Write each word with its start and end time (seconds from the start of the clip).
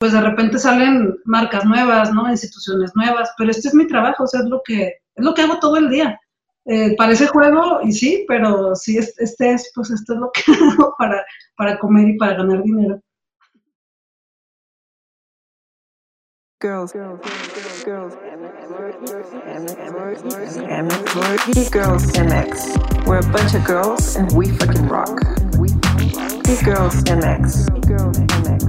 pues 0.00 0.12
de 0.14 0.20
repente 0.22 0.58
salen 0.58 1.14
marcas 1.26 1.66
nuevas, 1.66 2.10
¿no? 2.14 2.30
Instituciones 2.30 2.90
nuevas, 2.96 3.30
pero 3.36 3.50
este 3.50 3.68
es 3.68 3.74
mi 3.74 3.86
trabajo, 3.86 4.24
o 4.24 4.26
sea, 4.26 4.40
es 4.40 4.46
lo 4.46 4.62
que, 4.64 4.86
es 4.86 5.24
lo 5.24 5.34
que 5.34 5.42
hago 5.42 5.58
todo 5.60 5.76
el 5.76 5.90
día. 5.90 6.18
Eh, 6.64 6.96
parece 6.96 7.26
juego 7.26 7.80
y 7.82 7.92
sí, 7.92 8.24
pero 8.26 8.74
sí, 8.74 8.96
este 8.96 9.52
es, 9.52 9.70
pues 9.74 9.90
esto 9.90 10.14
es 10.14 10.20
lo 10.20 10.30
que 10.32 10.40
hago 10.52 10.94
para, 10.98 11.22
para 11.54 11.78
comer 11.78 12.08
y 12.08 12.16
para 12.16 12.32
ganar 12.34 12.62
dinero. 12.62 12.98
Girls, 16.62 16.92
girls, 16.92 17.20
girls, 17.84 17.84
girls, 17.84 18.14
girls, 21.72 22.12
MX. 22.16 23.06
We're 23.06 23.18
a 23.18 23.32
bunch 23.32 23.54
of 23.54 23.64
girls 23.64 24.16
and 24.16 24.32
we 24.32 24.48
fucking 24.48 24.88
rock. 24.88 25.20
Geek 26.50 26.64
Girls 26.64 26.98
MX. 27.06 27.70
Girls 27.86 28.18
MX. 28.42 28.66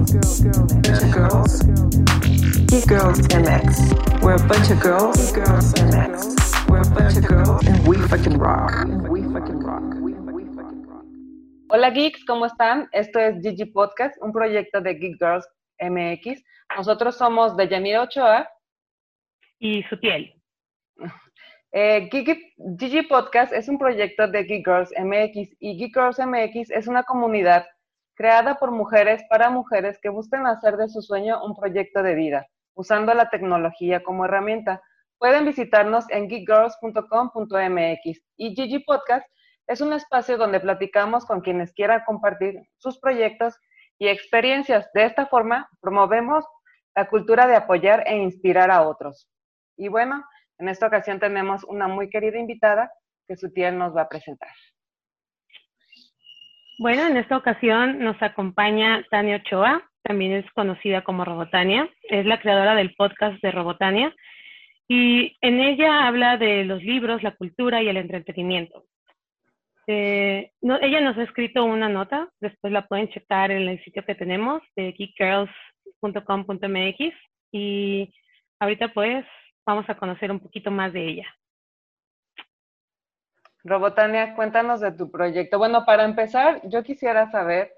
Girls. 1.10 1.52
Geek 2.70 2.86
Girls 2.86 3.18
MX. 3.26 4.22
We're 4.22 4.38
a 4.38 4.46
bunch 4.46 4.70
of 4.70 4.78
girls. 4.78 5.32
Girls 5.32 5.74
MX. 5.90 6.70
We're 6.70 6.78
a 6.78 6.90
bunch 6.94 7.16
of 7.16 7.26
girls 7.26 7.66
and 7.66 7.84
we 7.84 7.96
fucking 8.06 8.38
rock. 8.38 8.70
We 9.10 9.22
fucking 9.22 9.66
rock. 9.66 9.82
Hola 11.70 11.90
geeks, 11.90 12.24
¿cómo 12.24 12.46
están? 12.46 12.88
Esto 12.92 13.18
es 13.18 13.42
Gigi 13.42 13.64
Podcast, 13.64 14.16
un 14.22 14.30
proyecto 14.30 14.80
de 14.80 14.94
Geek 14.94 15.18
Girls 15.18 15.44
MX. 15.80 16.40
Nosotros 16.76 17.18
somos 17.18 17.56
de 17.56 17.66
Yanira 17.66 18.02
Ochoa 18.02 18.48
y 19.58 19.82
Sutiel. 19.90 20.32
Eh, 21.74 22.10
Gigi 22.10 23.02
Podcast 23.04 23.50
es 23.54 23.66
un 23.66 23.78
proyecto 23.78 24.28
de 24.28 24.44
Geek 24.44 24.66
Girls 24.66 24.90
MX 24.94 25.56
y 25.58 25.78
Geek 25.78 25.94
Girls 25.94 26.18
MX 26.18 26.70
es 26.70 26.86
una 26.86 27.02
comunidad 27.02 27.64
creada 28.14 28.56
por 28.56 28.70
mujeres 28.70 29.22
para 29.28 29.50
mujeres 29.50 29.98
que 30.02 30.08
buscan 30.08 30.46
hacer 30.46 30.76
de 30.76 30.88
su 30.88 31.02
sueño 31.02 31.44
un 31.44 31.54
proyecto 31.56 32.02
de 32.02 32.14
vida, 32.14 32.46
usando 32.74 33.14
la 33.14 33.30
tecnología 33.30 34.02
como 34.02 34.24
herramienta. 34.24 34.82
Pueden 35.18 35.44
visitarnos 35.44 36.08
en 36.10 36.28
geekgirls.com.mx 36.28 38.20
y 38.36 38.54
Gigi 38.54 38.80
Podcast 38.80 39.26
es 39.66 39.80
un 39.80 39.92
espacio 39.92 40.36
donde 40.36 40.60
platicamos 40.60 41.24
con 41.24 41.40
quienes 41.40 41.72
quieran 41.72 42.02
compartir 42.04 42.60
sus 42.76 42.98
proyectos 42.98 43.58
y 43.98 44.08
experiencias. 44.08 44.90
De 44.92 45.04
esta 45.04 45.26
forma, 45.26 45.68
promovemos 45.80 46.44
la 46.94 47.08
cultura 47.08 47.46
de 47.46 47.56
apoyar 47.56 48.02
e 48.06 48.16
inspirar 48.16 48.70
a 48.70 48.82
otros. 48.82 49.28
Y 49.76 49.88
bueno, 49.88 50.24
en 50.58 50.68
esta 50.68 50.88
ocasión 50.88 51.20
tenemos 51.20 51.64
una 51.64 51.88
muy 51.88 52.10
querida 52.10 52.38
invitada 52.38 52.92
que 53.26 53.36
su 53.36 53.52
tía 53.52 53.70
nos 53.70 53.96
va 53.96 54.02
a 54.02 54.08
presentar. 54.08 54.50
Bueno, 56.78 57.06
en 57.06 57.16
esta 57.16 57.36
ocasión 57.36 57.98
nos 57.98 58.20
acompaña 58.22 59.04
Tania 59.10 59.36
Ochoa, 59.36 59.82
también 60.02 60.32
es 60.32 60.50
conocida 60.52 61.02
como 61.02 61.24
Robotania, 61.24 61.88
es 62.02 62.26
la 62.26 62.40
creadora 62.40 62.74
del 62.74 62.94
podcast 62.94 63.40
de 63.42 63.52
Robotania 63.52 64.14
y 64.88 65.36
en 65.40 65.60
ella 65.60 66.06
habla 66.06 66.36
de 66.38 66.64
los 66.64 66.82
libros, 66.82 67.22
la 67.22 67.36
cultura 67.36 67.82
y 67.82 67.88
el 67.88 67.96
entretenimiento. 67.96 68.84
Eh, 69.86 70.50
ella 70.60 71.00
nos 71.00 71.16
ha 71.18 71.22
escrito 71.22 71.64
una 71.64 71.88
nota, 71.88 72.28
después 72.40 72.72
la 72.72 72.86
pueden 72.86 73.08
checar 73.10 73.50
en 73.50 73.68
el 73.68 73.82
sitio 73.84 74.04
que 74.04 74.14
tenemos 74.14 74.62
de 74.76 74.92
geekgirls.com.mx 74.92 77.14
y 77.52 78.14
ahorita 78.60 78.88
pues 78.88 79.24
vamos 79.66 79.88
a 79.88 79.96
conocer 79.96 80.30
un 80.30 80.40
poquito 80.40 80.70
más 80.70 80.92
de 80.92 81.06
ella. 81.06 81.26
Robotania, 83.64 84.34
cuéntanos 84.34 84.80
de 84.80 84.92
tu 84.92 85.10
proyecto. 85.10 85.58
Bueno, 85.58 85.84
para 85.84 86.04
empezar, 86.04 86.60
yo 86.68 86.82
quisiera 86.82 87.30
saber 87.30 87.72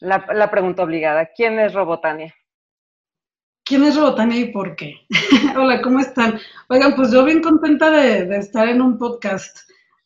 la, 0.00 0.50
pregunta 0.50 0.82
obligada. 0.82 1.26
¿Quién 1.34 1.58
es 1.58 1.72
Robotania? 1.72 2.34
¿Quién 3.64 3.84
es 3.84 3.96
Robotania 3.96 4.40
y 4.40 4.52
por 4.52 4.76
qué? 4.76 5.06
Hola, 5.56 5.80
¿cómo 5.80 6.00
están? 6.00 6.38
Oigan, 6.68 6.94
pues 6.94 7.10
yo 7.10 7.24
bien 7.24 7.40
contenta 7.40 7.90
de, 7.90 8.26
de, 8.26 8.36
estar 8.36 8.68
en 8.68 8.82
un 8.82 8.98
podcast. 8.98 9.58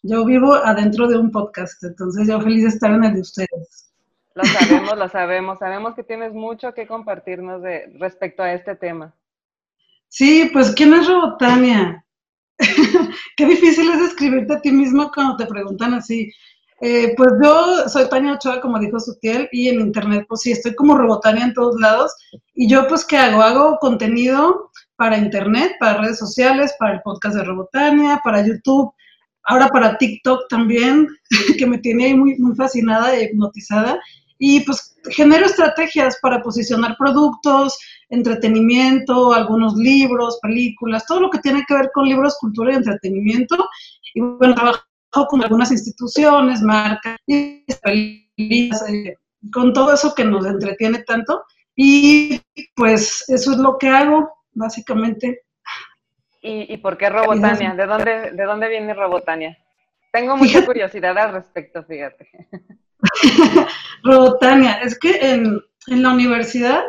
Yo 0.02 0.24
vivo 0.24 0.54
adentro 0.54 1.08
de 1.08 1.18
un 1.18 1.32
podcast, 1.32 1.82
entonces 1.82 2.28
yo 2.28 2.40
feliz 2.40 2.62
de 2.62 2.68
estar 2.68 2.92
en 2.92 3.02
el 3.02 3.14
de 3.14 3.20
ustedes. 3.20 3.92
Lo 4.34 4.44
sabemos, 4.44 4.96
lo 4.96 5.08
sabemos. 5.08 5.58
Sabemos 5.58 5.94
que 5.96 6.04
tienes 6.04 6.32
mucho 6.32 6.72
que 6.72 6.86
compartirnos 6.86 7.60
de, 7.60 7.92
respecto 7.98 8.44
a 8.44 8.52
este 8.52 8.76
tema. 8.76 9.12
Sí, 10.06 10.48
pues 10.52 10.72
¿quién 10.72 10.94
es 10.94 11.08
Robotania? 11.08 12.04
Qué 13.36 13.46
difícil 13.46 13.90
es 13.90 14.00
describirte 14.00 14.54
a 14.54 14.60
ti 14.60 14.72
mismo 14.72 15.10
cuando 15.12 15.36
te 15.36 15.46
preguntan 15.46 15.94
así. 15.94 16.30
Eh, 16.80 17.14
pues 17.16 17.30
yo 17.42 17.88
soy 17.88 18.08
Tania 18.08 18.34
Ochoa, 18.34 18.60
como 18.60 18.78
dijo 18.78 19.00
Sutiel, 19.00 19.48
y 19.50 19.68
en 19.68 19.80
internet, 19.80 20.26
pues 20.28 20.42
sí, 20.42 20.52
estoy 20.52 20.74
como 20.74 20.96
Robotania 20.96 21.44
en 21.44 21.54
todos 21.54 21.80
lados. 21.80 22.12
Y 22.54 22.68
yo, 22.68 22.86
pues, 22.86 23.04
¿qué 23.04 23.16
hago? 23.16 23.42
Hago 23.42 23.78
contenido 23.80 24.70
para 24.96 25.18
internet, 25.18 25.72
para 25.80 26.00
redes 26.00 26.18
sociales, 26.18 26.74
para 26.78 26.94
el 26.94 27.02
podcast 27.02 27.36
de 27.36 27.44
Robotania, 27.44 28.20
para 28.22 28.46
YouTube, 28.46 28.92
ahora 29.44 29.68
para 29.68 29.98
TikTok 29.98 30.48
también, 30.48 31.08
que 31.58 31.66
me 31.66 31.78
tiene 31.78 32.06
ahí 32.06 32.14
muy, 32.14 32.36
muy 32.38 32.54
fascinada 32.54 33.18
y 33.18 33.24
hipnotizada. 33.24 34.00
Y 34.38 34.60
pues 34.60 34.96
genero 35.10 35.46
estrategias 35.46 36.18
para 36.22 36.42
posicionar 36.42 36.96
productos, 36.96 37.76
entretenimiento, 38.08 39.32
algunos 39.32 39.74
libros, 39.74 40.38
películas, 40.40 41.06
todo 41.06 41.20
lo 41.20 41.30
que 41.30 41.38
tiene 41.38 41.64
que 41.66 41.74
ver 41.74 41.90
con 41.92 42.08
libros, 42.08 42.38
cultura 42.40 42.72
y 42.72 42.76
entretenimiento. 42.76 43.68
Y 44.14 44.20
bueno, 44.20 44.54
trabajo 44.54 44.82
con 45.28 45.42
algunas 45.42 45.72
instituciones, 45.72 46.62
marcas, 46.62 47.18
películas, 47.26 48.84
eh, 48.88 49.16
con 49.52 49.72
todo 49.72 49.92
eso 49.92 50.14
que 50.14 50.24
nos 50.24 50.46
entretiene 50.46 51.02
tanto. 51.02 51.42
Y 51.74 52.40
pues 52.74 53.24
eso 53.28 53.52
es 53.52 53.58
lo 53.58 53.78
que 53.78 53.88
hago, 53.88 54.32
básicamente. 54.52 55.42
¿Y, 56.40 56.76
por 56.78 56.96
qué 56.96 57.10
Robotania? 57.10 57.74
¿De 57.74 57.86
dónde, 57.86 58.30
¿De 58.30 58.44
dónde 58.44 58.68
viene 58.68 58.94
Robotania? 58.94 59.58
Tengo 60.12 60.36
mucha 60.36 60.64
curiosidad 60.64 61.18
al 61.18 61.32
respecto, 61.32 61.82
fíjate. 61.84 62.30
Robotania, 64.02 64.80
es 64.82 64.98
que 64.98 65.18
en, 65.20 65.60
en 65.86 66.02
la 66.02 66.12
universidad 66.12 66.82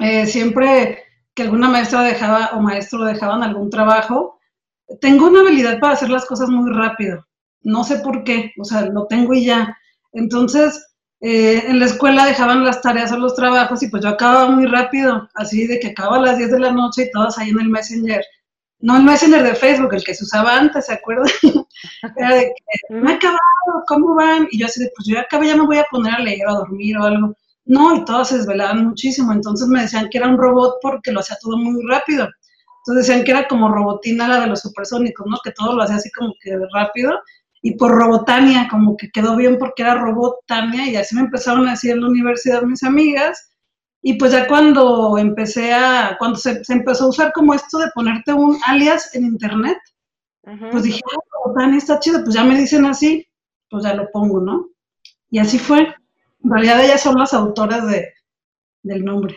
eh, 0.00 0.26
siempre 0.26 1.04
que 1.34 1.42
alguna 1.42 1.68
maestra 1.68 2.02
dejaba 2.02 2.50
o 2.54 2.60
maestro 2.60 3.04
dejaban 3.04 3.42
algún 3.42 3.70
trabajo, 3.70 4.40
tengo 5.00 5.28
una 5.28 5.40
habilidad 5.40 5.78
para 5.78 5.92
hacer 5.92 6.10
las 6.10 6.24
cosas 6.26 6.48
muy 6.48 6.72
rápido. 6.72 7.26
No 7.62 7.84
sé 7.84 7.98
por 7.98 8.24
qué, 8.24 8.52
o 8.58 8.64
sea, 8.64 8.86
lo 8.86 9.06
tengo 9.06 9.34
y 9.34 9.44
ya. 9.44 9.76
Entonces, 10.12 10.90
eh, 11.20 11.62
en 11.66 11.78
la 11.78 11.84
escuela 11.84 12.24
dejaban 12.24 12.64
las 12.64 12.80
tareas 12.80 13.12
o 13.12 13.18
los 13.18 13.34
trabajos 13.34 13.82
y 13.82 13.88
pues 13.88 14.02
yo 14.02 14.08
acababa 14.08 14.50
muy 14.50 14.66
rápido, 14.66 15.28
así 15.34 15.66
de 15.66 15.78
que 15.78 15.88
acababa 15.88 16.16
a 16.16 16.22
las 16.22 16.38
10 16.38 16.50
de 16.50 16.60
la 16.60 16.72
noche 16.72 17.04
y 17.04 17.10
todas 17.10 17.38
ahí 17.38 17.50
en 17.50 17.60
el 17.60 17.68
Messenger. 17.68 18.24
No 18.80 18.96
el 18.96 19.04
Messenger 19.04 19.42
de 19.42 19.54
Facebook, 19.54 19.94
el 19.94 20.04
que 20.04 20.14
se 20.14 20.24
usaba 20.24 20.56
antes, 20.56 20.86
¿se 20.86 20.94
acuerdan? 20.94 21.26
Era 22.16 22.34
de 22.34 22.44
que, 22.44 22.94
me 22.94 23.12
he 23.12 23.14
acabado, 23.14 23.38
¿cómo 23.86 24.14
van? 24.14 24.48
Y 24.50 24.58
yo 24.58 24.66
así 24.66 24.80
de, 24.80 24.90
pues 24.96 25.06
yo 25.06 25.14
ya 25.16 25.22
acabé, 25.22 25.48
ya 25.48 25.56
me 25.56 25.66
voy 25.66 25.78
a 25.78 25.86
poner 25.90 26.14
a 26.14 26.18
leer 26.18 26.46
o 26.46 26.50
a 26.50 26.58
dormir 26.58 26.96
o 26.96 27.04
algo. 27.04 27.36
No, 27.66 27.94
y 27.94 28.04
todos 28.04 28.28
se 28.28 28.38
desvelaban 28.38 28.86
muchísimo, 28.86 29.32
entonces 29.32 29.68
me 29.68 29.82
decían 29.82 30.08
que 30.08 30.18
era 30.18 30.28
un 30.28 30.38
robot 30.38 30.78
porque 30.80 31.12
lo 31.12 31.20
hacía 31.20 31.36
todo 31.40 31.58
muy 31.58 31.82
rápido. 31.86 32.28
Entonces 32.80 33.06
decían 33.06 33.24
que 33.24 33.32
era 33.32 33.46
como 33.46 33.68
robotina 33.68 34.26
la 34.26 34.40
de 34.40 34.46
los 34.46 34.60
supersónicos, 34.60 35.26
¿no? 35.28 35.38
Que 35.44 35.52
todo 35.52 35.76
lo 35.76 35.82
hacía 35.82 35.96
así 35.96 36.10
como 36.10 36.32
que 36.40 36.58
rápido. 36.72 37.20
Y 37.62 37.76
por 37.76 37.92
robotania, 37.92 38.68
como 38.70 38.96
que 38.96 39.10
quedó 39.10 39.36
bien 39.36 39.58
porque 39.58 39.82
era 39.82 39.96
robotania, 39.96 40.86
y 40.90 40.96
así 40.96 41.14
me 41.14 41.20
empezaron 41.22 41.68
a 41.68 41.72
decir 41.72 41.92
en 41.92 42.00
la 42.00 42.08
universidad 42.08 42.62
mis 42.62 42.82
amigas. 42.82 43.49
Y 44.02 44.14
pues 44.14 44.32
ya 44.32 44.46
cuando 44.46 45.18
empecé 45.18 45.72
a, 45.74 46.16
cuando 46.18 46.38
se, 46.38 46.62
empezó 46.68 47.04
a 47.04 47.08
usar 47.08 47.32
como 47.32 47.52
esto 47.52 47.78
de 47.78 47.90
ponerte 47.94 48.32
un 48.32 48.58
alias 48.66 49.14
en 49.14 49.24
internet, 49.24 49.78
pues 50.70 50.82
dije, 50.82 51.00
ah, 51.04 51.18
robotania 51.32 51.78
está 51.78 52.00
chido, 52.00 52.22
pues 52.24 52.34
ya 52.34 52.42
me 52.42 52.56
dicen 52.56 52.86
así, 52.86 53.26
pues 53.68 53.84
ya 53.84 53.94
lo 53.94 54.10
pongo, 54.10 54.40
¿no? 54.40 54.68
Y 55.30 55.38
así 55.38 55.58
fue. 55.58 55.80
En 56.42 56.50
realidad 56.50 56.82
ellas 56.82 57.02
son 57.02 57.16
las 57.18 57.34
autoras 57.34 57.86
de, 57.88 58.12
del 58.82 59.04
nombre. 59.04 59.36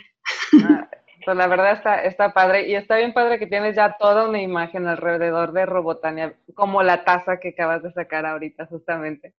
Ah, 0.64 0.88
pues 1.26 1.38
la 1.38 1.48
verdad 1.48 1.74
está, 1.74 2.02
está 2.04 2.34
padre 2.34 2.68
y 2.68 2.76
está 2.76 2.98
bien 2.98 3.14
padre 3.14 3.40
que 3.40 3.48
tienes 3.48 3.76
ya 3.76 3.98
toda 3.98 4.28
una 4.28 4.42
imagen 4.42 4.88
alrededor 4.88 5.52
de 5.52 5.66
Robotania, 5.66 6.36
como 6.54 6.84
la 6.84 7.04
taza 7.04 7.38
que 7.38 7.50
acabas 7.50 7.84
de 7.84 7.92
sacar 7.94 8.26
ahorita 8.26 8.66
justamente. 8.66 9.34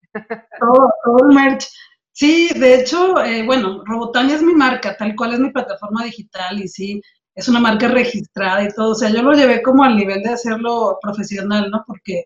Todo, 0.61 0.93
todo 1.05 1.29
el 1.29 1.35
merch. 1.35 1.67
Sí, 2.15 2.49
de 2.55 2.77
hecho, 2.77 3.23
eh, 3.25 3.43
bueno, 3.45 3.83
Robotania 3.85 4.37
es 4.37 4.43
mi 4.43 4.55
marca, 4.55 4.97
tal 4.97 5.17
cual 5.17 5.35
es 5.35 5.41
mi 5.41 5.51
plataforma 5.51 6.05
digital 6.05 6.61
y 6.63 6.69
sí, 6.69 7.03
es 7.35 7.49
una 7.49 7.59
marca 7.59 7.89
registrada 7.89 8.63
y 8.63 8.69
todo. 8.69 8.93
O 8.93 8.95
sea, 8.95 9.11
yo 9.11 9.21
lo 9.23 9.33
llevé 9.33 9.63
como 9.63 9.83
al 9.83 9.97
nivel 9.97 10.23
de 10.23 10.31
hacerlo 10.31 10.97
profesional, 11.03 11.71
¿no? 11.73 11.83
Porque, 11.85 12.23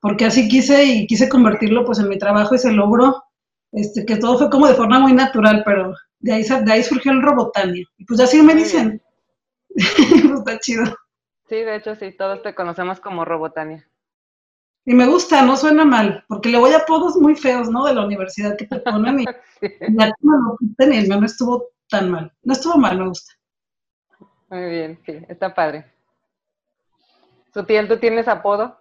porque 0.00 0.24
así 0.24 0.48
quise 0.48 0.84
y 0.84 1.06
quise 1.06 1.28
convertirlo 1.28 1.84
pues 1.84 2.00
en 2.00 2.08
mi 2.08 2.18
trabajo 2.18 2.56
y 2.56 2.58
se 2.58 2.72
logró 2.72 3.22
este, 3.70 4.04
que 4.04 4.16
todo 4.16 4.38
fue 4.38 4.50
como 4.50 4.66
de 4.66 4.74
forma 4.74 4.98
muy 4.98 5.12
natural, 5.12 5.62
pero 5.64 5.94
de 6.18 6.32
ahí, 6.32 6.42
de 6.42 6.72
ahí 6.72 6.82
surgió 6.82 7.12
el 7.12 7.22
Robotania. 7.22 7.86
Y 7.96 8.04
pues 8.04 8.18
así 8.18 8.42
me 8.42 8.56
dicen. 8.56 9.00
Está 9.76 10.58
chido. 10.58 10.84
Sí, 11.48 11.56
de 11.56 11.76
hecho 11.76 11.94
sí, 11.94 12.10
todos 12.10 12.42
te 12.42 12.56
conocemos 12.56 12.98
como 12.98 13.24
Robotania. 13.24 13.87
Y 14.88 14.94
me 14.94 15.06
gusta, 15.06 15.42
no 15.42 15.54
suena 15.54 15.84
mal, 15.84 16.24
porque 16.28 16.48
le 16.48 16.56
voy 16.56 16.72
a 16.72 16.78
apodos 16.78 17.14
muy 17.16 17.36
feos, 17.36 17.68
¿no? 17.68 17.84
De 17.84 17.92
la 17.92 18.06
universidad 18.06 18.56
que 18.56 18.64
te 18.64 18.80
ponen 18.80 19.20
y 19.20 19.24
lo 19.26 19.32
y 20.78 20.96
el 20.96 21.08
mío 21.08 21.20
no 21.20 21.26
estuvo 21.26 21.72
tan 21.90 22.10
mal. 22.10 22.32
No 22.42 22.54
estuvo 22.54 22.78
mal, 22.78 22.98
me 22.98 23.06
gusta. 23.06 23.34
Muy 24.48 24.70
bien, 24.70 24.98
sí, 25.04 25.18
está 25.28 25.54
padre. 25.54 25.84
Sutiel, 27.52 27.86
¿tú 27.86 27.98
tienes 27.98 28.28
apodo? 28.28 28.80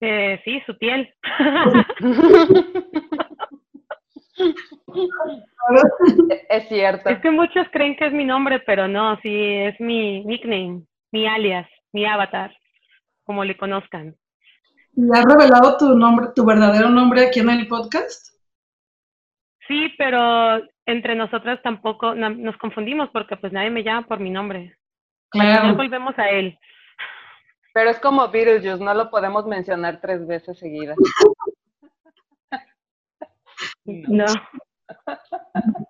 Eh, 0.00 0.40
sí, 0.42 0.62
Sutiel. 0.64 1.14
es 6.48 6.68
cierto. 6.68 7.10
Es 7.10 7.20
que 7.20 7.30
muchos 7.30 7.66
creen 7.72 7.94
que 7.96 8.06
es 8.06 8.12
mi 8.14 8.24
nombre, 8.24 8.60
pero 8.60 8.88
no, 8.88 9.20
sí, 9.20 9.36
es 9.36 9.78
mi 9.80 10.24
nickname, 10.24 10.84
mi 11.12 11.26
alias, 11.26 11.68
mi 11.92 12.06
avatar, 12.06 12.56
como 13.24 13.44
le 13.44 13.58
conozcan. 13.58 14.16
¿Y 14.96 15.10
has 15.12 15.24
revelado 15.24 15.76
tu 15.76 15.94
nombre, 15.96 16.28
tu 16.34 16.44
verdadero 16.44 16.88
nombre 16.88 17.26
aquí 17.26 17.40
en 17.40 17.50
el 17.50 17.66
podcast? 17.66 18.34
Sí, 19.66 19.92
pero 19.98 20.62
entre 20.86 21.14
nosotras 21.14 21.60
tampoco 21.62 22.14
nos 22.14 22.56
confundimos 22.58 23.08
porque 23.10 23.36
pues 23.36 23.52
nadie 23.52 23.70
me 23.70 23.82
llama 23.82 24.06
por 24.06 24.20
mi 24.20 24.30
nombre. 24.30 24.76
Claro. 25.30 25.74
volvemos 25.74 26.16
a 26.18 26.28
él. 26.28 26.58
Pero 27.72 27.90
es 27.90 27.98
como 27.98 28.28
Beetlejuice, 28.28 28.84
no 28.84 28.94
lo 28.94 29.10
podemos 29.10 29.46
mencionar 29.46 30.00
tres 30.00 30.24
veces 30.26 30.58
seguidas. 30.58 30.96
no. 33.84 34.26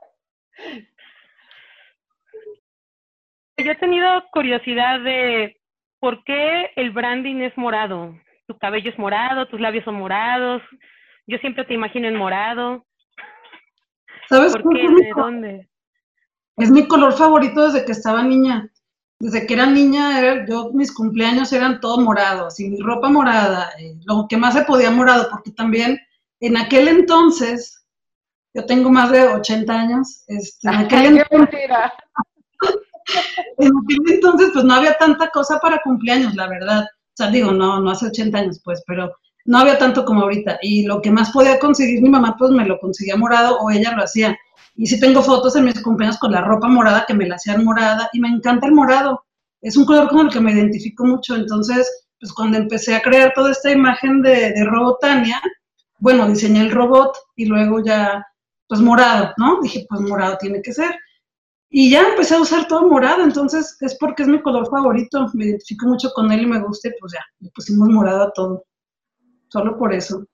Yo 3.56 3.70
he 3.70 3.76
tenido 3.76 4.24
curiosidad 4.32 5.00
de 5.00 5.60
por 6.00 6.24
qué 6.24 6.70
el 6.76 6.90
branding 6.90 7.42
es 7.42 7.56
morado. 7.56 8.14
Tu 8.46 8.58
cabello 8.58 8.90
es 8.90 8.98
morado, 8.98 9.48
tus 9.48 9.60
labios 9.60 9.84
son 9.84 9.96
morados. 9.96 10.62
Yo 11.26 11.38
siempre 11.38 11.64
te 11.64 11.74
imagino 11.74 12.08
en 12.08 12.16
morado. 12.16 12.84
¿Sabes 14.28 14.52
¿Por 14.52 14.74
qué? 14.74 14.88
¿De 14.88 15.12
dónde? 15.16 15.68
Es 16.56 16.70
mi 16.70 16.86
color 16.86 17.12
favorito 17.14 17.66
desde 17.66 17.84
que 17.84 17.92
estaba 17.92 18.22
niña. 18.22 18.70
Desde 19.18 19.46
que 19.46 19.54
era 19.54 19.66
niña, 19.66 20.18
era, 20.18 20.46
yo 20.46 20.70
mis 20.72 20.92
cumpleaños 20.92 21.52
eran 21.52 21.80
todo 21.80 22.00
morado, 22.00 22.46
así 22.46 22.68
mi 22.68 22.80
ropa 22.80 23.08
morada, 23.08 23.70
eh, 23.78 23.94
lo 24.04 24.26
que 24.28 24.36
más 24.36 24.54
se 24.54 24.64
podía 24.64 24.90
morado, 24.90 25.28
porque 25.30 25.52
también 25.52 25.98
en 26.40 26.56
aquel 26.56 26.88
entonces, 26.88 27.86
yo 28.52 28.66
tengo 28.66 28.90
más 28.90 29.10
de 29.12 29.22
80 29.22 29.72
años, 29.72 30.24
este, 30.26 30.68
en 30.68 30.74
aquel 30.74 31.06
entonces, 31.06 31.60
en 33.58 33.72
aquel 33.82 34.14
entonces 34.14 34.50
pues 34.52 34.64
no 34.64 34.74
había 34.74 34.94
tanta 34.98 35.30
cosa 35.30 35.58
para 35.60 35.80
cumpleaños, 35.82 36.34
la 36.34 36.48
verdad. 36.48 36.84
O 37.14 37.16
sea, 37.16 37.30
digo, 37.30 37.52
no, 37.52 37.80
no 37.80 37.90
hace 37.90 38.06
80 38.06 38.38
años, 38.38 38.60
pues, 38.64 38.82
pero 38.86 39.12
no 39.44 39.58
había 39.58 39.78
tanto 39.78 40.04
como 40.04 40.22
ahorita. 40.22 40.58
Y 40.62 40.84
lo 40.84 41.00
que 41.00 41.12
más 41.12 41.30
podía 41.30 41.60
conseguir 41.60 42.02
mi 42.02 42.08
mamá, 42.08 42.34
pues 42.36 42.50
me 42.50 42.66
lo 42.66 42.78
conseguía 42.80 43.16
morado 43.16 43.58
o 43.60 43.70
ella 43.70 43.92
lo 43.92 44.02
hacía. 44.02 44.36
Y 44.74 44.86
sí 44.88 44.98
tengo 44.98 45.22
fotos 45.22 45.54
en 45.54 45.66
mis 45.66 45.80
cumpleaños 45.80 46.18
con 46.18 46.32
la 46.32 46.40
ropa 46.40 46.66
morada 46.66 47.04
que 47.06 47.14
me 47.14 47.28
la 47.28 47.36
hacían 47.36 47.64
morada 47.64 48.10
y 48.12 48.20
me 48.20 48.28
encanta 48.28 48.66
el 48.66 48.72
morado. 48.72 49.24
Es 49.60 49.76
un 49.76 49.84
color 49.84 50.08
con 50.08 50.26
el 50.26 50.32
que 50.32 50.40
me 50.40 50.52
identifico 50.52 51.04
mucho. 51.04 51.36
Entonces, 51.36 52.06
pues 52.18 52.32
cuando 52.32 52.58
empecé 52.58 52.96
a 52.96 53.02
crear 53.02 53.32
toda 53.34 53.52
esta 53.52 53.70
imagen 53.70 54.20
de, 54.22 54.50
de 54.52 54.64
Robotania, 54.64 55.40
bueno, 55.98 56.26
diseñé 56.28 56.62
el 56.62 56.72
robot 56.72 57.16
y 57.36 57.46
luego 57.46 57.82
ya, 57.84 58.26
pues 58.66 58.80
morado, 58.80 59.32
¿no? 59.36 59.60
Dije, 59.62 59.86
pues 59.88 60.00
morado 60.00 60.36
tiene 60.38 60.60
que 60.60 60.72
ser. 60.72 60.98
Y 61.76 61.90
ya 61.90 62.02
empecé 62.02 62.36
a 62.36 62.40
usar 62.40 62.68
todo 62.68 62.88
morado, 62.88 63.24
entonces 63.24 63.76
es 63.80 63.98
porque 63.98 64.22
es 64.22 64.28
mi 64.28 64.40
color 64.40 64.70
favorito, 64.70 65.26
me 65.34 65.46
identifico 65.46 65.88
mucho 65.88 66.08
con 66.14 66.30
él 66.30 66.42
y 66.42 66.46
me 66.46 66.60
gusta, 66.60 66.88
pues 67.00 67.14
ya, 67.14 67.18
le 67.40 67.50
pusimos 67.50 67.88
morado 67.88 68.22
a 68.22 68.30
todo 68.30 68.64
solo 69.48 69.76
por 69.76 69.92
eso. 69.92 70.24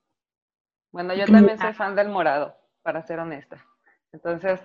Bueno, 0.92 1.14
yo 1.14 1.24
también 1.24 1.58
soy 1.58 1.72
fan 1.72 1.96
del 1.96 2.10
morado, 2.10 2.54
para 2.82 3.00
ser 3.06 3.20
honesta. 3.20 3.56
Entonces, 4.12 4.60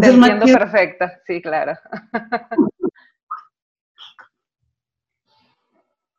te 0.00 0.06
entiendo 0.08 0.46
perfecta, 0.46 1.20
sí, 1.28 1.40
claro. 1.40 1.74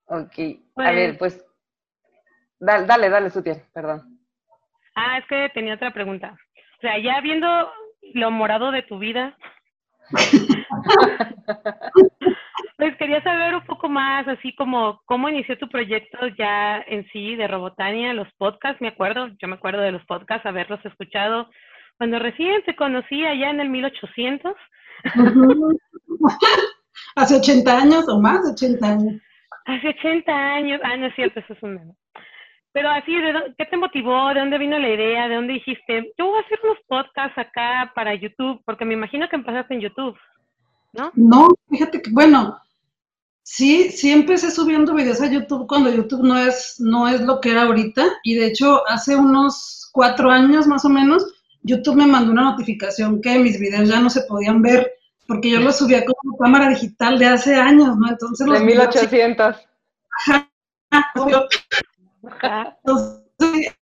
ok, 0.05 0.39
a 0.77 0.91
ver, 0.91 1.17
pues, 1.17 1.33
pues 1.35 1.45
dale, 2.59 2.85
dale, 2.85 3.09
dale, 3.09 3.29
Sutiel, 3.29 3.61
perdón. 3.73 4.21
Ah, 4.95 5.17
es 5.17 5.27
que 5.27 5.49
tenía 5.53 5.75
otra 5.75 5.91
pregunta. 5.91 6.37
O 6.77 6.79
sea, 6.79 6.97
ya 6.97 7.19
viendo 7.19 7.49
lo 8.13 8.31
morado 8.31 8.71
de 8.71 8.83
tu 8.83 8.99
vida, 8.99 9.35
Pues 12.77 12.93
quería 12.97 13.23
saber 13.23 13.55
un 13.55 13.65
poco 13.65 13.87
más, 13.87 14.27
así 14.27 14.53
como 14.53 14.99
cómo 15.05 15.29
inició 15.29 15.57
tu 15.57 15.69
proyecto 15.69 16.27
ya 16.37 16.83
en 16.85 17.07
sí 17.07 17.37
de 17.37 17.47
Robotania, 17.47 18.13
los 18.13 18.27
podcasts, 18.37 18.81
me 18.81 18.89
acuerdo, 18.89 19.29
yo 19.39 19.47
me 19.47 19.55
acuerdo 19.55 19.81
de 19.81 19.93
los 19.93 20.05
podcasts, 20.05 20.45
haberlos 20.45 20.85
escuchado 20.85 21.49
cuando 21.97 22.19
recién 22.19 22.61
te 22.65 22.75
conocí 22.75 23.25
allá 23.25 23.49
en 23.49 23.61
el 23.61 23.69
1800. 23.69 24.53
Hace 27.15 27.35
80 27.35 27.77
años 27.77 28.09
o 28.09 28.19
más 28.19 28.43
de 28.43 28.51
80 28.51 28.87
años. 28.87 29.21
Hace 29.65 29.87
80 29.87 30.31
años, 30.31 30.81
ah, 30.83 30.97
no 30.97 31.07
es 31.07 31.15
cierto, 31.15 31.39
eso 31.39 31.53
es 31.53 31.63
un... 31.63 31.95
Pero 32.75 32.89
así, 32.89 33.13
¿qué 33.57 33.65
te 33.67 33.77
motivó? 33.77 34.27
¿De 34.33 34.41
dónde 34.41 34.57
vino 34.57 34.77
la 34.77 34.89
idea? 34.89 35.29
¿De 35.29 35.35
dónde 35.35 35.53
dijiste, 35.53 36.11
yo 36.17 36.25
voy 36.25 36.39
a 36.39 36.45
hacer 36.45 36.59
unos 36.61 36.77
podcasts 36.89 37.37
acá 37.37 37.89
para 37.95 38.13
YouTube? 38.13 38.61
Porque 38.65 38.83
me 38.83 38.95
imagino 38.95 39.29
que 39.29 39.37
empezaste 39.37 39.75
en 39.75 39.79
YouTube, 39.79 40.17
¿no? 40.91 41.09
No, 41.15 41.47
fíjate 41.69 42.01
que, 42.01 42.11
bueno, 42.11 42.59
Sí, 43.47 43.91
sí 43.91 44.11
empecé 44.11 44.49
subiendo 44.49 44.95
videos 44.95 45.21
a 45.21 45.29
YouTube 45.29 45.67
cuando 45.67 45.93
YouTube 45.93 46.23
no 46.23 46.35
es, 46.35 46.77
no 46.79 47.07
es 47.07 47.21
lo 47.21 47.39
que 47.39 47.51
era 47.51 47.61
ahorita. 47.61 48.03
Y 48.23 48.33
de 48.33 48.47
hecho, 48.47 48.81
hace 48.89 49.15
unos 49.15 49.87
cuatro 49.93 50.31
años 50.31 50.65
más 50.65 50.83
o 50.83 50.89
menos, 50.89 51.23
YouTube 51.61 51.95
me 51.97 52.07
mandó 52.07 52.31
una 52.31 52.45
notificación 52.45 53.21
que 53.21 53.37
mis 53.37 53.59
videos 53.59 53.87
ya 53.87 53.99
no 53.99 54.09
se 54.09 54.23
podían 54.23 54.63
ver 54.63 54.91
porque 55.27 55.51
yo 55.51 55.59
los 55.59 55.77
subía 55.77 56.03
con 56.03 56.15
una 56.23 56.37
cámara 56.39 56.69
digital 56.69 57.19
de 57.19 57.27
hace 57.27 57.53
años, 57.53 57.95
¿no? 57.95 58.09
Entonces 58.09 58.47
los 58.47 58.59
de 58.59 58.65
1800. 58.65 59.57
Entonces, 62.83 63.75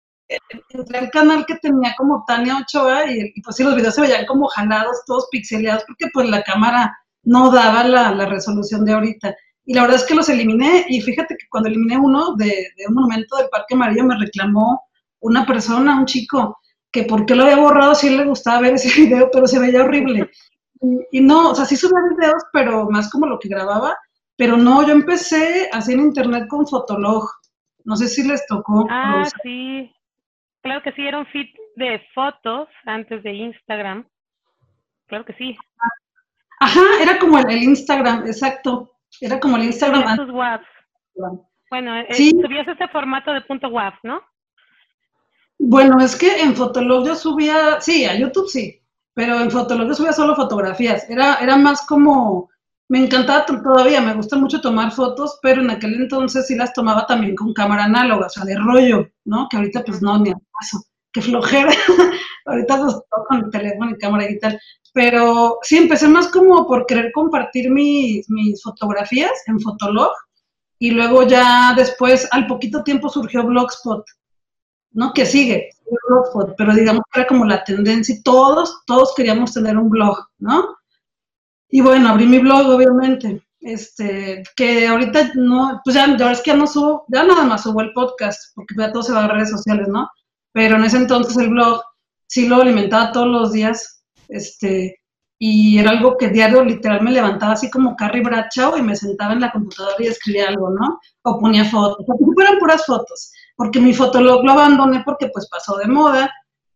entré 0.70 0.98
al 0.98 1.10
canal 1.12 1.46
que 1.46 1.56
tenía 1.56 1.94
como 1.98 2.24
Tania 2.28 2.58
Ochoa 2.58 3.12
y, 3.12 3.34
pues 3.42 3.56
sí, 3.56 3.64
los 3.64 3.76
videos 3.76 3.96
se 3.96 4.02
veían 4.02 4.26
como 4.26 4.48
jalados, 4.48 5.04
todos 5.06 5.28
pixeleados, 5.32 5.84
porque 5.86 6.08
pues 6.14 6.30
la 6.30 6.44
cámara 6.44 6.96
no 7.24 7.52
daba 7.52 7.84
la, 7.84 8.26
resolución 8.26 8.86
de 8.86 8.94
ahorita. 8.94 9.36
Y 9.66 9.74
la 9.74 9.84
verdad 9.84 9.98
es 9.98 10.06
que 10.06 10.16
los 10.16 10.28
eliminé 10.30 10.86
y 10.90 11.02
fíjate 11.02 11.36
que 11.38 11.48
cuando 11.50 11.70
eliminé 11.70 11.98
uno 11.98 12.36
de, 12.36 12.68
un 12.88 12.96
monumento 12.96 13.38
del 13.38 13.50
Parque 13.50 13.76
Amarillo 13.76 14.04
me 14.04 14.18
reclamó 14.18 14.82
una 15.22 15.46
persona, 15.46 15.98
un 15.98 16.06
chico, 16.06 16.58
que 16.92 17.04
por 17.04 17.26
qué 17.26 17.36
lo 17.36 17.44
había 17.44 17.58
borrado 17.58 17.96
si 17.96 18.08
él 18.08 18.18
le 18.18 18.26
gustaba 18.26 18.62
ver 18.62 18.74
ese 18.74 18.90
video, 19.02 19.30
pero 19.32 19.48
se 19.48 19.60
veía 19.60 19.84
horrible. 19.84 20.30
Y, 21.12 21.22
no, 21.22 21.52
o 21.52 21.56
sea, 21.56 21.64
sí 21.64 21.78
subía 21.78 22.00
videos, 22.18 22.44
pero 22.52 22.90
más 22.90 23.10
como 23.10 23.26
lo 23.26 23.40
que 23.40 23.48
grababa, 23.48 23.96
pero 24.36 24.58
no, 24.58 24.86
yo 24.86 24.92
empecé 24.92 25.70
así 25.72 25.94
en 25.94 26.02
internet 26.02 26.46
con 26.50 26.68
Fotolog. 26.68 27.30
No 27.86 27.96
sé 27.96 28.08
si 28.08 28.28
les 28.28 28.46
tocó. 28.48 28.86
Ah, 28.90 29.24
sí. 29.44 29.94
Claro 30.62 30.82
que 30.82 30.94
sí, 30.94 31.06
era 31.06 31.20
un 31.20 31.26
feed 31.28 31.48
de 31.76 32.02
fotos 32.14 32.70
antes 32.86 33.22
de 33.24 33.34
Instagram. 33.34 34.08
Claro 35.08 35.26
que 35.26 35.34
sí. 35.34 35.58
Ajá, 36.60 36.82
era 37.02 37.20
como 37.20 37.38
el 37.40 37.64
Instagram, 37.64 38.26
exacto. 38.26 38.94
Era 39.20 39.40
como 39.40 39.58
el 39.58 39.64
Instagram. 39.64 40.18
Bueno, 41.70 41.98
eh, 41.98 42.14
subías 42.14 42.68
ese 42.68 42.88
formato 42.88 43.34
de 43.34 43.42
punto 43.42 43.68
WAV, 43.68 43.94
¿no? 44.04 44.22
Bueno, 45.60 46.00
es 46.00 46.16
que 46.16 46.42
en 46.42 46.56
Fotolog 46.56 47.06
yo 47.06 47.16
subía, 47.16 47.80
sí, 47.82 48.06
a 48.06 48.16
YouTube 48.16 48.48
sí, 48.48 48.82
pero 49.14 49.40
en 49.40 49.52
Fotolog 49.52 49.88
yo 49.88 49.94
subía 49.94 50.14
solo 50.14 50.36
fotografías. 50.36 51.10
Era, 51.10 51.36
era 51.36 51.58
más 51.58 51.86
como, 51.86 52.50
me 52.90 53.00
encantaba 53.00 53.46
todavía, 53.46 54.02
me 54.02 54.14
gusta 54.14 54.36
mucho 54.36 54.62
tomar 54.62 54.92
fotos, 54.92 55.40
pero 55.42 55.62
en 55.62 55.70
aquel 55.70 55.96
entonces 55.96 56.48
sí 56.48 56.56
las 56.56 56.74
tomaba 56.74 57.06
también 57.06 57.36
con 57.36 57.54
cámara 57.54 57.86
análoga, 57.86 58.28
o 58.28 58.30
sea, 58.30 58.44
de 58.46 58.56
rollo, 58.56 59.08
¿no? 59.26 59.48
Que 59.50 59.58
ahorita 59.58 59.84
pues 59.84 60.02
no, 60.02 60.20
ni 60.20 60.32
a 60.32 60.34
paso, 60.34 60.84
qué 61.12 61.22
flojera. 61.22 61.72
ahorita 62.46 62.78
pues 62.78 62.94
todo 62.94 63.26
con 63.28 63.46
el 63.46 63.50
teléfono 63.50 63.92
y 63.92 63.98
cámara 63.98 64.26
digital. 64.26 64.60
Pero 64.94 65.58
sí, 65.64 65.78
empecé 65.78 66.08
más 66.08 66.28
como 66.28 66.68
por 66.68 66.86
querer 66.86 67.12
compartir 67.14 67.72
mis, 67.72 68.30
mis 68.30 68.62
fotografías 68.62 69.32
en 69.48 69.60
Fotolog 69.60 70.12
y 70.78 70.92
luego 70.92 71.26
ya 71.26 71.74
después, 71.76 72.28
al 72.32 72.46
poquito 72.46 72.84
tiempo 72.84 73.10
surgió 73.10 73.44
Blogspot, 73.44 74.06
¿no? 74.92 75.14
Que 75.14 75.26
sigue, 75.26 75.70
Blogspot, 76.08 76.56
pero 76.58 76.76
digamos 76.76 77.02
que 77.12 77.22
era 77.22 77.28
como 77.28 77.46
la 77.46 77.64
tendencia 77.64 78.14
y 78.14 78.22
todos, 78.22 78.84
todos 78.86 79.14
queríamos 79.16 79.54
tener 79.54 79.78
un 79.78 79.90
blog, 79.90 80.18
¿no? 80.38 80.76
Y 81.76 81.82
bueno, 81.82 82.10
abrí 82.10 82.28
mi 82.28 82.38
blog, 82.38 82.70
obviamente, 82.70 83.42
este, 83.60 84.44
que 84.56 84.86
ahorita 84.86 85.32
no, 85.34 85.82
pues 85.84 85.96
ya, 85.96 86.16
ya 86.16 86.32
es 86.32 86.42
que 86.42 86.52
ya 86.52 86.56
no 86.56 86.68
subo, 86.68 87.04
ya 87.08 87.24
nada 87.24 87.46
más 87.46 87.64
subo 87.64 87.82
el 87.82 87.92
podcast, 87.94 88.54
porque 88.54 88.76
ya 88.78 88.92
todo 88.92 89.02
se 89.02 89.12
va 89.12 89.24
a 89.24 89.28
redes 89.28 89.50
sociales, 89.50 89.88
¿no? 89.88 90.08
Pero 90.52 90.76
en 90.76 90.84
ese 90.84 90.98
entonces 90.98 91.36
el 91.36 91.50
blog 91.50 91.82
sí 92.28 92.48
lo 92.48 92.58
alimentaba 92.58 93.12
todos 93.12 93.26
los 93.26 93.54
días 93.54 94.04
este, 94.28 95.02
y 95.40 95.80
era 95.80 95.90
algo 95.90 96.16
que 96.16 96.30
diario 96.30 96.64
literal 96.64 97.02
me 97.02 97.10
levantaba 97.10 97.54
así 97.54 97.72
como 97.72 97.96
Carrie 97.96 98.22
Bradshaw 98.22 98.78
y 98.78 98.84
me 98.84 98.96
sentaba 98.96 99.34
en 99.34 99.42
la 99.42 99.52
computadora 99.52 99.96
y 99.98 100.06
escribía 100.06 100.50
algo, 100.50 100.70
¿no? 100.70 101.00
O 101.24 101.40
ponía 101.40 101.66
fotos, 101.66 102.06
o 102.08 102.42
eran 102.42 102.60
puras 102.60 102.86
fotos, 102.86 103.32
porque 103.56 103.80
mi 103.80 103.96
fotolog 103.96 104.46
lo 104.46 104.52
abandoné 104.52 105.02
porque 105.04 105.30
pues 105.34 105.50
pasó 105.50 105.76
de 105.78 105.88
moda 105.88 106.32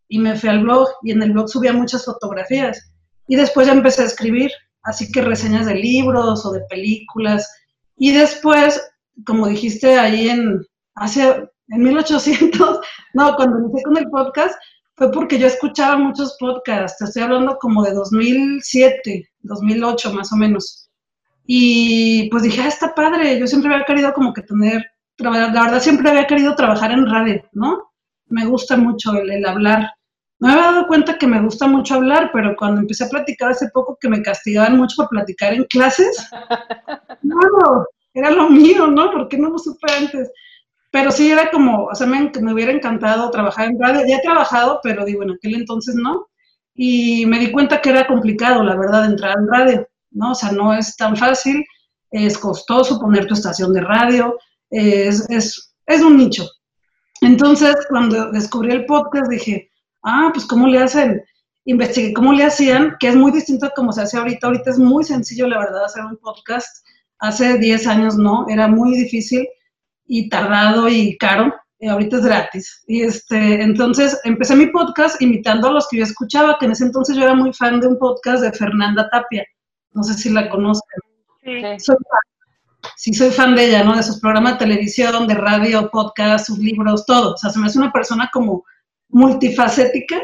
y 0.08 0.18
me 0.18 0.34
fui 0.34 0.48
al 0.48 0.64
blog 0.64 0.88
y 1.04 1.12
en 1.12 1.22
el 1.22 1.30
blog 1.34 1.48
subía 1.48 1.72
muchas 1.72 2.04
fotografías. 2.04 2.90
y 3.28 3.36
después 3.36 3.68
ya 3.68 3.74
empecé 3.74 4.02
a 4.02 4.06
escribir, 4.06 4.50
así 4.88 5.12
que 5.12 5.20
reseñas 5.20 5.66
de 5.66 5.74
libros 5.74 6.44
o 6.44 6.52
de 6.52 6.60
películas. 6.68 7.46
Y 7.96 8.12
después, 8.12 8.80
como 9.26 9.46
dijiste 9.46 9.98
ahí 9.98 10.30
en, 10.30 10.64
hace, 10.94 11.48
en 11.68 11.82
1800, 11.82 12.80
no, 13.14 13.36
cuando 13.36 13.58
empecé 13.58 13.84
con 13.84 13.98
el 13.98 14.08
podcast, 14.10 14.54
fue 14.96 15.12
porque 15.12 15.38
yo 15.38 15.46
escuchaba 15.46 15.96
muchos 15.96 16.36
podcasts, 16.40 17.00
estoy 17.00 17.22
hablando 17.22 17.56
como 17.60 17.84
de 17.84 17.92
2007, 17.92 19.28
2008 19.42 20.12
más 20.12 20.32
o 20.32 20.36
menos. 20.36 20.90
Y 21.46 22.28
pues 22.30 22.42
dije, 22.42 22.62
ah, 22.62 22.68
está 22.68 22.94
padre, 22.94 23.38
yo 23.38 23.46
siempre 23.46 23.72
había 23.72 23.86
querido 23.86 24.12
como 24.12 24.32
que 24.32 24.42
tener, 24.42 24.84
la 25.18 25.30
verdad 25.30 25.80
siempre 25.80 26.10
había 26.10 26.26
querido 26.26 26.54
trabajar 26.56 26.90
en 26.90 27.06
radio, 27.06 27.42
¿no? 27.52 27.90
Me 28.26 28.44
gusta 28.44 28.76
mucho 28.76 29.12
el, 29.14 29.44
hablar. 29.46 29.88
No 30.40 30.48
me 30.48 30.54
había 30.54 30.72
dado 30.72 30.86
cuenta 30.86 31.18
que 31.18 31.26
me 31.26 31.42
gusta 31.42 31.66
mucho 31.66 31.94
hablar, 31.94 32.30
pero 32.32 32.54
cuando 32.56 32.80
empecé 32.80 33.04
a 33.04 33.08
platicar 33.08 33.50
hace 33.50 33.68
poco 33.70 33.98
que 34.00 34.08
me 34.08 34.22
castigaban 34.22 34.76
mucho 34.76 34.94
por 34.96 35.08
platicar 35.08 35.52
en 35.52 35.64
clases, 35.64 36.16
no, 37.22 37.38
era 38.14 38.30
lo 38.30 38.48
mío, 38.48 38.86
¿no? 38.86 39.10
¿Por 39.10 39.28
qué 39.28 39.36
no 39.36 39.50
lo 39.50 39.58
supe 39.58 39.92
antes? 39.92 40.30
Pero 40.90 41.10
sí 41.10 41.30
era 41.30 41.50
como, 41.50 41.84
o 41.86 41.94
sea, 41.94 42.06
me, 42.06 42.30
me 42.40 42.52
hubiera 42.52 42.72
encantado 42.72 43.30
trabajar 43.30 43.68
en 43.68 43.80
radio. 43.80 44.06
Ya 44.06 44.16
he 44.16 44.22
trabajado, 44.22 44.80
pero 44.82 45.04
digo, 45.04 45.22
en 45.22 45.32
aquel 45.32 45.54
entonces 45.54 45.94
no. 45.96 46.28
Y 46.74 47.26
me 47.26 47.40
di 47.40 47.50
cuenta 47.50 47.80
que 47.80 47.90
era 47.90 48.06
complicado, 48.06 48.62
la 48.62 48.76
verdad, 48.76 49.06
entrar 49.06 49.36
en 49.36 49.48
radio, 49.48 49.88
¿no? 50.12 50.30
O 50.30 50.34
sea, 50.34 50.52
no 50.52 50.72
es 50.72 50.96
tan 50.96 51.16
fácil, 51.16 51.64
es 52.12 52.38
costoso 52.38 53.00
poner 53.00 53.26
tu 53.26 53.34
estación 53.34 53.72
de 53.72 53.80
radio, 53.80 54.38
es, 54.70 55.28
es, 55.28 55.74
es 55.86 56.00
un 56.00 56.16
nicho. 56.16 56.48
Entonces, 57.20 57.74
cuando 57.88 58.30
descubrí 58.30 58.72
el 58.72 58.86
podcast, 58.86 59.28
dije, 59.30 59.67
ah, 60.04 60.30
pues 60.32 60.46
cómo 60.46 60.66
le 60.66 60.78
hacen, 60.78 61.22
investigué 61.64 62.12
cómo 62.14 62.32
le 62.32 62.44
hacían, 62.44 62.96
que 62.98 63.08
es 63.08 63.16
muy 63.16 63.30
distinto 63.30 63.66
a 63.66 63.72
cómo 63.76 63.92
se 63.92 64.02
hace 64.02 64.16
ahorita. 64.16 64.46
Ahorita 64.46 64.70
es 64.70 64.78
muy 64.78 65.04
sencillo, 65.04 65.46
la 65.46 65.58
verdad, 65.58 65.84
hacer 65.84 66.04
un 66.04 66.16
podcast. 66.16 66.86
Hace 67.18 67.58
10 67.58 67.86
años 67.86 68.16
no, 68.16 68.46
era 68.48 68.68
muy 68.68 68.96
difícil 68.96 69.46
y 70.06 70.28
tardado 70.28 70.88
y 70.88 71.16
caro. 71.18 71.52
Y 71.80 71.86
ahorita 71.86 72.16
es 72.16 72.24
gratis. 72.24 72.82
Y 72.86 73.02
este, 73.02 73.62
entonces 73.62 74.18
empecé 74.24 74.56
mi 74.56 74.66
podcast 74.66 75.20
imitando 75.22 75.68
a 75.68 75.72
los 75.72 75.88
que 75.88 75.98
yo 75.98 76.04
escuchaba, 76.04 76.56
que 76.58 76.66
en 76.66 76.72
ese 76.72 76.84
entonces 76.84 77.16
yo 77.16 77.22
era 77.22 77.34
muy 77.34 77.52
fan 77.52 77.80
de 77.80 77.86
un 77.86 77.98
podcast 77.98 78.42
de 78.42 78.52
Fernanda 78.52 79.08
Tapia. 79.10 79.44
No 79.92 80.02
sé 80.02 80.14
si 80.14 80.30
la 80.30 80.48
conozcan. 80.48 81.00
Sí. 81.44 81.60
Soy 81.78 81.96
fan. 81.96 82.38
Sí, 82.96 83.12
soy 83.12 83.30
fan 83.30 83.54
de 83.54 83.66
ella, 83.66 83.84
¿no? 83.84 83.96
De 83.96 84.02
sus 84.02 84.20
programas 84.20 84.54
de 84.54 84.66
televisión, 84.66 85.26
de 85.26 85.34
radio, 85.34 85.90
podcast, 85.90 86.46
sus 86.46 86.58
libros, 86.58 87.06
todo. 87.06 87.34
O 87.34 87.36
sea, 87.36 87.50
se 87.50 87.58
me 87.58 87.66
hace 87.66 87.78
una 87.78 87.92
persona 87.92 88.30
como 88.32 88.64
multifacética, 89.08 90.20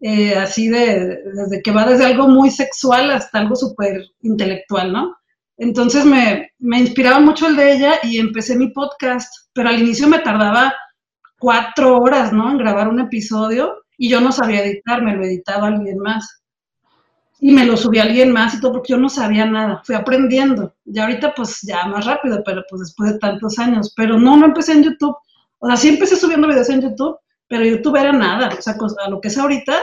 eh, 0.00 0.34
así 0.36 0.68
de, 0.68 1.22
desde 1.34 1.62
que 1.62 1.70
va 1.70 1.86
desde 1.86 2.04
algo 2.04 2.28
muy 2.28 2.50
sexual 2.50 3.10
hasta 3.10 3.38
algo 3.38 3.56
súper 3.56 4.04
intelectual, 4.22 4.92
¿no? 4.92 5.16
Entonces 5.58 6.04
me, 6.04 6.50
me, 6.58 6.80
inspiraba 6.80 7.18
mucho 7.18 7.46
el 7.48 7.56
de 7.56 7.72
ella 7.72 7.98
y 8.02 8.18
empecé 8.18 8.56
mi 8.56 8.68
podcast, 8.68 9.32
pero 9.54 9.70
al 9.70 9.80
inicio 9.80 10.06
me 10.06 10.18
tardaba 10.18 10.74
cuatro 11.38 11.96
horas, 11.98 12.32
¿no? 12.32 12.50
En 12.50 12.58
grabar 12.58 12.88
un 12.88 13.00
episodio 13.00 13.84
y 13.96 14.10
yo 14.10 14.20
no 14.20 14.32
sabía 14.32 14.64
editar, 14.64 15.02
me 15.02 15.14
lo 15.14 15.24
editaba 15.24 15.68
alguien 15.68 15.98
más. 15.98 16.42
Y 17.38 17.52
me 17.52 17.66
lo 17.66 17.76
subía 17.76 18.02
alguien 18.02 18.32
más 18.32 18.54
y 18.54 18.60
todo 18.60 18.72
porque 18.72 18.92
yo 18.92 18.98
no 18.98 19.10
sabía 19.10 19.44
nada, 19.44 19.82
fui 19.84 19.94
aprendiendo. 19.94 20.74
Y 20.84 20.98
ahorita 20.98 21.34
pues 21.34 21.60
ya 21.62 21.86
más 21.86 22.06
rápido, 22.06 22.42
pero 22.44 22.62
pues 22.68 22.80
después 22.80 23.12
de 23.12 23.18
tantos 23.18 23.58
años. 23.58 23.92
Pero 23.94 24.18
no, 24.18 24.36
no 24.36 24.46
empecé 24.46 24.72
en 24.72 24.84
YouTube. 24.84 25.16
O 25.58 25.66
sea, 25.66 25.76
sí 25.76 25.88
empecé 25.88 26.16
subiendo 26.16 26.48
videos 26.48 26.70
en 26.70 26.82
YouTube, 26.82 27.16
pero 27.48 27.64
YouTube 27.64 27.96
era 27.96 28.12
nada. 28.12 28.48
O 28.56 28.62
sea, 28.62 28.74
a 29.04 29.10
lo 29.10 29.20
que 29.20 29.28
es 29.28 29.38
ahorita, 29.38 29.74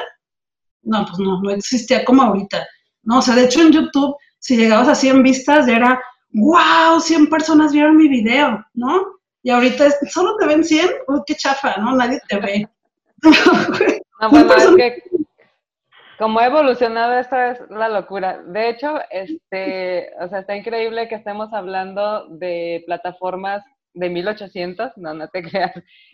no, 0.83 1.05
pues 1.05 1.19
no, 1.19 1.41
no 1.41 1.51
existía 1.51 2.03
como 2.03 2.23
ahorita. 2.23 2.65
No, 3.03 3.19
o 3.19 3.21
sea, 3.21 3.35
de 3.35 3.45
hecho 3.45 3.61
en 3.61 3.71
YouTube 3.71 4.15
si 4.43 4.57
llegabas 4.57 4.89
a 4.89 4.95
100 4.95 5.23
vistas, 5.23 5.65
ya 5.65 5.77
era, 5.77 6.03
wow, 6.33 6.99
100 6.99 7.29
personas 7.29 7.71
vieron 7.71 7.95
mi 7.95 8.09
video, 8.09 8.63
¿no? 8.73 9.19
Y 9.41 9.49
ahorita 9.49 9.89
solo 10.09 10.35
te 10.35 10.45
ven 10.45 10.65
100, 10.65 10.89
uy, 11.07 11.21
qué 11.25 11.35
chafa, 11.35 11.77
¿no? 11.77 11.95
Nadie 11.95 12.19
te 12.27 12.39
ve. 12.39 12.67
no, 14.21 14.29
bueno, 14.29 14.53
es 14.53 14.75
que 14.75 15.03
como 16.19 16.39
ha 16.39 16.45
evolucionado 16.45 17.13
esto 17.13 17.37
es 17.37 17.59
la 17.69 17.87
locura. 17.87 18.41
De 18.45 18.69
hecho, 18.69 18.99
este, 19.09 20.09
o 20.19 20.27
sea, 20.27 20.39
está 20.39 20.57
increíble 20.57 21.07
que 21.07 21.15
estemos 21.15 21.53
hablando 21.53 22.27
de 22.27 22.83
plataformas 22.85 23.63
de 23.93 24.09
1800, 24.09 24.93
no, 24.97 25.13
no 25.13 25.27
te 25.29 25.43
creas. 25.49 25.71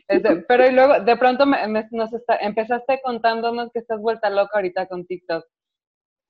Este, 0.08 0.38
pero 0.48 0.68
y 0.68 0.72
luego, 0.72 1.00
de 1.00 1.18
pronto 1.18 1.46
nos 1.46 2.14
está, 2.14 2.38
empezaste 2.38 3.02
contándonos 3.04 3.70
que 3.72 3.80
estás 3.80 4.00
vuelta 4.00 4.30
loca 4.30 4.52
ahorita 4.56 4.88
con 4.88 5.06
TikTok. 5.06 5.44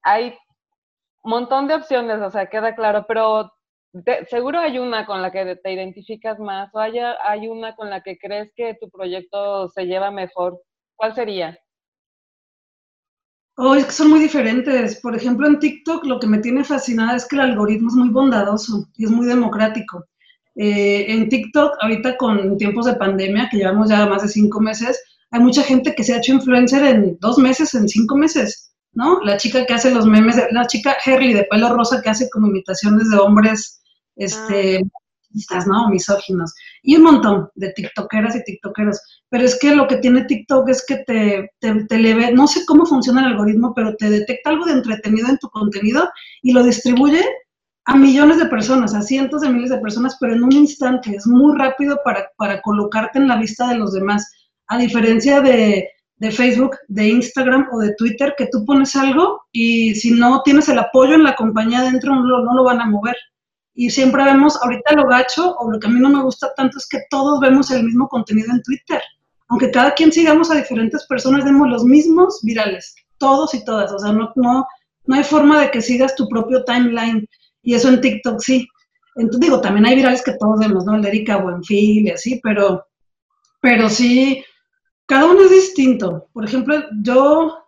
Hay 0.03 0.34
montón 1.24 1.68
de 1.68 1.75
opciones, 1.75 2.22
o 2.22 2.32
sea, 2.32 2.48
queda 2.48 2.75
claro, 2.75 3.06
pero 3.08 3.51
seguro 4.29 4.60
hay 4.60 4.77
una 4.79 5.06
con 5.06 5.22
la 5.22 5.32
que 5.32 5.56
te 5.56 5.74
identificas 5.74 6.39
más 6.39 6.74
o 6.74 6.79
hay, 6.79 7.00
hay 7.00 7.48
una 7.48 7.75
con 7.75 7.89
la 7.89 8.01
que 8.01 8.18
crees 8.18 8.51
que 8.56 8.77
tu 8.79 8.89
proyecto 8.89 9.70
se 9.70 9.86
lleva 9.86 10.12
mejor. 10.12 10.62
¿Cuál 10.96 11.15
sería? 11.15 11.58
Oh, 13.58 13.75
es 13.75 13.86
que 13.86 13.91
son 13.91 14.10
muy 14.10 14.20
diferentes. 14.20 15.01
Por 15.01 15.15
ejemplo, 15.15 15.48
en 15.48 15.60
TikTok 15.60 16.06
lo 16.06 16.20
que 16.20 16.27
me 16.27 16.39
tiene 16.39 16.63
fascinada 16.63 17.15
es 17.18 17.27
que 17.27 17.36
el 17.36 17.41
algoritmo 17.41 17.89
es 17.89 17.96
muy 17.96 18.10
bondadoso 18.10 18.88
y 18.96 19.06
es 19.06 19.12
muy 19.12 19.25
democrático. 19.25 20.06
Eh, 20.61 21.05
en 21.07 21.29
TikTok, 21.29 21.77
ahorita 21.79 22.17
con 22.17 22.57
tiempos 22.57 22.85
de 22.85 22.95
pandemia, 22.95 23.47
que 23.49 23.57
llevamos 23.57 23.87
ya 23.87 24.05
más 24.07 24.23
de 24.23 24.27
cinco 24.27 24.59
meses, 24.59 25.01
hay 25.31 25.39
mucha 25.39 25.63
gente 25.63 25.95
que 25.95 26.03
se 26.03 26.13
ha 26.13 26.17
hecho 26.17 26.33
influencer 26.33 26.83
en 26.83 27.17
dos 27.21 27.37
meses, 27.37 27.73
en 27.75 27.87
cinco 27.87 28.17
meses. 28.17 28.73
¿no? 28.91 29.21
La 29.21 29.37
chica 29.37 29.65
que 29.65 29.73
hace 29.73 29.89
los 29.89 30.05
memes, 30.05 30.35
la 30.51 30.67
chica 30.67 30.97
Harry 31.05 31.31
de 31.31 31.47
pelo 31.49 31.73
rosa 31.73 32.01
que 32.01 32.09
hace 32.09 32.29
como 32.29 32.47
imitaciones 32.47 33.09
de 33.09 33.17
hombres, 33.17 33.81
este, 34.17 34.81
ah. 35.49 35.63
¿no? 35.65 35.89
Misóginos. 35.89 36.53
Y 36.83 36.97
un 36.97 37.03
montón 37.03 37.49
de 37.55 37.71
tiktokeras 37.71 38.35
y 38.35 38.43
tiktokeros. 38.43 38.99
Pero 39.29 39.45
es 39.45 39.57
que 39.57 39.73
lo 39.73 39.87
que 39.87 39.97
tiene 39.97 40.25
TikTok 40.25 40.67
es 40.67 40.85
que 40.85 40.97
te, 41.07 41.51
te, 41.59 41.85
te 41.85 41.97
le 41.97 42.33
no 42.33 42.47
sé 42.47 42.65
cómo 42.65 42.85
funciona 42.85 43.21
el 43.21 43.27
algoritmo, 43.27 43.73
pero 43.73 43.95
te 43.95 44.09
detecta 44.09 44.49
algo 44.49 44.65
de 44.65 44.73
entretenido 44.73 45.29
en 45.29 45.37
tu 45.37 45.47
contenido 45.49 46.09
y 46.41 46.51
lo 46.51 46.63
distribuye 46.63 47.23
a 47.89 47.96
millones 47.96 48.38
de 48.38 48.46
personas, 48.46 48.93
a 48.93 49.01
cientos 49.01 49.41
de 49.41 49.50
miles 49.50 49.72
de 49.72 49.79
personas, 49.79 50.15
pero 50.19 50.36
en 50.36 50.43
un 50.43 50.51
instante. 50.51 51.15
Es 51.15 51.25
muy 51.25 51.58
rápido 51.58 51.98
para, 52.05 52.29
para 52.38 52.62
colocarte 52.62 53.17
en 53.17 53.27
la 53.27 53.38
vista 53.38 53.67
de 53.67 53.79
los 53.79 53.93
demás. 53.93 54.31
A 54.67 54.77
diferencia 54.77 55.41
de, 55.41 55.89
de 56.17 56.31
Facebook, 56.31 56.77
de 56.88 57.08
Instagram 57.08 57.67
o 57.72 57.79
de 57.79 57.96
Twitter 57.96 58.36
que 58.38 58.48
tú 58.51 58.63
pones 58.63 58.96
algo 58.96 59.41
y 59.51 59.96
si 59.96 60.12
no 60.12 60.43
tienes 60.43 60.69
el 60.69 60.77
apoyo 60.77 61.15
en 61.15 61.24
la 61.24 61.36
compañía 61.36 61.81
dentro 61.81 62.13
no 62.13 62.22
lo, 62.22 62.43
no 62.43 62.53
lo 62.53 62.63
van 62.63 62.79
a 62.79 62.86
mover. 62.86 63.15
Y 63.74 63.89
siempre 63.89 64.24
vemos, 64.24 64.62
ahorita 64.62 64.93
lo 64.93 65.08
gacho 65.08 65.55
o 65.55 65.72
lo 65.72 65.79
que 65.79 65.88
a 65.88 65.89
mí 65.89 66.00
no 66.00 66.10
me 66.10 66.22
gusta 66.22 66.53
tanto 66.55 66.77
es 66.77 66.88
que 66.88 67.00
todos 67.10 67.39
vemos 67.39 67.72
el 67.72 67.86
mismo 67.86 68.08
contenido 68.08 68.51
en 68.51 68.62
Twitter. 68.62 69.01
Aunque 69.48 69.72
cada 69.72 69.96
quien 69.96 70.12
sigamos 70.12 70.51
a 70.51 70.55
diferentes 70.58 71.08
personas, 71.08 71.43
vemos 71.43 71.67
los 71.67 71.84
mismos 71.84 72.39
virales, 72.43 72.93
todos 73.17 73.55
y 73.55 73.65
todas. 73.65 73.91
O 73.91 73.98
sea, 73.98 74.12
no, 74.12 74.31
no, 74.36 74.67
no 75.08 75.15
hay 75.15 75.24
forma 75.24 75.60
de 75.60 75.72
que 75.72 75.81
sigas 75.81 76.13
tu 76.13 76.29
propio 76.29 76.63
timeline. 76.65 77.27
Y 77.69 77.75
eso 77.75 77.89
en 77.89 78.01
TikTok 78.01 78.41
sí. 78.41 78.67
Entonces, 79.13 79.41
digo, 79.41 79.61
también 79.61 79.85
hay 79.85 79.95
virales 79.95 80.23
que 80.23 80.33
todos 80.39 80.59
vemos, 80.59 80.85
¿no? 80.85 80.95
El 80.95 81.03
de 81.03 81.09
Erika 81.09 81.38
Buenfil 81.38 82.07
y 82.07 82.09
así, 82.09 82.39
pero, 82.41 82.83
pero 83.61 83.88
sí, 83.89 84.43
cada 85.05 85.27
uno 85.27 85.43
es 85.43 85.51
distinto. 85.51 86.27
Por 86.33 86.45
ejemplo, 86.45 86.83
yo 87.03 87.59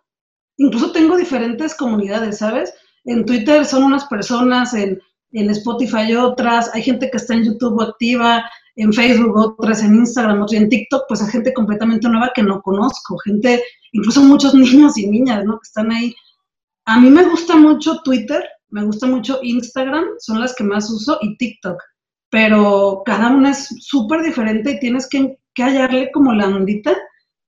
incluso 0.56 0.90
tengo 0.90 1.16
diferentes 1.16 1.76
comunidades, 1.76 2.38
¿sabes? 2.38 2.74
En 3.04 3.24
Twitter 3.24 3.64
son 3.64 3.84
unas 3.84 4.04
personas, 4.06 4.74
en, 4.74 5.00
Spotify 5.30 6.16
otras, 6.16 6.74
hay 6.74 6.82
gente 6.82 7.08
que 7.08 7.18
está 7.18 7.34
en 7.34 7.44
YouTube 7.44 7.80
activa, 7.80 8.44
en 8.74 8.92
Facebook 8.92 9.36
otras, 9.36 9.84
en 9.84 9.94
Instagram 9.94 10.42
otras, 10.42 10.60
en 10.60 10.68
TikTok, 10.68 11.04
pues 11.06 11.22
hay 11.22 11.30
gente 11.30 11.54
completamente 11.54 12.08
nueva 12.08 12.32
que 12.34 12.42
no 12.42 12.60
conozco, 12.60 13.18
gente, 13.18 13.62
incluso 13.92 14.20
muchos 14.20 14.52
niños 14.56 14.98
y 14.98 15.06
niñas, 15.06 15.44
¿no? 15.44 15.60
Que 15.60 15.68
están 15.68 15.92
ahí. 15.92 16.12
A 16.86 16.98
mí 16.98 17.08
me 17.08 17.22
gusta 17.22 17.54
mucho 17.54 18.00
Twitter, 18.02 18.44
me 18.72 18.84
gusta 18.84 19.06
mucho 19.06 19.38
Instagram, 19.42 20.04
son 20.18 20.40
las 20.40 20.54
que 20.54 20.64
más 20.64 20.90
uso, 20.90 21.18
y 21.20 21.36
TikTok, 21.36 21.80
pero 22.30 23.02
cada 23.04 23.30
una 23.30 23.50
es 23.50 23.68
súper 23.80 24.22
diferente 24.22 24.72
y 24.72 24.80
tienes 24.80 25.08
que, 25.08 25.38
que 25.54 25.62
hallarle 25.62 26.10
como 26.10 26.32
la 26.32 26.46
ondita 26.46 26.96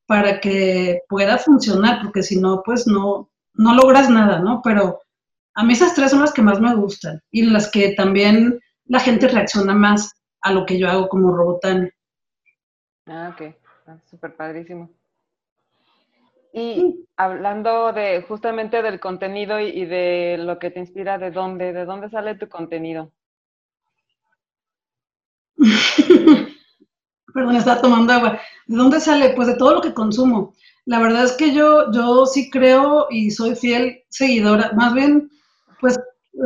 para 0.06 0.40
que 0.40 1.00
pueda 1.08 1.38
funcionar, 1.38 2.02
porque 2.02 2.22
si 2.22 2.38
no, 2.38 2.62
pues 2.64 2.86
no, 2.86 3.30
no 3.54 3.74
logras 3.74 4.10
nada, 4.10 4.38
¿no? 4.40 4.60
Pero 4.62 5.00
a 5.54 5.64
mí 5.64 5.72
esas 5.72 5.94
tres 5.94 6.10
son 6.10 6.20
las 6.20 6.32
que 6.32 6.42
más 6.42 6.60
me 6.60 6.74
gustan 6.74 7.20
y 7.30 7.42
las 7.42 7.70
que 7.70 7.94
también 7.94 8.60
la 8.84 9.00
gente 9.00 9.28
reacciona 9.28 9.74
más 9.74 10.12
a 10.42 10.52
lo 10.52 10.66
que 10.66 10.78
yo 10.78 10.88
hago 10.88 11.08
como 11.08 11.34
robotán. 11.34 11.90
Ah, 13.06 13.34
ok, 13.34 13.54
ah, 13.86 13.98
súper 14.04 14.36
padrísimo. 14.36 14.90
Y 16.56 17.04
hablando 17.16 17.92
de 17.92 18.22
justamente 18.22 18.80
del 18.80 19.00
contenido 19.00 19.58
y, 19.58 19.86
de 19.86 20.36
lo 20.38 20.60
que 20.60 20.70
te 20.70 20.78
inspira, 20.78 21.18
¿de 21.18 21.32
dónde, 21.32 21.72
de 21.72 21.84
dónde 21.84 22.08
sale 22.08 22.36
tu 22.36 22.48
contenido? 22.48 23.10
Perdón, 27.34 27.56
estaba 27.56 27.80
tomando 27.80 28.12
agua. 28.12 28.40
¿De 28.68 28.76
dónde 28.76 29.00
sale? 29.00 29.30
Pues 29.34 29.48
de 29.48 29.56
todo 29.56 29.74
lo 29.74 29.80
que 29.80 29.92
consumo. 29.92 30.54
la 30.84 31.00
verdad 31.00 31.24
es 31.24 31.32
que 31.32 31.52
yo, 31.52 31.90
yo 31.90 32.24
sí 32.24 32.48
creo 32.50 33.08
y 33.10 33.32
soy 33.32 33.56
fiel 33.56 34.04
seguidora, 34.08 34.70
más 34.74 34.94
bien, 34.94 35.28
pues 35.80 35.98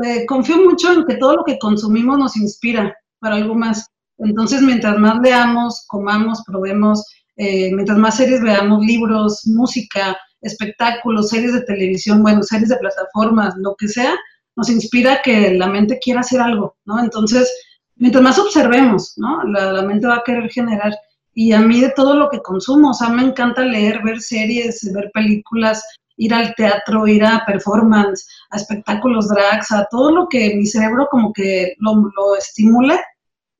eh, 0.04 0.24
confío 0.24 0.56
mucho 0.56 0.90
en 0.90 1.04
que 1.04 1.16
todo 1.16 1.36
lo 1.36 1.44
que 1.44 1.58
consumimos 1.58 2.18
nos 2.18 2.34
inspira 2.38 2.96
para 3.18 3.36
algo 3.36 3.54
más. 3.54 3.90
Entonces, 4.16 4.62
mientras 4.62 4.98
más 4.98 5.18
leamos, 5.22 5.84
comamos, 5.86 6.42
probemos, 6.46 7.04
eh, 7.38 7.70
mientras 7.72 7.96
más 7.98 8.16
series 8.16 8.42
veamos, 8.42 8.84
libros, 8.84 9.46
música, 9.46 10.18
espectáculos, 10.42 11.28
series 11.28 11.52
de 11.52 11.62
televisión, 11.62 12.20
bueno, 12.22 12.42
series 12.42 12.68
de 12.68 12.76
plataformas, 12.76 13.54
lo 13.58 13.76
que 13.76 13.86
sea, 13.86 14.14
nos 14.56 14.68
inspira 14.68 15.22
que 15.22 15.54
la 15.54 15.68
mente 15.68 16.00
quiera 16.02 16.20
hacer 16.20 16.40
algo, 16.40 16.76
¿no? 16.84 16.98
Entonces, 16.98 17.48
mientras 17.94 18.24
más 18.24 18.38
observemos, 18.40 19.14
¿no? 19.16 19.44
La, 19.44 19.82
mente 19.82 20.08
va 20.08 20.16
a 20.16 20.24
querer 20.24 20.50
generar 20.50 20.92
y 21.32 21.52
a 21.52 21.60
mí 21.60 21.80
de 21.80 21.90
todo 21.90 22.14
lo 22.14 22.28
que 22.28 22.42
consumo, 22.42 22.90
o 22.90 22.94
sea, 22.94 23.08
me 23.10 23.22
encanta 23.22 23.62
leer, 23.62 24.02
ver 24.02 24.20
series, 24.20 24.92
ver 24.92 25.08
películas, 25.14 25.84
ir 26.16 26.34
al 26.34 26.52
teatro, 26.56 27.06
ir 27.06 27.24
a 27.24 27.44
performance, 27.46 28.26
a 28.50 28.56
espectáculos 28.56 29.28
drags, 29.28 29.70
a 29.70 29.86
todo 29.92 30.10
lo 30.10 30.28
que 30.28 30.56
mi 30.56 30.66
cerebro 30.66 31.06
como 31.08 31.32
que 31.32 31.74
lo, 31.78 31.94
lo 31.94 32.34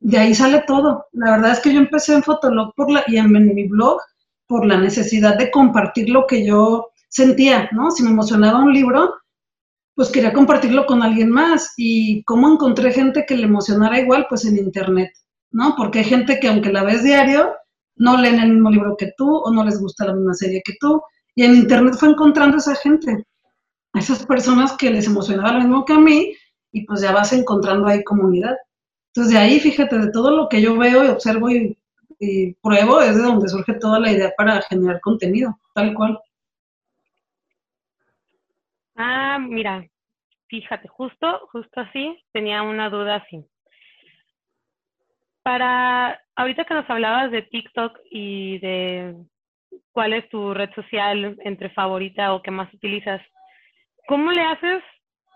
de 0.00 0.18
ahí 0.18 0.34
sale 0.34 0.64
todo. 0.66 1.06
La 1.12 1.32
verdad 1.32 1.52
es 1.52 1.60
que 1.60 1.72
yo 1.72 1.78
empecé 1.78 2.14
en 2.14 2.22
Fotolog 2.22 2.74
por 2.74 2.90
la, 2.90 3.04
y 3.06 3.16
en, 3.16 3.32
mi 3.32 3.68
blog 3.68 4.00
por 4.46 4.64
la 4.64 4.78
necesidad 4.78 5.36
de 5.36 5.50
compartir 5.50 6.08
lo 6.08 6.26
que 6.26 6.46
yo 6.46 6.88
sentía, 7.08 7.68
¿no? 7.72 7.90
Si 7.90 8.02
me 8.02 8.10
emocionaba 8.10 8.60
un 8.60 8.72
libro, 8.72 9.14
pues 9.94 10.10
quería 10.10 10.32
compartirlo 10.32 10.86
con 10.86 11.02
alguien 11.02 11.30
más. 11.30 11.74
Y 11.76 12.22
cómo 12.24 12.48
encontré 12.48 12.92
gente 12.92 13.24
que 13.26 13.36
le 13.36 13.44
emocionara 13.44 13.98
igual, 13.98 14.26
pues 14.28 14.44
en 14.44 14.56
internet, 14.56 15.10
¿no? 15.50 15.74
Porque 15.76 16.00
hay 16.00 16.04
gente 16.04 16.38
que 16.40 16.48
aunque 16.48 16.72
la 16.72 16.84
ves 16.84 17.02
diario, 17.02 17.54
no 17.96 18.16
leen 18.16 18.38
el 18.40 18.52
mismo 18.52 18.70
libro 18.70 18.96
que 18.96 19.12
tú 19.16 19.36
o 19.36 19.50
no 19.52 19.64
les 19.64 19.80
gusta 19.80 20.06
la 20.06 20.14
misma 20.14 20.34
serie 20.34 20.62
que 20.64 20.74
tú. 20.80 21.02
Y 21.34 21.44
en 21.44 21.54
Internet 21.54 21.94
fue 21.98 22.08
encontrando 22.08 22.56
a 22.56 22.58
esa 22.58 22.74
gente, 22.76 23.24
a 23.92 23.98
esas 23.98 24.24
personas 24.24 24.72
que 24.72 24.90
les 24.90 25.06
emocionaba 25.06 25.52
lo 25.52 25.60
mismo 25.60 25.84
que 25.84 25.92
a 25.92 25.98
mí 25.98 26.32
y 26.72 26.84
pues 26.86 27.00
ya 27.00 27.12
vas 27.12 27.32
encontrando 27.32 27.86
ahí 27.86 28.02
comunidad. 28.04 28.56
Entonces 29.18 29.34
de 29.34 29.44
ahí, 29.44 29.58
fíjate, 29.58 29.98
de 29.98 30.12
todo 30.12 30.30
lo 30.30 30.48
que 30.48 30.62
yo 30.62 30.78
veo 30.78 31.04
y 31.04 31.08
observo 31.08 31.50
y, 31.50 31.76
pruebo 32.62 33.00
es 33.00 33.16
de 33.16 33.22
donde 33.24 33.48
surge 33.48 33.74
toda 33.74 33.98
la 33.98 34.12
idea 34.12 34.32
para 34.36 34.62
generar 34.62 35.00
contenido, 35.00 35.58
tal 35.74 35.92
cual. 35.92 36.20
Ah, 38.94 39.40
mira, 39.40 39.84
fíjate, 40.46 40.86
justo, 40.86 41.48
justo 41.50 41.80
así, 41.80 42.16
tenía 42.32 42.62
una 42.62 42.90
duda 42.90 43.16
así. 43.16 43.44
Para, 45.42 46.20
ahorita 46.36 46.64
que 46.64 46.74
nos 46.74 46.88
hablabas 46.88 47.32
de 47.32 47.42
TikTok 47.42 47.98
y 48.12 48.60
de 48.60 49.16
cuál 49.90 50.12
es 50.12 50.28
tu 50.28 50.54
red 50.54 50.70
social 50.76 51.36
entre 51.40 51.70
favorita 51.70 52.34
o 52.34 52.42
que 52.42 52.52
más 52.52 52.72
utilizas, 52.72 53.20
¿cómo 54.06 54.30
le 54.30 54.42
haces 54.42 54.84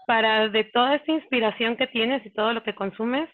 para 0.06 0.48
de 0.48 0.62
toda 0.62 0.94
esta 0.94 1.10
inspiración 1.10 1.76
que 1.76 1.88
tienes 1.88 2.24
y 2.24 2.30
todo 2.30 2.52
lo 2.52 2.62
que 2.62 2.76
consumes, 2.76 3.28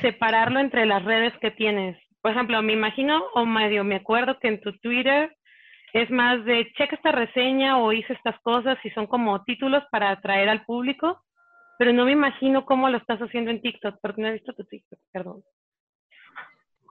separarlo 0.00 0.60
entre 0.60 0.86
las 0.86 1.04
redes 1.04 1.32
que 1.40 1.50
tienes? 1.50 1.98
Por 2.20 2.32
ejemplo, 2.32 2.62
me 2.62 2.72
imagino 2.72 3.22
o 3.34 3.44
medio 3.44 3.84
me 3.84 3.96
acuerdo 3.96 4.38
que 4.38 4.48
en 4.48 4.60
tu 4.60 4.72
Twitter 4.78 5.36
es 5.92 6.10
más 6.10 6.44
de 6.44 6.72
checa 6.76 6.96
esta 6.96 7.12
reseña 7.12 7.78
o 7.78 7.92
hice 7.92 8.12
estas 8.14 8.40
cosas 8.42 8.78
y 8.84 8.90
son 8.90 9.06
como 9.06 9.42
títulos 9.44 9.82
para 9.90 10.10
atraer 10.10 10.48
al 10.48 10.64
público, 10.64 11.20
pero 11.78 11.92
no 11.92 12.04
me 12.04 12.12
imagino 12.12 12.64
cómo 12.64 12.88
lo 12.88 12.98
estás 12.98 13.20
haciendo 13.20 13.50
en 13.50 13.60
TikTok, 13.60 13.96
porque 14.00 14.22
no 14.22 14.28
he 14.28 14.32
visto 14.32 14.52
tu 14.54 14.64
TikTok, 14.64 14.98
perdón. 15.12 15.42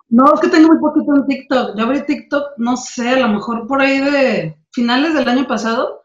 No, 0.09 0.33
es 0.33 0.41
que 0.41 0.49
tengo 0.49 0.67
muy 0.67 0.79
poquito 0.79 1.15
en 1.15 1.25
TikTok. 1.25 1.77
Yo 1.77 1.85
abrí 1.85 2.05
TikTok, 2.05 2.57
no 2.57 2.75
sé, 2.75 3.09
a 3.09 3.19
lo 3.19 3.29
mejor 3.29 3.65
por 3.65 3.81
ahí 3.81 3.99
de 3.99 4.57
finales 4.73 5.13
del 5.13 5.27
año 5.27 5.47
pasado. 5.47 6.00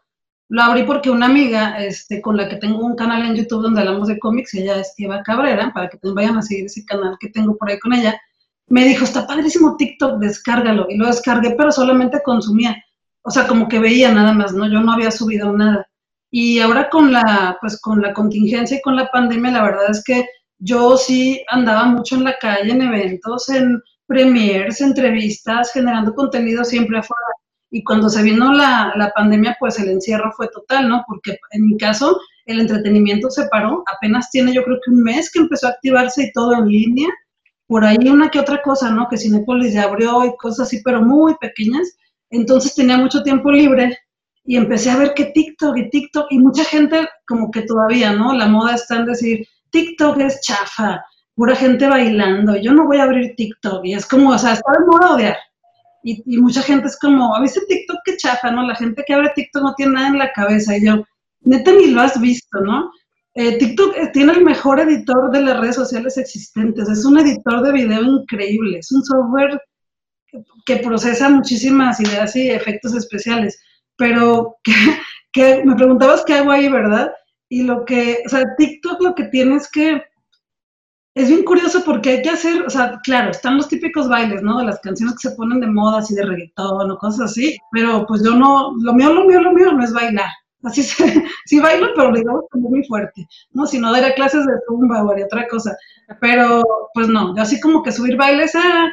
Lo 0.49 0.61
abrí 0.61 0.83
porque 0.83 1.09
una 1.09 1.25
amiga 1.25 1.83
este, 1.83 2.21
con 2.21 2.37
la 2.37 2.47
que 2.47 2.55
tengo 2.55 2.85
un 2.85 2.95
canal 2.95 3.25
en 3.25 3.35
YouTube 3.35 3.63
donde 3.63 3.81
hablamos 3.81 4.07
de 4.07 4.17
cómics, 4.17 4.53
ella 4.53 4.79
es 4.79 4.93
Eva 4.97 5.21
Cabrera, 5.23 5.71
para 5.73 5.89
que 5.89 5.97
vayan 6.03 6.37
a 6.37 6.41
seguir 6.41 6.65
ese 6.65 6.85
canal 6.85 7.17
que 7.19 7.29
tengo 7.29 7.57
por 7.57 7.69
ahí 7.69 7.79
con 7.79 7.93
ella, 7.93 8.19
me 8.69 8.85
dijo, 8.85 9.03
está 9.03 9.27
padrísimo 9.27 9.75
TikTok, 9.77 10.19
descárgalo. 10.19 10.87
Y 10.89 10.97
lo 10.97 11.07
descargué, 11.07 11.55
pero 11.57 11.71
solamente 11.71 12.21
consumía. 12.23 12.81
O 13.23 13.31
sea, 13.31 13.47
como 13.47 13.67
que 13.67 13.79
veía 13.79 14.11
nada 14.13 14.33
más, 14.33 14.53
¿no? 14.53 14.69
Yo 14.69 14.79
no 14.79 14.93
había 14.93 15.11
subido 15.11 15.51
nada. 15.51 15.87
Y 16.31 16.59
ahora 16.59 16.89
con 16.89 17.11
la, 17.11 17.57
pues 17.61 17.79
con 17.79 18.01
la 18.01 18.13
contingencia 18.13 18.77
y 18.77 18.81
con 18.81 18.95
la 18.95 19.09
pandemia, 19.11 19.51
la 19.51 19.63
verdad 19.63 19.91
es 19.91 20.03
que 20.03 20.25
yo 20.59 20.97
sí 20.97 21.43
andaba 21.49 21.85
mucho 21.85 22.15
en 22.15 22.25
la 22.25 22.37
calle, 22.37 22.71
en 22.71 22.81
eventos, 22.81 23.49
en 23.49 23.81
premiers, 24.05 24.81
entrevistas, 24.81 25.71
generando 25.71 26.13
contenido 26.13 26.63
siempre 26.63 26.99
afuera. 26.99 27.23
Y 27.77 27.83
cuando 27.83 28.09
se 28.09 28.23
vino 28.23 28.51
la, 28.53 28.91
la, 28.95 29.11
pandemia, 29.11 29.55
pues 29.59 29.77
el 29.77 29.89
encierro 29.89 30.31
fue 30.35 30.47
total, 30.47 30.89
¿no? 30.89 31.03
Porque 31.05 31.37
en 31.51 31.67
mi 31.67 31.77
caso, 31.77 32.19
el 32.47 32.59
entretenimiento 32.59 33.29
se 33.29 33.47
paró, 33.49 33.83
apenas 33.95 34.31
tiene 34.31 34.51
yo 34.51 34.63
creo 34.63 34.79
que 34.83 34.89
un 34.89 35.03
mes 35.03 35.31
que 35.31 35.37
empezó 35.37 35.67
a 35.67 35.69
activarse 35.69 36.23
y 36.23 36.31
todo 36.31 36.55
en 36.55 36.67
línea. 36.67 37.07
Por 37.67 37.85
ahí 37.85 38.09
una 38.09 38.31
que 38.31 38.39
otra 38.39 38.63
cosa, 38.63 38.89
¿no? 38.89 39.07
Que 39.07 39.17
Cinepolis 39.17 39.73
ya 39.73 39.83
abrió 39.83 40.25
y 40.25 40.35
cosas 40.37 40.65
así, 40.65 40.81
pero 40.83 41.03
muy 41.03 41.35
pequeñas. 41.39 41.95
Entonces 42.31 42.73
tenía 42.73 42.97
mucho 42.97 43.21
tiempo 43.21 43.51
libre 43.51 43.95
y 44.43 44.55
empecé 44.55 44.89
a 44.89 44.97
ver 44.97 45.13
que 45.13 45.25
TikTok 45.25 45.77
y 45.77 45.89
TikTok, 45.91 46.31
y 46.31 46.39
mucha 46.39 46.63
gente 46.63 47.07
como 47.27 47.51
que 47.51 47.61
todavía, 47.61 48.11
¿no? 48.11 48.33
La 48.33 48.47
moda 48.47 48.73
está 48.73 48.95
en 48.95 49.05
decir, 49.05 49.47
TikTok 49.69 50.19
es 50.21 50.41
chafa, 50.41 51.05
pura 51.35 51.55
gente 51.55 51.87
bailando, 51.87 52.55
yo 52.55 52.73
no 52.73 52.87
voy 52.87 52.97
a 52.97 53.03
abrir 53.03 53.35
TikTok, 53.35 53.85
y 53.85 53.93
es 53.93 54.07
como, 54.07 54.31
o 54.31 54.37
sea, 54.39 54.53
está 54.53 54.71
de 54.71 54.85
moda 54.87 55.13
odiar. 55.13 55.37
Y, 56.03 56.37
mucha 56.37 56.61
gente 56.61 56.87
es 56.87 56.97
como, 56.99 57.35
a 57.35 57.41
veces 57.41 57.65
TikTok 57.67 57.97
que 58.05 58.17
chafa, 58.17 58.51
¿no? 58.51 58.63
La 58.65 58.75
gente 58.75 59.03
que 59.05 59.13
abre 59.13 59.31
TikTok 59.35 59.63
no 59.63 59.73
tiene 59.75 59.93
nada 59.93 60.07
en 60.07 60.17
la 60.17 60.31
cabeza, 60.31 60.77
y 60.77 60.85
yo, 60.85 61.03
neta 61.41 61.71
ni 61.71 61.87
lo 61.87 62.01
has 62.01 62.19
visto, 62.19 62.59
¿no? 62.61 62.89
Eh, 63.33 63.57
TikTok 63.57 63.95
eh, 63.97 64.09
tiene 64.13 64.33
el 64.33 64.43
mejor 64.43 64.79
editor 64.79 65.31
de 65.31 65.41
las 65.41 65.59
redes 65.59 65.75
sociales 65.75 66.17
existentes, 66.17 66.89
es 66.89 67.05
un 67.05 67.19
editor 67.19 67.61
de 67.61 67.71
video 67.71 68.01
increíble, 68.01 68.79
es 68.79 68.91
un 68.91 69.03
software 69.03 69.61
que, 70.65 70.77
procesa 70.77 71.29
muchísimas 71.29 71.99
ideas 71.99 72.35
y 72.35 72.49
efectos 72.49 72.95
especiales, 72.95 73.59
pero 73.95 74.57
que, 74.63 74.73
que 75.31 75.63
me 75.65 75.75
preguntabas 75.75 76.23
qué 76.25 76.35
hago 76.35 76.51
ahí, 76.51 76.69
¿verdad? 76.69 77.11
Y 77.49 77.63
lo 77.63 77.85
que, 77.85 78.23
o 78.25 78.29
sea, 78.29 78.43
TikTok 78.57 79.01
lo 79.01 79.15
que 79.15 79.25
tiene 79.25 79.55
es 79.55 79.69
que 79.69 80.01
es 81.17 81.29
bien 81.29 81.43
curioso 81.43 81.83
porque 81.83 82.11
hay 82.11 82.21
que 82.21 82.29
hacer, 82.29 82.61
o 82.61 82.69
sea, 82.69 82.99
claro, 83.03 83.31
están 83.31 83.57
los 83.57 83.67
típicos 83.67 84.07
bailes, 84.07 84.43
¿no? 84.43 84.59
De 84.59 84.65
las 84.65 84.79
canciones 84.81 85.15
que 85.15 85.29
se 85.29 85.35
ponen 85.35 85.59
de 85.59 85.65
moda, 85.65 85.97
así 85.97 86.13
de 86.13 86.23
reggaetón 86.23 86.91
o 86.91 86.97
cosas 86.99 87.31
así, 87.31 87.57
pero 87.71 88.05
pues 88.07 88.23
yo 88.23 88.35
no, 88.35 88.75
lo 88.79 88.93
mío, 88.93 89.11
lo 89.11 89.25
mío, 89.25 89.41
lo 89.41 89.51
mío 89.51 89.73
no 89.73 89.83
es 89.83 89.91
bailar. 89.91 90.29
Así 90.63 90.83
se, 90.83 91.23
sí 91.45 91.59
bailo, 91.59 91.87
pero 91.95 92.11
digamos 92.13 92.43
como 92.51 92.69
muy 92.69 92.83
fuerte, 92.85 93.27
¿no? 93.51 93.65
Si 93.65 93.79
no 93.79 93.91
daría 93.91 94.13
clases 94.13 94.45
de 94.45 94.53
zumba 94.67 95.03
o 95.03 95.11
haría 95.11 95.25
otra 95.25 95.47
cosa. 95.47 95.75
Pero, 96.21 96.63
pues 96.93 97.07
no, 97.07 97.35
yo 97.35 97.41
así 97.41 97.59
como 97.59 97.81
que 97.81 97.91
subir 97.91 98.15
bailes, 98.15 98.53
ah, 98.53 98.87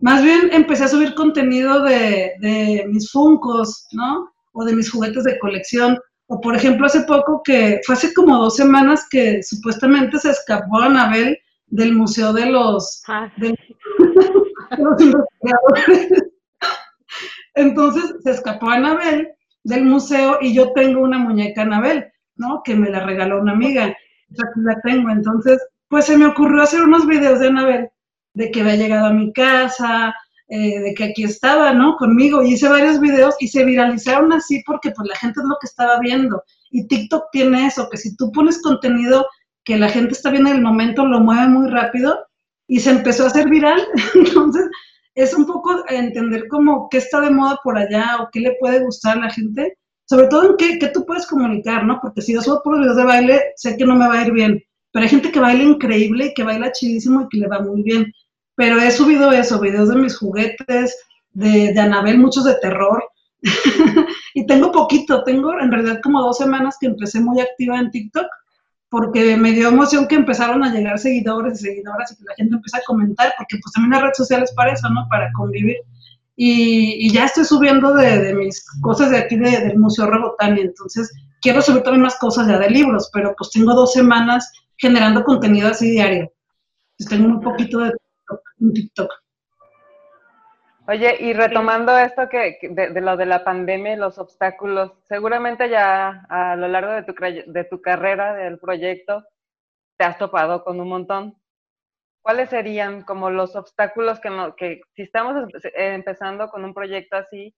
más 0.00 0.22
bien 0.22 0.50
empecé 0.52 0.84
a 0.84 0.88
subir 0.88 1.14
contenido 1.14 1.82
de, 1.82 2.34
de 2.40 2.84
mis 2.88 3.10
funcos, 3.10 3.86
¿no? 3.92 4.30
O 4.52 4.64
de 4.66 4.74
mis 4.74 4.90
juguetes 4.90 5.24
de 5.24 5.38
colección. 5.38 5.98
O 6.26 6.42
por 6.42 6.54
ejemplo, 6.54 6.86
hace 6.86 7.00
poco 7.04 7.40
que, 7.42 7.80
fue 7.86 7.94
hace 7.94 8.12
como 8.12 8.36
dos 8.36 8.56
semanas 8.56 9.06
que 9.10 9.42
supuestamente 9.42 10.18
se 10.18 10.30
escapó 10.30 10.78
Anabel 10.80 11.38
del 11.70 11.94
Museo 11.94 12.32
de 12.32 12.46
los, 12.46 13.02
ah, 13.08 13.32
de, 13.38 13.56
los 14.78 15.00
investigadores. 15.00 16.08
Entonces 17.54 18.14
se 18.22 18.30
escapó 18.30 18.68
Anabel 18.68 19.28
del 19.64 19.84
museo 19.84 20.38
y 20.40 20.54
yo 20.54 20.72
tengo 20.72 21.00
una 21.00 21.18
muñeca 21.18 21.62
Anabel, 21.62 22.10
¿no? 22.36 22.62
Que 22.64 22.74
me 22.74 22.90
la 22.90 23.04
regaló 23.04 23.40
una 23.40 23.52
amiga. 23.52 23.94
la 24.56 24.80
tengo. 24.82 25.10
Entonces, 25.10 25.60
pues 25.88 26.06
se 26.06 26.16
me 26.16 26.26
ocurrió 26.26 26.62
hacer 26.62 26.82
unos 26.82 27.06
videos 27.06 27.40
de 27.40 27.48
Anabel, 27.48 27.88
de 28.34 28.50
que 28.50 28.60
había 28.60 28.76
llegado 28.76 29.06
a 29.06 29.12
mi 29.12 29.32
casa, 29.32 30.14
eh, 30.48 30.80
de 30.80 30.94
que 30.94 31.04
aquí 31.04 31.24
estaba, 31.24 31.72
¿no? 31.72 31.96
Conmigo. 31.96 32.42
Y 32.42 32.54
hice 32.54 32.68
varios 32.68 33.00
videos 33.00 33.34
y 33.40 33.48
se 33.48 33.64
viralizaron 33.64 34.32
así 34.32 34.62
porque 34.64 34.90
pues 34.92 35.08
la 35.08 35.16
gente 35.16 35.40
es 35.40 35.46
lo 35.46 35.56
que 35.60 35.66
estaba 35.66 35.98
viendo. 36.00 36.42
Y 36.70 36.86
TikTok 36.86 37.24
tiene 37.32 37.66
eso, 37.66 37.88
que 37.90 37.96
si 37.98 38.16
tú 38.16 38.30
pones 38.32 38.62
contenido 38.62 39.26
que 39.64 39.76
la 39.76 39.88
gente 39.88 40.12
está 40.12 40.30
viendo 40.30 40.50
en 40.50 40.56
el 40.56 40.62
momento, 40.62 41.04
lo 41.04 41.20
mueve 41.20 41.48
muy 41.48 41.68
rápido 41.68 42.18
y 42.66 42.80
se 42.80 42.90
empezó 42.90 43.24
a 43.24 43.28
hacer 43.28 43.48
viral. 43.48 43.80
Entonces, 44.14 44.68
es 45.14 45.34
un 45.34 45.46
poco 45.46 45.84
entender 45.88 46.46
como 46.48 46.88
qué 46.88 46.98
está 46.98 47.20
de 47.20 47.30
moda 47.30 47.58
por 47.62 47.76
allá 47.76 48.18
o 48.20 48.28
qué 48.32 48.40
le 48.40 48.56
puede 48.60 48.82
gustar 48.84 49.18
a 49.18 49.22
la 49.22 49.30
gente, 49.30 49.76
sobre 50.04 50.28
todo 50.28 50.50
en 50.50 50.56
qué, 50.56 50.78
qué 50.78 50.88
tú 50.88 51.04
puedes 51.04 51.26
comunicar, 51.26 51.84
¿no? 51.84 51.98
Porque 52.00 52.22
si 52.22 52.32
yo 52.32 52.42
subo 52.42 52.62
por 52.62 52.78
videos 52.78 52.96
de 52.96 53.04
baile, 53.04 53.42
sé 53.56 53.76
que 53.76 53.84
no 53.84 53.96
me 53.96 54.08
va 54.08 54.20
a 54.20 54.26
ir 54.26 54.32
bien, 54.32 54.62
pero 54.92 55.04
hay 55.04 55.08
gente 55.08 55.30
que 55.30 55.40
baila 55.40 55.62
increíble 55.62 56.26
y 56.26 56.34
que 56.34 56.42
baila 56.42 56.72
chidísimo 56.72 57.22
y 57.22 57.28
que 57.28 57.38
le 57.38 57.48
va 57.48 57.60
muy 57.60 57.82
bien. 57.82 58.12
Pero 58.56 58.80
he 58.80 58.90
subido 58.90 59.30
eso, 59.32 59.60
videos 59.60 59.88
de 59.88 59.96
mis 59.96 60.16
juguetes, 60.16 60.96
de, 61.30 61.72
de 61.72 61.80
Anabel, 61.80 62.18
muchos 62.18 62.44
de 62.44 62.54
terror. 62.56 63.02
y 64.34 64.46
tengo 64.46 64.70
poquito, 64.70 65.24
tengo 65.24 65.58
en 65.58 65.70
realidad 65.70 66.00
como 66.02 66.20
dos 66.20 66.38
semanas 66.38 66.76
que 66.80 66.86
empecé 66.86 67.20
muy 67.20 67.40
activa 67.40 67.78
en 67.78 67.90
TikTok 67.90 68.26
porque 68.90 69.36
me 69.36 69.52
dio 69.52 69.68
emoción 69.68 70.08
que 70.08 70.16
empezaron 70.16 70.64
a 70.64 70.72
llegar 70.72 70.98
seguidores 70.98 71.60
y 71.60 71.66
seguidoras 71.66 72.12
y 72.12 72.16
que 72.16 72.24
la 72.24 72.34
gente 72.34 72.56
empieza 72.56 72.78
a 72.78 72.82
comentar, 72.86 73.32
porque 73.38 73.56
pues 73.62 73.72
también 73.72 73.92
las 73.92 74.02
redes 74.02 74.16
sociales 74.16 74.52
para 74.54 74.72
eso, 74.72 74.88
¿no? 74.90 75.06
Para 75.08 75.32
convivir. 75.32 75.76
y, 76.36 77.10
ya 77.12 77.26
estoy 77.26 77.44
subiendo 77.44 77.94
de, 77.94 78.34
mis 78.34 78.64
cosas 78.80 79.10
de 79.10 79.18
aquí 79.18 79.36
del 79.36 79.78
Museo 79.78 80.06
Rebotania, 80.06 80.64
entonces 80.64 81.12
quiero 81.40 81.62
subir 81.62 81.82
también 81.82 82.02
más 82.02 82.16
cosas 82.18 82.48
ya 82.48 82.58
de 82.58 82.70
libros, 82.70 83.10
pero 83.12 83.34
pues 83.36 83.50
tengo 83.50 83.74
dos 83.74 83.92
semanas 83.92 84.50
generando 84.76 85.22
contenido 85.24 85.68
así 85.68 85.90
diario. 85.90 86.32
Pues 86.98 87.08
tengo 87.08 87.26
un 87.28 87.40
poquito 87.40 87.78
de 87.78 87.92
TikTok. 88.74 89.10
Oye, 90.86 91.16
y 91.20 91.32
retomando 91.34 91.96
esto 91.96 92.28
que, 92.28 92.58
de, 92.62 93.00
lo 93.00 93.16
de 93.16 93.26
la 93.26 93.44
pandemia 93.44 93.92
y 93.92 93.96
los 93.96 94.18
obstáculos, 94.18 94.92
seguramente 95.08 95.68
ya 95.68 96.26
a 96.28 96.56
lo 96.56 96.68
largo 96.68 96.92
de 96.92 97.02
tu, 97.04 97.14
de 97.46 97.64
tu 97.64 97.80
carrera, 97.80 98.34
del 98.34 98.58
proyecto, 98.58 99.24
te 99.96 100.04
has 100.04 100.18
topado 100.18 100.64
con 100.64 100.80
un 100.80 100.88
montón. 100.88 101.36
¿Cuáles 102.22 102.50
serían 102.50 103.02
como 103.02 103.30
los 103.30 103.54
obstáculos 103.56 104.20
que, 104.20 104.30
no, 104.30 104.54
que 104.56 104.80
si 104.94 105.02
estamos 105.02 105.48
empezando 105.74 106.48
con 106.48 106.64
un 106.64 106.74
proyecto 106.74 107.16
así, 107.16 107.54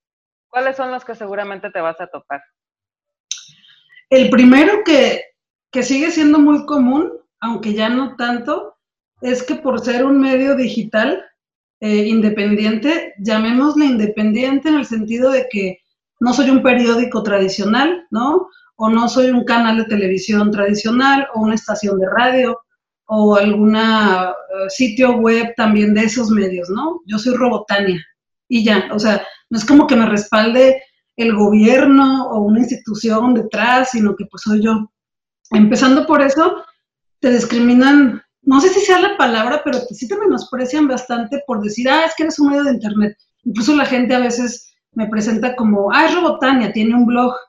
cuáles 0.48 0.76
son 0.76 0.90
los 0.90 1.04
que 1.04 1.14
seguramente 1.14 1.70
te 1.70 1.80
vas 1.80 2.00
a 2.00 2.08
topar? 2.08 2.42
El 4.11 4.28
primero 4.30 4.85
que, 4.85 5.24
que 5.70 5.82
sigue 5.82 6.11
siendo 6.11 6.38
muy 6.38 6.66
común, 6.66 7.12
aunque 7.40 7.72
ya 7.72 7.88
no 7.88 8.14
tanto, 8.16 8.76
es 9.20 9.42
que 9.42 9.54
por 9.54 9.80
ser 9.80 10.04
un 10.04 10.20
medio 10.20 10.54
digital 10.54 11.24
eh, 11.84 12.06
independiente, 12.06 13.12
llamémosle 13.18 13.86
independiente 13.86 14.68
en 14.68 14.76
el 14.76 14.86
sentido 14.86 15.32
de 15.32 15.48
que 15.50 15.78
no 16.20 16.32
soy 16.32 16.48
un 16.48 16.62
periódico 16.62 17.24
tradicional, 17.24 18.06
¿no? 18.12 18.46
O 18.76 18.88
no 18.88 19.08
soy 19.08 19.30
un 19.30 19.44
canal 19.44 19.78
de 19.78 19.86
televisión 19.86 20.52
tradicional 20.52 21.26
o 21.34 21.40
una 21.40 21.56
estación 21.56 21.98
de 21.98 22.08
radio 22.08 22.56
o 23.06 23.34
algún 23.34 23.74
eh, 23.74 24.30
sitio 24.68 25.16
web 25.16 25.54
también 25.56 25.92
de 25.92 26.04
esos 26.04 26.30
medios, 26.30 26.70
¿no? 26.70 27.00
Yo 27.04 27.18
soy 27.18 27.34
Robotania 27.34 28.00
y 28.46 28.62
ya, 28.62 28.88
o 28.92 29.00
sea, 29.00 29.26
no 29.50 29.58
es 29.58 29.64
como 29.64 29.88
que 29.88 29.96
me 29.96 30.06
respalde 30.06 30.80
el 31.16 31.34
gobierno 31.34 32.28
o 32.28 32.42
una 32.42 32.60
institución 32.60 33.34
detrás, 33.34 33.90
sino 33.90 34.14
que 34.14 34.26
pues 34.26 34.44
soy 34.44 34.62
yo. 34.62 34.88
Empezando 35.50 36.06
por 36.06 36.22
eso, 36.22 36.62
te 37.18 37.32
discriminan, 37.32 38.22
no 38.42 38.61
sé 38.61 38.68
si 38.70 38.81
sea 38.81 39.00
la 39.00 39.16
palabra, 39.16 39.62
pero 39.64 39.78
sí 39.90 40.09
te 40.09 40.18
menosprecian 40.18 40.88
bastante 40.88 41.42
por 41.46 41.62
decir, 41.62 41.88
ah, 41.88 42.05
es 42.05 42.14
que 42.16 42.24
eres 42.24 42.38
un 42.38 42.50
medio 42.50 42.64
de 42.64 42.72
internet. 42.72 43.16
Incluso 43.44 43.76
la 43.76 43.87
gente 43.87 44.14
a 44.14 44.20
veces 44.20 44.72
me 44.92 45.07
presenta 45.07 45.55
como, 45.57 45.92
ah, 45.92 46.07
es 46.07 46.14
Robotania, 46.14 46.72
tiene 46.72 46.94
un 46.94 47.07
blog. 47.07 47.35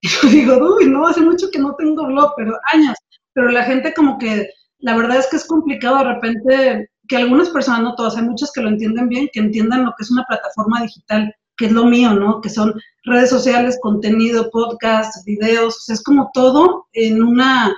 Y 0.00 0.08
yo 0.08 0.28
digo, 0.28 0.76
uy, 0.76 0.88
no, 0.88 1.08
hace 1.08 1.20
mucho 1.20 1.50
que 1.50 1.58
no 1.58 1.74
tengo 1.74 2.06
blog, 2.06 2.32
pero 2.36 2.56
años. 2.72 2.96
Pero 3.32 3.50
la 3.50 3.64
gente 3.64 3.92
como 3.94 4.16
que 4.16 4.48
la 4.78 4.96
verdad 4.96 5.18
es 5.18 5.26
que 5.26 5.36
es 5.36 5.46
complicado 5.46 5.98
de 5.98 6.14
repente 6.14 6.90
que 7.08 7.16
algunas 7.16 7.50
personas, 7.50 7.82
no 7.82 7.94
todas, 7.94 8.16
hay 8.16 8.22
muchas 8.22 8.52
que 8.52 8.60
lo 8.60 8.68
entienden 8.68 9.08
bien, 9.08 9.28
que 9.32 9.40
entiendan 9.40 9.84
lo 9.84 9.92
que 9.96 10.04
es 10.04 10.10
una 10.10 10.24
plataforma 10.28 10.82
digital, 10.82 11.34
que 11.56 11.66
es 11.66 11.72
lo 11.72 11.84
mío, 11.84 12.12
¿no? 12.14 12.40
Que 12.40 12.50
son 12.50 12.74
redes 13.04 13.30
sociales, 13.30 13.78
contenido, 13.82 14.50
podcast, 14.50 15.26
videos, 15.26 15.76
o 15.76 15.80
sea, 15.80 15.94
es 15.94 16.02
como 16.02 16.30
todo 16.32 16.86
en 16.92 17.22
una, 17.22 17.74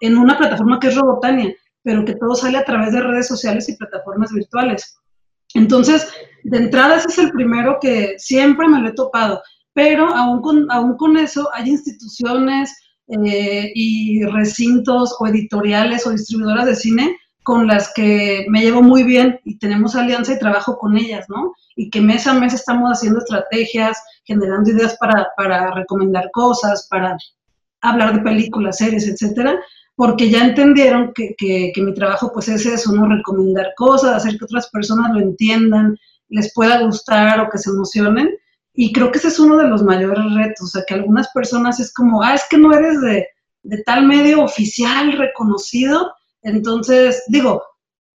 en 0.00 0.16
una 0.16 0.38
plataforma 0.38 0.78
que 0.78 0.88
es 0.88 0.96
Robotania, 0.96 1.52
pero 1.84 2.04
que 2.04 2.16
todo 2.16 2.34
sale 2.34 2.58
a 2.58 2.64
través 2.64 2.92
de 2.92 3.02
redes 3.02 3.28
sociales 3.28 3.68
y 3.68 3.76
plataformas 3.76 4.32
virtuales. 4.32 4.98
Entonces, 5.54 6.08
de 6.42 6.58
entrada 6.58 6.96
ese 6.96 7.08
es 7.08 7.18
el 7.18 7.30
primero 7.30 7.78
que 7.80 8.14
siempre 8.18 8.66
me 8.66 8.80
lo 8.80 8.88
he 8.88 8.94
topado, 8.94 9.40
pero 9.72 10.08
aún 10.08 10.42
con, 10.42 10.68
aún 10.72 10.96
con 10.96 11.16
eso 11.16 11.48
hay 11.52 11.68
instituciones, 11.68 12.74
eh, 13.06 13.70
y 13.74 14.24
recintos 14.24 15.14
o 15.18 15.26
editoriales 15.26 16.06
o 16.06 16.10
distribuidoras 16.10 16.64
de 16.64 16.74
cine 16.74 17.18
con 17.42 17.66
las 17.66 17.92
que 17.92 18.46
me 18.48 18.62
llevo 18.62 18.80
muy 18.80 19.02
bien 19.02 19.38
y 19.44 19.58
tenemos 19.58 19.94
alianza 19.94 20.32
y 20.32 20.38
trabajo 20.38 20.78
con 20.78 20.96
ellas, 20.96 21.26
¿no? 21.28 21.52
Y 21.76 21.90
que 21.90 22.00
mes 22.00 22.26
a 22.26 22.32
mes 22.32 22.54
estamos 22.54 22.88
haciendo 22.88 23.18
estrategias, 23.18 24.02
generando 24.24 24.70
ideas 24.70 24.96
para, 24.98 25.28
para 25.36 25.70
recomendar 25.74 26.30
cosas, 26.32 26.88
para 26.90 27.18
hablar 27.82 28.14
de 28.14 28.22
películas, 28.22 28.78
series, 28.78 29.06
etcétera, 29.06 29.60
porque 29.96 30.28
ya 30.28 30.44
entendieron 30.44 31.12
que, 31.14 31.34
que, 31.38 31.72
mi 31.76 31.94
trabajo 31.94 32.32
pues 32.32 32.48
es 32.48 32.66
eso, 32.66 32.92
¿no? 32.92 33.08
Recomendar 33.08 33.72
cosas, 33.76 34.16
hacer 34.16 34.38
que 34.38 34.44
otras 34.44 34.68
personas 34.70 35.12
lo 35.12 35.20
entiendan, 35.20 35.96
les 36.28 36.52
pueda 36.52 36.80
gustar 36.80 37.40
o 37.40 37.48
que 37.48 37.58
se 37.58 37.70
emocionen. 37.70 38.30
Y 38.74 38.92
creo 38.92 39.12
que 39.12 39.18
ese 39.18 39.28
es 39.28 39.38
uno 39.38 39.56
de 39.56 39.68
los 39.68 39.82
mayores 39.84 40.24
retos, 40.34 40.62
o 40.62 40.66
sea, 40.66 40.84
que 40.86 40.94
algunas 40.94 41.28
personas 41.28 41.78
es 41.78 41.92
como, 41.92 42.22
ah, 42.22 42.34
es 42.34 42.44
que 42.50 42.58
no 42.58 42.72
eres 42.72 43.00
de, 43.02 43.28
tal 43.86 44.06
medio 44.06 44.42
oficial 44.42 45.12
reconocido, 45.12 46.12
entonces, 46.42 47.22
digo, 47.28 47.62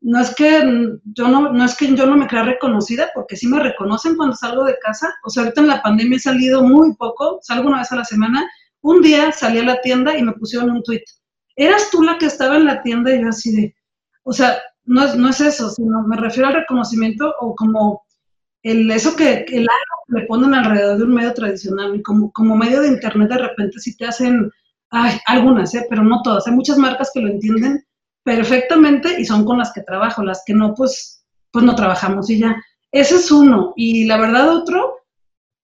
no 0.01 0.21
es 0.21 0.33
que 0.35 0.63
yo 1.05 1.29
no, 1.29 1.53
no 1.53 1.65
es 1.65 1.77
que 1.77 1.95
yo 1.95 2.07
no 2.07 2.17
me 2.17 2.29
crea 2.29 2.45
reconocida, 2.45 3.11
porque 3.15 3.37
sí 3.37 3.49
me 3.49 3.59
reconocen 3.59 4.17
cuando 4.17 4.37
salgo 4.37 4.65
de 4.65 4.79
casa, 4.79 5.13
o 5.25 5.31
sea, 5.31 5.43
ahorita 5.43 5.61
en 5.63 5.67
la 5.67 5.83
pandemia 5.83 6.19
he 6.19 6.21
salido 6.21 6.63
muy 6.63 6.95
poco, 6.95 7.41
salgo 7.43 7.69
una 7.69 7.81
vez 7.81 7.91
a 7.91 7.97
la 7.97 8.05
semana, 8.05 8.49
un 8.81 9.03
día 9.03 9.33
salí 9.33 9.59
a 9.59 9.65
la 9.65 9.81
tienda 9.81 10.17
y 10.17 10.23
me 10.23 10.33
pusieron 10.35 10.71
un 10.71 10.83
tweet, 10.85 11.03
¿eras 11.57 11.90
tú 11.90 12.03
la 12.03 12.19
que 12.19 12.27
estaba 12.27 12.57
en 12.57 12.67
la 12.67 12.83
tienda? 12.83 13.14
Y 13.14 13.23
yo 13.23 13.29
así 13.29 13.55
de, 13.55 13.75
o 14.23 14.33
sea, 14.33 14.59
no 14.85 15.05
es, 15.05 15.17
no 15.17 15.29
es 15.29 15.40
eso, 15.40 15.71
sino 15.71 16.03
me 16.03 16.17
refiero 16.17 16.49
al 16.49 16.55
reconocimiento 16.55 17.35
o 17.40 17.55
como 17.55 18.03
el, 18.62 18.90
eso 18.90 19.14
que, 19.17 19.45
el 19.49 19.67
le 20.09 20.27
ponen 20.27 20.55
alrededor 20.55 20.99
de 20.99 21.05
un 21.05 21.14
medio 21.14 21.33
tradicional 21.35 21.97
y 21.97 22.03
como, 22.03 22.33
como 22.33 22.57
medio 22.57 22.81
de 22.81 22.88
internet 22.88 23.31
de 23.31 23.38
repente 23.38 23.79
sí 23.79 23.97
te 23.97 24.07
hacen, 24.07 24.51
ay, 24.90 25.19
algunas, 25.27 25.75
¿eh? 25.75 25.87
pero 25.88 26.03
no 26.03 26.23
todas, 26.23 26.47
hay 26.47 26.55
muchas 26.55 26.79
marcas 26.79 27.11
que 27.12 27.21
lo 27.21 27.29
entienden 27.29 27.85
perfectamente 28.23 29.21
y 29.21 29.25
son 29.25 29.45
con 29.45 29.59
las 29.59 29.73
que 29.73 29.83
trabajo, 29.83 30.23
las 30.23 30.43
que 30.47 30.55
no, 30.55 30.75
pues, 30.75 31.25
pues 31.51 31.64
no 31.64 31.75
trabajamos 31.75 32.29
y 32.31 32.38
ya. 32.38 32.57
Ese 32.90 33.17
es 33.17 33.31
uno. 33.31 33.73
Y 33.77 34.07
la 34.07 34.17
verdad 34.17 34.49
otro, 34.49 34.99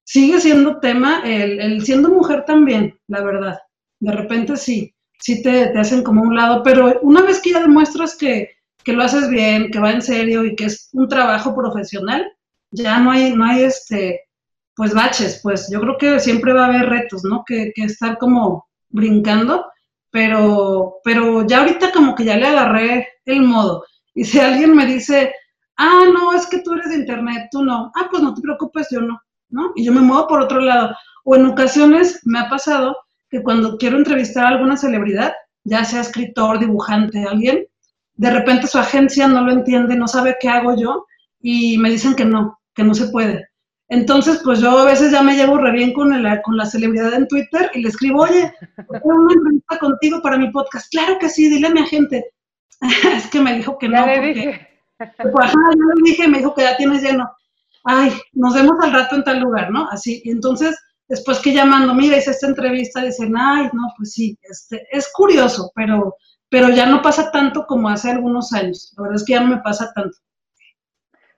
sigue 0.05 0.41
siendo 0.41 0.79
tema, 0.79 1.23
el, 1.25 1.61
el 1.61 1.85
siendo 1.85 2.11
mujer 2.11 2.45
también, 2.45 2.99
la 3.09 3.23
verdad. 3.23 3.59
De 3.99 4.13
repente 4.13 4.57
sí, 4.57 4.95
sí 5.21 5.43
te, 5.43 5.69
te 5.69 5.79
hacen 5.79 6.03
como 6.03 6.23
un 6.23 6.35
lado, 6.35 6.63
pero 6.63 6.99
una 7.03 7.23
vez 7.23 7.41
que 7.41 7.53
ya 7.53 7.61
demuestras 7.61 8.17
que, 8.17 8.51
que 8.85 8.93
lo 8.93 9.03
haces 9.03 9.29
bien, 9.29 9.71
que 9.71 9.79
va 9.79 9.93
en 9.93 10.03
serio 10.03 10.45
y 10.45 10.57
que 10.57 10.67
es 10.67 10.89
un 10.93 11.09
trabajo 11.09 11.55
profesional, 11.55 12.33
ya 12.73 12.99
no 12.99 13.11
hay, 13.11 13.35
no 13.35 13.45
hay 13.45 13.63
este, 13.63 14.23
pues 14.75 14.95
baches, 14.95 15.41
pues 15.43 15.69
yo 15.71 15.81
creo 15.81 15.99
que 15.99 16.21
siempre 16.21 16.53
va 16.53 16.65
a 16.65 16.69
haber 16.69 16.89
retos, 16.89 17.25
¿no? 17.25 17.45
Que, 17.47 17.73
que 17.75 17.85
estar 17.85 18.19
como 18.19 18.69
brincando, 18.89 19.67
pero, 20.11 20.97
pero 21.05 21.47
ya 21.47 21.61
ahorita 21.61 21.93
como 21.93 22.15
que 22.15 22.25
ya 22.25 22.37
le 22.37 22.47
agarré 22.47 23.09
el 23.25 23.43
modo. 23.43 23.85
Y 24.15 24.25
si 24.25 24.41
alguien 24.41 24.75
me 24.75 24.87
dice, 24.87 25.33
ah, 25.77 26.05
no, 26.13 26.33
es 26.33 26.47
que 26.47 26.61
tú 26.61 26.73
eres 26.73 26.91
de 26.91 26.97
internet, 26.97 27.49
tú 27.51 27.63
no, 27.63 27.93
ah, 27.95 28.09
pues 28.11 28.23
no 28.23 28.35
te 28.35 28.43
preocupes, 28.43 28.89
yo 28.91 29.01
no, 29.01 29.21
¿no? 29.51 29.73
Y 29.77 29.85
yo 29.85 29.93
me 29.93 30.01
muevo 30.01 30.27
por 30.27 30.41
otro 30.41 30.61
lado. 30.61 30.95
O 31.25 31.37
en 31.37 31.47
ocasiones 31.47 32.21
me 32.25 32.39
ha 32.39 32.49
pasado 32.49 32.97
que 33.31 33.43
cuando 33.43 33.79
quiero 33.79 33.97
entrevistar 33.97 34.45
a 34.45 34.49
alguna 34.49 34.77
celebridad, 34.77 35.33
ya 35.65 35.85
sea 35.85 36.01
escritor, 36.01 36.59
dibujante, 36.59 37.25
alguien, 37.25 37.67
de 38.15 38.31
repente 38.31 38.67
su 38.67 38.79
agencia 38.79 39.29
no 39.29 39.43
lo 39.43 39.53
entiende, 39.53 39.97
no 39.97 40.09
sabe 40.09 40.37
qué 40.41 40.49
hago 40.49 40.77
yo 40.77 41.07
y 41.41 41.79
me 41.79 41.91
dicen 41.91 42.15
que 42.15 42.25
no, 42.25 42.61
que 42.75 42.85
no 42.85 42.95
se 42.95 43.09
puede. 43.09 43.49
Entonces, 43.89 44.41
pues 44.45 44.61
yo 44.61 44.79
a 44.79 44.85
veces 44.85 45.11
ya 45.11 45.23
me 45.23 45.35
llevo 45.35 45.59
re 45.59 45.73
bien 45.73 45.93
con, 45.93 46.13
el, 46.13 46.41
con 46.43 46.57
la 46.57 46.67
celebridad 46.67 47.13
en 47.15 47.27
Twitter 47.27 47.71
y 47.75 47.83
le 47.83 47.89
escribo, 47.89 48.23
oye, 48.23 48.53
¿puedo 48.87 49.21
una 49.21 49.35
entrevista 49.35 49.79
contigo 49.79 50.23
para 50.23 50.39
mi 50.39 50.51
podcast? 50.51 50.89
Claro 50.93 51.19
que 51.19 51.29
sí, 51.29 51.49
dile 51.49 51.67
a 51.67 51.71
mi 51.71 51.81
agente. 51.81 52.33
es 53.17 53.27
que 53.29 53.41
me 53.41 53.55
dijo 53.55 53.79
que 53.79 53.89
no. 53.89 54.07
le 54.07 54.21
dije. 54.21 54.67
Pues, 55.17 55.51
yo 55.51 55.95
le 55.95 56.11
dije, 56.11 56.29
me 56.29 56.39
dijo 56.39 56.55
que 56.55 56.61
ya 56.61 56.77
tienes 56.77 57.03
lleno. 57.03 57.27
Ay, 57.85 58.13
nos 58.35 58.53
vemos 58.53 58.77
al 58.83 58.93
rato 58.93 59.17
en 59.17 59.25
tal 59.25 59.41
lugar, 59.41 59.71
¿no? 59.71 59.89
Así, 59.89 60.21
y 60.27 60.31
entonces, 60.31 60.79
después 61.11 61.41
que 61.41 61.53
llamando, 61.53 61.93
mira, 61.93 62.17
hice 62.17 62.31
esta 62.31 62.47
entrevista, 62.47 63.03
dicen, 63.03 63.35
ay, 63.37 63.69
no, 63.73 63.93
pues 63.97 64.13
sí, 64.13 64.39
este, 64.43 64.87
es 64.91 65.13
curioso, 65.13 65.71
pero, 65.75 66.17
pero 66.49 66.71
ya 66.71 66.87
no 66.87 67.03
pasa 67.03 67.31
tanto 67.33 67.67
como 67.67 67.89
hace 67.89 68.13
algunos 68.13 68.53
años. 68.53 68.95
La 68.97 69.03
verdad 69.03 69.17
es 69.17 69.25
que 69.27 69.33
ya 69.33 69.41
no 69.41 69.49
me 69.49 69.61
pasa 69.61 69.93
tanto. 69.93 70.17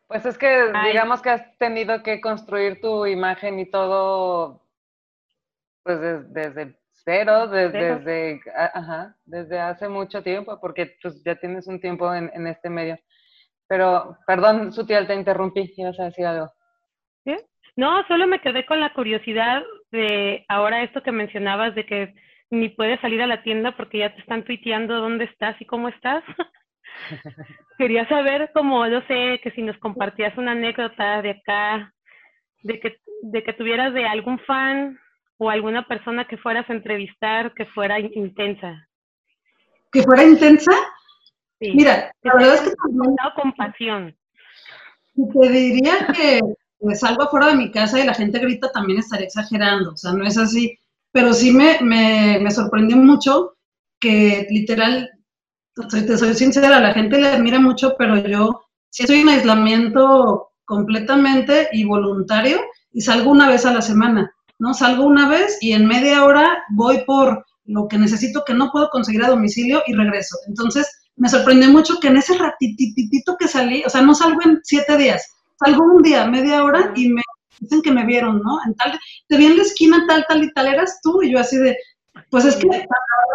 Pues 0.07 0.27
es 0.27 0.37
que 0.37 0.71
digamos 0.87 1.23
que 1.23 1.31
has 1.31 1.57
tenido 1.57 2.03
que 2.03 2.21
construir 2.21 2.83
tu 2.83 3.07
imagen 3.07 3.59
y 3.59 3.71
todo, 3.71 4.63
pues 5.83 5.99
desde, 6.29 6.79
cero, 6.93 7.49
desde, 7.49 7.97
desde, 7.97 8.41
ajá, 8.55 9.17
desde 9.25 9.59
hace 9.59 9.89
mucho 9.89 10.23
tiempo, 10.23 10.61
porque 10.61 10.97
pues 11.03 11.25
ya 11.25 11.35
tienes 11.37 11.67
un 11.67 11.81
tiempo 11.81 12.13
en, 12.13 12.31
en 12.35 12.47
este 12.47 12.69
medio. 12.69 12.99
Pero, 13.67 14.19
perdón, 14.27 14.71
Sutiel, 14.71 15.07
te 15.07 15.15
interrumpí, 15.15 15.73
ibas 15.79 15.99
a 15.99 16.05
decir 16.05 16.27
algo. 16.27 16.53
¿Sí? 17.25 17.35
No, 17.77 18.07
solo 18.07 18.27
me 18.27 18.41
quedé 18.41 18.67
con 18.67 18.81
la 18.81 18.93
curiosidad 18.93 19.63
de 19.91 20.45
ahora 20.49 20.83
esto 20.83 21.03
que 21.03 21.13
mencionabas 21.13 21.75
de 21.75 21.87
que 21.87 22.15
ni 22.51 22.69
puedes 22.69 23.01
salir 23.01 23.23
a 23.23 23.27
la 23.27 23.43
tienda 23.43 23.75
porque 23.77 23.99
ya 23.99 24.15
te 24.15 24.21
están 24.21 24.45
tuiteando 24.45 25.01
dónde 25.01 25.25
estás 25.25 25.59
y 25.61 25.65
cómo 25.65 25.89
estás. 25.89 26.23
Quería 27.79 28.07
saber, 28.09 28.51
como, 28.53 28.87
no 28.87 29.01
sé, 29.07 29.41
que 29.43 29.51
si 29.55 29.63
nos 29.63 29.79
compartías 29.79 30.37
una 30.37 30.53
anécdota 30.53 31.23
de 31.23 31.31
acá, 31.31 31.93
de 32.63 32.79
que, 32.79 32.97
de 33.23 33.43
que 33.43 33.53
tuvieras 33.55 33.95
de 33.95 34.05
algún 34.05 34.39
fan 34.41 34.99
o 35.39 35.49
alguna 35.49 35.89
persona 35.89 36.27
que 36.27 36.37
fueras 36.37 36.69
a 36.69 36.75
entrevistar 36.75 37.55
que 37.55 37.65
fuera 37.67 37.99
intensa. 37.99 38.87
¿Que 39.91 40.03
fuera 40.03 40.25
intensa? 40.25 40.73
Sí. 41.59 41.73
Mira, 41.75 42.13
la 42.23 42.35
verdad 42.35 42.55
es 42.55 42.61
que... 42.63 43.41
con 43.41 43.53
pasión. 43.53 44.15
Te 45.15 45.49
diría 45.49 46.07
que 46.15 46.41
salgo 46.95 47.25
afuera 47.25 47.49
de 47.49 47.57
mi 47.57 47.71
casa 47.71 48.01
y 48.01 48.07
la 48.07 48.14
gente 48.14 48.38
grita, 48.38 48.71
también 48.73 48.99
estaría 48.99 49.27
exagerando, 49.27 49.92
o 49.92 49.97
sea, 49.97 50.12
no 50.12 50.25
es 50.25 50.37
así. 50.37 50.79
Pero 51.12 51.33
sí 51.33 51.53
me, 51.53 51.79
me, 51.81 52.38
me 52.40 52.51
sorprendió 52.51 52.97
mucho 52.97 53.55
que 54.01 54.47
literal, 54.51 55.11
te 55.90 56.18
soy 56.18 56.35
sincera, 56.35 56.81
la 56.81 56.95
gente 56.95 57.18
le 57.18 57.29
admira 57.29 57.61
mucho, 57.61 57.95
pero 57.97 58.16
yo 58.27 58.62
sí 58.90 59.05
estoy 59.05 59.21
en 59.21 59.29
aislamiento 59.29 60.51
completamente 60.64 61.68
y 61.73 61.85
voluntario 61.85 62.61
y 62.92 63.01
salgo 63.01 63.31
una 63.31 63.49
vez 63.49 63.64
a 63.64 63.73
la 63.73 63.83
semana, 63.83 64.33
¿no? 64.59 64.75
Salgo 64.75 65.05
una 65.05 65.29
vez 65.29 65.59
y 65.61 65.73
en 65.73 65.87
media 65.87 66.25
hora 66.25 66.64
voy 66.71 67.05
por 67.07 67.45
lo 67.64 67.88
que 67.88 67.99
necesito 67.99 68.42
que 68.45 68.55
no 68.55 68.71
puedo 68.71 68.88
conseguir 68.90 69.25
a 69.25 69.29
domicilio 69.29 69.83
y 69.87 69.95
regreso. 69.95 70.37
Entonces, 70.49 70.87
me 71.16 71.29
sorprendió 71.29 71.71
mucho 71.71 72.01
que 72.01 72.09
en 72.09 72.16
ese 72.16 72.37
ratititito 72.37 73.37
que 73.38 73.49
salí, 73.49 73.83
o 73.87 73.90
sea, 73.90 74.03
no 74.03 74.14
salgo 74.14 74.40
en 74.45 74.61
siete 74.62 74.97
días, 74.97 75.25
salgo 75.59 75.85
un 75.85 76.03
día, 76.03 76.27
media 76.27 76.65
hora 76.65 76.93
y 76.95 77.09
me 77.09 77.23
dicen 77.61 77.83
que 77.83 77.93
me 77.93 78.05
vieron, 78.05 78.43
¿no? 78.43 78.59
En 78.67 78.75
tal, 78.75 78.99
te 79.29 79.37
vi 79.37 79.47
en 79.47 79.57
la 79.57 79.62
esquina 79.62 80.05
tal, 80.09 80.25
tal 80.29 80.45
y 80.45 80.53
tal, 80.53 80.67
eras 80.69 81.01
tú, 81.03 81.23
y 81.23 81.33
yo 81.33 81.38
así 81.38 81.57
de, 81.57 81.77
pues 82.31 82.45
es 82.45 82.57
que 82.57 82.67
la 82.67 82.73
verdad 82.73 82.88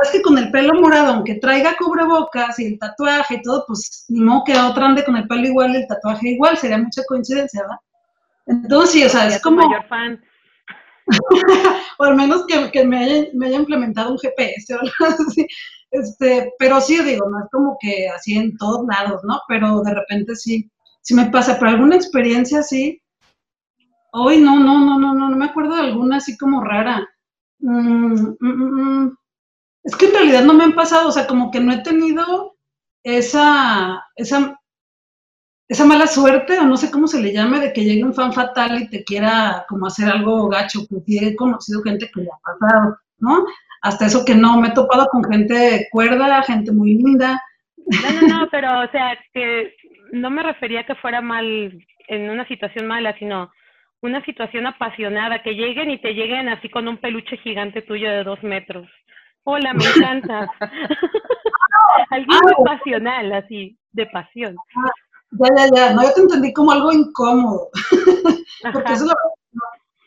es 0.03 0.12
que 0.12 0.21
con 0.21 0.38
el 0.38 0.51
pelo 0.51 0.73
morado, 0.73 1.13
aunque 1.13 1.36
traiga 1.36 1.75
cubrebocas 1.77 2.60
y 2.60 2.65
el 2.67 2.80
tatuaje 2.80 3.36
y 3.36 3.41
todo, 3.41 3.63
pues 3.67 4.06
ni 4.10 4.21
modo 4.21 4.43
que 4.45 4.58
otra 4.58 4.88
ande 4.88 5.03
con 5.03 5.15
el 5.15 5.27
pelo 5.27 5.47
igual 5.47 5.73
y 5.73 5.77
el 5.77 5.88
tatuaje 5.88 6.30
igual, 6.30 6.58
sería 6.58 6.77
mucha 6.77 7.03
coincidencia, 7.08 7.62
¿verdad? 7.62 7.77
Entonces, 8.47 8.91
sí, 8.91 9.03
o 9.03 9.10
sea, 9.10 9.27
es 9.27 9.41
como... 9.41 9.62
fan. 9.89 10.21
o 11.99 12.03
al 12.03 12.15
menos 12.15 12.45
que, 12.47 12.69
que 12.71 12.84
me, 12.84 12.97
haya, 12.97 13.27
me, 13.34 13.47
haya, 13.47 13.58
implementado 13.58 14.12
un 14.12 14.19
GPS 14.19 14.75
o 14.75 14.80
algo 14.80 14.93
así. 15.27 15.47
Este, 15.91 16.51
pero 16.60 16.82
sí, 16.82 17.01
digo, 17.01 17.30
no 17.30 17.39
es 17.39 17.45
como 17.49 17.77
que 17.80 18.10
así 18.10 18.38
en 18.38 18.58
todos 18.58 18.86
lados, 18.88 19.21
¿no? 19.23 19.39
Pero 19.47 19.82
de 19.82 19.93
repente 19.93 20.36
sí, 20.36 20.69
sí 21.07 21.15
me 21.15 21.27
pasa. 21.27 21.57
Pero 21.57 21.71
alguna 21.71 21.95
experiencia 21.95 22.59
así, 22.59 23.01
hoy 24.11 24.41
no, 24.41 24.59
no, 24.59 24.79
no, 24.79 24.99
no, 24.99 25.13
no, 25.13 25.29
no 25.29 25.37
me 25.37 25.45
acuerdo 25.45 25.75
de 25.75 25.83
alguna 25.83 26.17
así 26.17 26.37
como 26.37 26.61
rara. 26.61 27.07
Mm, 27.59 28.35
mm, 28.39 29.05
mm, 29.05 29.17
es 29.85 29.95
que 29.95 30.07
en 30.07 30.13
realidad 30.13 30.43
no 30.43 30.53
me 30.53 30.65
han 30.65 30.75
pasado, 30.75 31.07
o 31.07 31.11
sea, 31.11 31.25
como 31.25 31.49
que 31.49 31.61
no 31.61 31.71
he 31.71 31.81
tenido 31.81 32.57
esa, 33.03 34.03
esa, 34.17 34.59
esa 35.69 35.85
mala 35.85 36.07
suerte, 36.07 36.59
o 36.59 36.65
no 36.65 36.75
sé 36.75 36.91
cómo 36.91 37.07
se 37.07 37.21
le 37.21 37.31
llame, 37.31 37.61
de 37.61 37.71
que 37.71 37.85
llegue 37.85 38.03
un 38.03 38.13
fan 38.13 38.33
fatal 38.33 38.81
y 38.81 38.89
te 38.89 39.05
quiera 39.05 39.65
como 39.69 39.87
hacer 39.87 40.09
algo 40.09 40.49
gacho, 40.49 40.81
porque 40.89 41.17
he 41.19 41.35
conocido 41.37 41.81
gente 41.83 42.11
que 42.13 42.21
le 42.21 42.29
ha 42.29 42.39
pasado, 42.43 42.97
¿no? 43.19 43.45
Hasta 43.81 44.07
eso 44.07 44.25
que 44.25 44.35
no, 44.35 44.59
me 44.59 44.69
he 44.69 44.71
topado 44.71 45.07
con 45.09 45.23
gente 45.23 45.87
cuerda, 45.89 46.43
gente 46.43 46.73
muy 46.73 46.95
linda. 46.95 47.41
No, 47.77 48.21
no, 48.21 48.39
no, 48.39 48.47
pero 48.51 48.81
o 48.81 48.91
sea, 48.91 49.17
que 49.33 49.73
no 50.11 50.29
me 50.29 50.43
refería 50.43 50.81
a 50.81 50.85
que 50.85 50.95
fuera 50.95 51.21
mal, 51.21 51.85
en 52.07 52.29
una 52.29 52.47
situación 52.47 52.87
mala, 52.87 53.17
sino 53.17 53.51
una 54.01 54.23
situación 54.25 54.67
apasionada, 54.67 55.41
que 55.41 55.55
lleguen 55.55 55.89
y 55.89 56.01
te 56.01 56.13
lleguen 56.13 56.49
así 56.49 56.69
con 56.69 56.87
un 56.87 56.97
peluche 56.97 57.37
gigante 57.37 57.81
tuyo 57.81 58.09
de 58.09 58.23
dos 58.23 58.41
metros. 58.43 58.87
Hola, 59.43 59.73
me 59.73 59.85
encanta. 59.85 60.49
algo 62.11 62.33
muy 62.43 62.65
pasional, 62.65 63.33
así, 63.33 63.77
de 63.91 64.05
pasión. 64.07 64.55
Ya, 65.31 65.47
ya, 65.57 65.69
ya, 65.75 65.93
no, 65.93 66.03
yo 66.03 66.13
te 66.13 66.21
entendí 66.21 66.53
como 66.53 66.71
algo 66.71 66.91
incómodo. 66.91 67.69
Porque 68.73 68.93
eso 68.93 69.05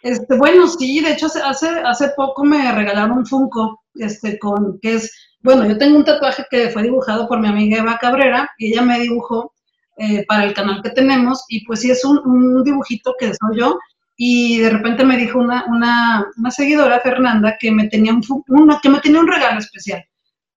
este, 0.03 0.37
bueno, 0.37 0.67
sí, 0.67 1.01
de 1.01 1.13
hecho 1.13 1.27
hace, 1.45 1.69
hace 1.69 2.09
poco 2.17 2.45
me 2.45 2.73
regalaron 2.73 3.19
un 3.19 3.27
Funko, 3.27 3.83
este, 3.95 4.39
con, 4.39 4.79
que 4.81 4.95
es, 4.95 5.13
bueno, 5.41 5.67
yo 5.67 5.77
tengo 5.77 5.99
un 5.99 6.05
tatuaje 6.05 6.47
que 6.51 6.71
fue 6.71 6.83
dibujado 6.83 7.29
por 7.29 7.39
mi 7.39 7.49
amiga 7.49 7.79
Eva 7.79 7.99
Cabrera, 7.99 8.51
y 8.57 8.73
ella 8.73 8.83
me 8.83 8.99
dibujó 8.99 9.53
eh, 10.03 10.25
para 10.27 10.45
el 10.45 10.55
canal 10.55 10.81
que 10.83 10.89
tenemos, 10.89 11.45
y 11.51 11.63
pues 11.67 11.81
sí 11.81 11.91
es 11.91 12.07
un, 12.07 12.19
un, 12.25 12.65
dibujito 12.65 13.15
que 13.19 13.35
soy 13.35 13.59
yo, 13.59 13.79
y 14.17 14.59
de 14.61 14.71
repente 14.71 15.05
me 15.05 15.19
dijo 15.19 15.39
una, 15.39 15.67
una, 15.67 16.27
una 16.39 16.51
seguidora, 16.51 17.01
Fernanda, 17.01 17.59
que 17.61 17.71
me, 17.71 17.87
tenía 17.87 18.15
un, 18.15 18.23
que 18.83 18.89
me 18.89 19.01
tenía 19.01 19.21
un 19.21 19.29
regalo 19.29 19.59
especial. 19.59 20.03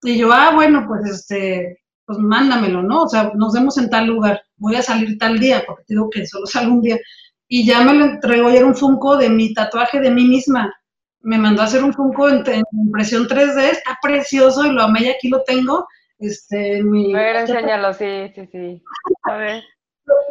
Y 0.01 0.17
yo, 0.17 0.31
ah, 0.31 0.51
bueno, 0.55 0.85
pues 0.87 1.09
este, 1.09 1.81
pues 2.05 2.19
mándamelo, 2.19 2.83
¿no? 2.83 3.03
O 3.03 3.09
sea, 3.09 3.33
nos 3.35 3.51
vemos 3.51 3.77
en 3.77 3.89
tal 3.89 4.07
lugar, 4.07 4.41
voy 4.55 4.75
a 4.75 4.81
salir 4.81 5.17
tal 5.17 5.37
día, 5.37 5.61
porque 5.67 5.83
digo 5.89 6.09
que 6.09 6.25
solo 6.25 6.45
salgo 6.45 6.75
un 6.75 6.81
día. 6.81 6.97
Y 7.45 7.65
ya 7.65 7.81
me 7.83 7.93
lo 7.95 8.05
entregó, 8.05 8.49
y 8.49 8.55
era 8.55 8.65
un 8.65 8.75
Funko 8.75 9.17
de 9.17 9.27
mi 9.27 9.53
tatuaje 9.53 9.99
de 9.99 10.09
mí 10.09 10.23
misma. 10.23 10.73
Me 11.19 11.37
mandó 11.37 11.63
a 11.63 11.65
hacer 11.65 11.83
un 11.83 11.93
Funko 11.93 12.29
en, 12.29 12.49
en 12.49 12.63
impresión 12.71 13.27
3D, 13.27 13.59
está 13.71 13.99
precioso 14.01 14.65
y 14.65 14.71
lo 14.71 14.83
amé 14.83 15.03
y 15.03 15.09
aquí 15.09 15.27
lo 15.27 15.43
tengo. 15.43 15.85
Este, 16.23 16.81
mi... 16.81 17.13
A 17.13 17.17
ver, 17.17 17.35
enséñalo, 17.35 17.93
sí, 17.93 18.31
sí, 18.33 18.47
sí. 18.49 18.83
A 19.23 19.35
ver. 19.35 19.63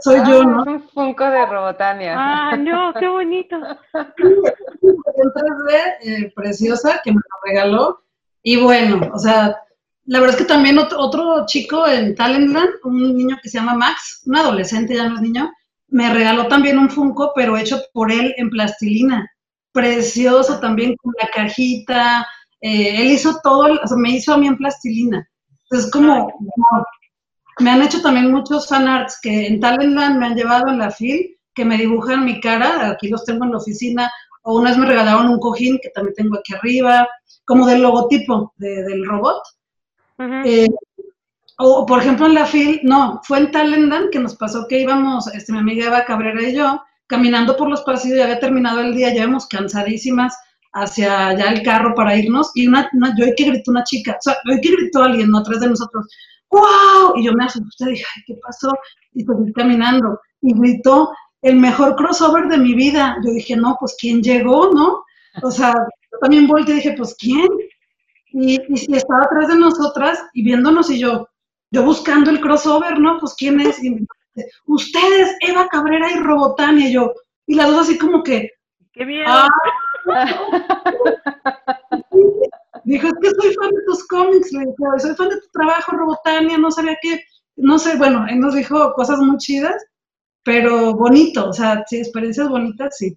Soy 0.01 0.21
ah, 0.21 0.25
yo, 0.27 0.43
¿no? 0.43 0.63
Es 0.63 0.69
un 0.69 0.89
Funko 0.89 1.25
de 1.25 1.45
Robotania. 1.45 2.15
Ah, 2.17 2.57
no, 2.57 2.95
qué 2.99 3.09
bonito. 3.09 3.57
en 3.57 5.33
3D, 5.33 5.97
eh, 6.01 6.33
preciosa, 6.35 7.01
que 7.05 7.11
me 7.11 7.17
lo 7.17 7.37
regaló. 7.45 8.03
Y 8.43 8.57
bueno, 8.57 9.01
o 9.13 9.19
sea, 9.19 9.55
la 10.07 10.21
verdad 10.21 10.37
es 10.37 10.43
que 10.43 10.49
también 10.49 10.79
otro, 10.79 10.99
otro 10.99 11.45
chico 11.45 11.87
en 11.87 12.15
Talentland, 12.15 12.71
un 12.85 13.15
niño 13.15 13.37
que 13.43 13.51
se 13.51 13.59
llama 13.59 13.75
Max, 13.75 14.23
un 14.25 14.37
adolescente, 14.37 14.97
ya 14.97 15.09
no 15.09 15.17
es 15.17 15.21
niño, 15.21 15.53
me 15.89 16.13
regaló 16.13 16.49
también 16.49 16.79
un 16.79 16.89
Funko, 16.89 17.33
pero 17.35 17.59
hecho 17.59 17.83
por 17.93 18.11
él 18.11 18.35
en 18.39 18.49
plastilina. 18.49 19.31
Precioso 19.73 20.59
también, 20.59 20.97
con 20.97 21.13
la 21.21 21.29
cajita. 21.29 22.27
Eh, 22.63 23.03
él 23.03 23.11
hizo 23.13 23.39
todo, 23.43 23.79
o 23.83 23.87
sea, 23.87 23.97
me 23.99 24.11
hizo 24.13 24.33
a 24.33 24.39
mí 24.39 24.47
en 24.47 24.57
plastilina. 24.57 25.29
Entonces, 25.73 25.91
como, 25.91 26.31
como 26.31 26.87
me 27.61 27.71
han 27.71 27.81
hecho 27.81 28.03
también 28.03 28.31
muchos 28.31 28.69
fanarts 28.69 29.19
que 29.23 29.47
en 29.47 29.59
Talentland 29.59 30.19
me 30.19 30.27
han 30.27 30.35
llevado 30.35 30.69
en 30.69 30.79
la 30.79 30.91
FIL, 30.91 31.39
que 31.55 31.65
me 31.65 31.79
dibujan 31.79 32.27
mi 32.27 32.41
cara, 32.43 32.91
aquí 32.91 33.09
los 33.09 33.25
tengo 33.25 33.47
en 33.47 33.53
la 33.53 33.57
oficina, 33.57 34.13
o 34.43 34.59
una 34.59 34.69
vez 34.69 34.79
me 34.79 34.85
regalaron 34.85 35.31
un 35.31 35.41
cojín 35.41 35.79
que 35.83 35.89
también 35.89 36.15
tengo 36.15 36.37
aquí 36.37 36.55
arriba, 36.55 37.09
como 37.47 37.67
del 37.67 37.81
logotipo 37.81 38.53
de, 38.57 38.83
del 38.83 39.07
robot. 39.07 39.43
eh, 40.45 40.69
o, 41.57 41.87
por 41.87 42.01
ejemplo, 42.01 42.27
en 42.27 42.35
la 42.35 42.45
FIL, 42.45 42.81
no, 42.83 43.23
fue 43.25 43.39
en 43.39 43.51
Talentland 43.51 44.11
que 44.11 44.19
nos 44.19 44.37
pasó 44.37 44.67
que 44.69 44.79
íbamos, 44.79 45.27
este, 45.29 45.53
mi 45.53 45.59
amiga 45.59 45.87
Eva 45.87 46.05
Cabrera 46.05 46.43
y 46.43 46.55
yo, 46.55 46.83
caminando 47.07 47.57
por 47.57 47.71
los 47.71 47.81
pasillos, 47.81 48.19
ya 48.19 48.25
había 48.25 48.41
terminado 48.41 48.81
el 48.81 48.95
día, 48.95 49.09
ya 49.09 49.23
íbamos 49.23 49.47
cansadísimas 49.47 50.37
hacia 50.73 51.37
ya 51.37 51.51
el 51.51 51.63
carro 51.63 51.95
para 51.95 52.17
irnos, 52.17 52.51
y 52.55 52.67
una, 52.67 52.89
una 52.95 53.15
yo 53.17 53.27
que 53.37 53.45
gritó 53.45 53.71
una 53.71 53.85
chica, 53.85 54.13
o 54.13 54.23
sea, 54.23 54.37
hoy 54.51 54.61
que 54.61 54.71
gritó 54.71 55.03
alguien, 55.03 55.31
no 55.31 55.39
atrás 55.39 55.61
de 55.61 55.69
nosotros, 55.69 56.07
¡wow! 56.51 57.15
Y 57.17 57.25
yo 57.25 57.33
me 57.33 57.45
asusté, 57.45 57.87
dije, 57.87 58.05
ay, 58.17 58.23
¿qué 58.27 58.35
pasó? 58.43 58.73
Y 59.15 59.25
seguí 59.25 59.53
caminando. 59.53 60.21
Y 60.41 60.55
gritó, 60.55 61.11
el 61.43 61.57
mejor 61.57 61.97
crossover 61.97 62.47
de 62.49 62.59
mi 62.59 62.75
vida. 62.75 63.17
Yo 63.25 63.33
dije, 63.33 63.57
no, 63.57 63.77
pues 63.79 63.97
¿quién 64.01 64.23
llegó, 64.23 64.71
no? 64.73 65.05
O 65.43 65.51
sea, 65.51 65.73
yo 65.73 66.19
también 66.21 66.47
volteé 66.47 66.75
y 66.75 66.77
dije, 66.77 66.95
pues 66.97 67.15
¿quién? 67.19 67.49
Y, 68.33 68.61
y, 68.69 68.97
estaba 68.97 69.25
atrás 69.25 69.49
de 69.49 69.57
nosotras 69.57 70.23
y 70.33 70.43
viéndonos 70.43 70.91
y 70.91 70.99
yo, 70.99 71.29
yo 71.71 71.85
buscando 71.85 72.31
el 72.31 72.41
crossover, 72.41 72.99
¿no? 72.99 73.19
Pues 73.19 73.35
¿quién 73.37 73.61
es? 73.61 73.83
Y 73.83 73.91
me 73.91 74.01
dice, 74.35 74.51
ustedes, 74.67 75.37
Eva 75.41 75.69
Cabrera 75.69 76.11
y 76.11 76.21
Robotania. 76.21 76.89
Y 76.89 76.93
yo, 76.93 77.13
y 77.47 77.55
las 77.55 77.69
dos 77.69 77.81
así 77.81 77.99
como 77.99 78.23
que, 78.23 78.51
¡Qué 78.93 79.05
bien! 79.05 79.25
¡Ah! 79.27 79.49
Dijo, 82.85 83.07
es 83.07 83.15
que 83.23 83.31
soy 83.31 83.55
fan 83.55 83.71
de 83.71 83.83
tus 83.87 84.07
cómics, 84.09 84.53
le 84.53 84.61
dijo, 84.61 84.99
soy 84.99 85.15
fan 85.15 85.29
de 85.29 85.37
tu 85.37 85.49
trabajo, 85.53 85.93
Robotania, 85.93 86.59
no 86.59 86.71
sabía 86.71 86.97
qué, 87.01 87.21
no 87.57 87.79
sé, 87.79 87.97
bueno, 87.97 88.27
él 88.29 88.41
nos 88.41 88.55
dijo 88.55 88.93
cosas 88.95 89.21
muy 89.21 89.37
chidas, 89.37 89.85
pero 90.43 90.95
bonito, 90.95 91.49
o 91.49 91.53
sea, 91.53 91.85
sí, 91.87 91.99
experiencias 91.99 92.49
bonitas, 92.49 92.97
sí. 92.97 93.17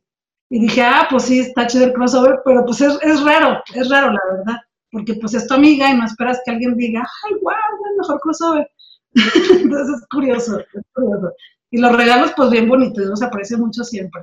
Y 0.49 0.59
dije, 0.59 0.83
ah, 0.83 1.07
pues 1.09 1.23
sí, 1.23 1.39
está 1.39 1.65
chido 1.65 1.85
el 1.85 1.93
crossover, 1.93 2.41
pero 2.45 2.63
pues 2.63 2.79
es, 2.81 2.97
es 3.01 3.23
raro, 3.23 3.61
es 3.73 3.89
raro, 3.89 4.11
la 4.11 4.19
verdad, 4.31 4.61
porque 4.91 5.15
pues 5.15 5.33
es 5.33 5.47
tu 5.47 5.55
amiga 5.55 5.89
y 5.89 5.97
no 5.97 6.05
esperas 6.05 6.39
que 6.45 6.51
alguien 6.51 6.77
diga, 6.77 7.01
ay, 7.01 7.33
es 7.33 7.89
el 7.89 7.97
mejor 7.97 8.19
crossover. 8.19 8.69
Entonces 9.63 9.97
es 9.97 10.07
curioso, 10.09 10.59
es 10.59 10.83
curioso. 10.93 11.31
Y 11.71 11.79
los 11.79 11.95
regalos, 11.95 12.33
pues 12.37 12.51
bien 12.51 12.69
bonitos, 12.69 13.07
nos 13.07 13.23
aparece 13.23 13.57
mucho 13.57 13.83
siempre. 13.83 14.21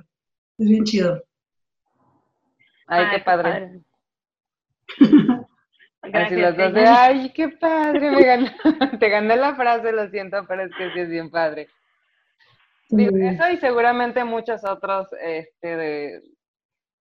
Es 0.58 0.68
bien 0.68 0.84
chido. 0.84 1.20
Ay, 2.92 3.06
qué 3.10 3.18
padre. 3.20 3.80
Así 6.12 6.36
los 6.36 6.56
dos 6.56 6.74
de, 6.74 6.84
ay, 6.84 7.30
qué 7.30 7.48
padre, 7.48 8.10
me 8.10 8.22
ganó. 8.22 8.50
te 9.00 9.08
gané 9.08 9.36
la 9.36 9.54
frase, 9.54 9.92
lo 9.92 10.10
siento, 10.10 10.44
pero 10.46 10.64
es 10.64 10.74
que 10.76 10.90
sí 10.92 11.00
es 11.00 11.08
bien 11.08 11.30
padre. 11.30 11.68
Digo, 12.90 13.16
eso 13.16 13.48
y 13.50 13.56
seguramente 13.56 14.24
muchos 14.24 14.62
otros 14.64 15.08
este, 15.22 15.76
de 15.76 16.22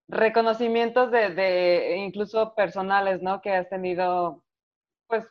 reconocimientos 0.08 1.10
de, 1.10 1.30
de, 1.34 1.96
incluso 1.98 2.54
personales, 2.54 3.20
¿no? 3.20 3.42
Que 3.42 3.50
has 3.50 3.68
tenido, 3.68 4.42
pues, 5.08 5.26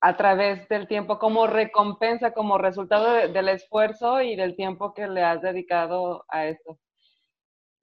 a 0.00 0.16
través 0.16 0.68
del 0.68 0.86
tiempo 0.86 1.18
como 1.18 1.48
recompensa, 1.48 2.32
como 2.32 2.58
resultado 2.58 3.12
de, 3.12 3.28
del 3.28 3.48
esfuerzo 3.48 4.20
y 4.20 4.36
del 4.36 4.54
tiempo 4.54 4.94
que 4.94 5.08
le 5.08 5.24
has 5.24 5.42
dedicado 5.42 6.24
a 6.28 6.46
esto. 6.46 6.78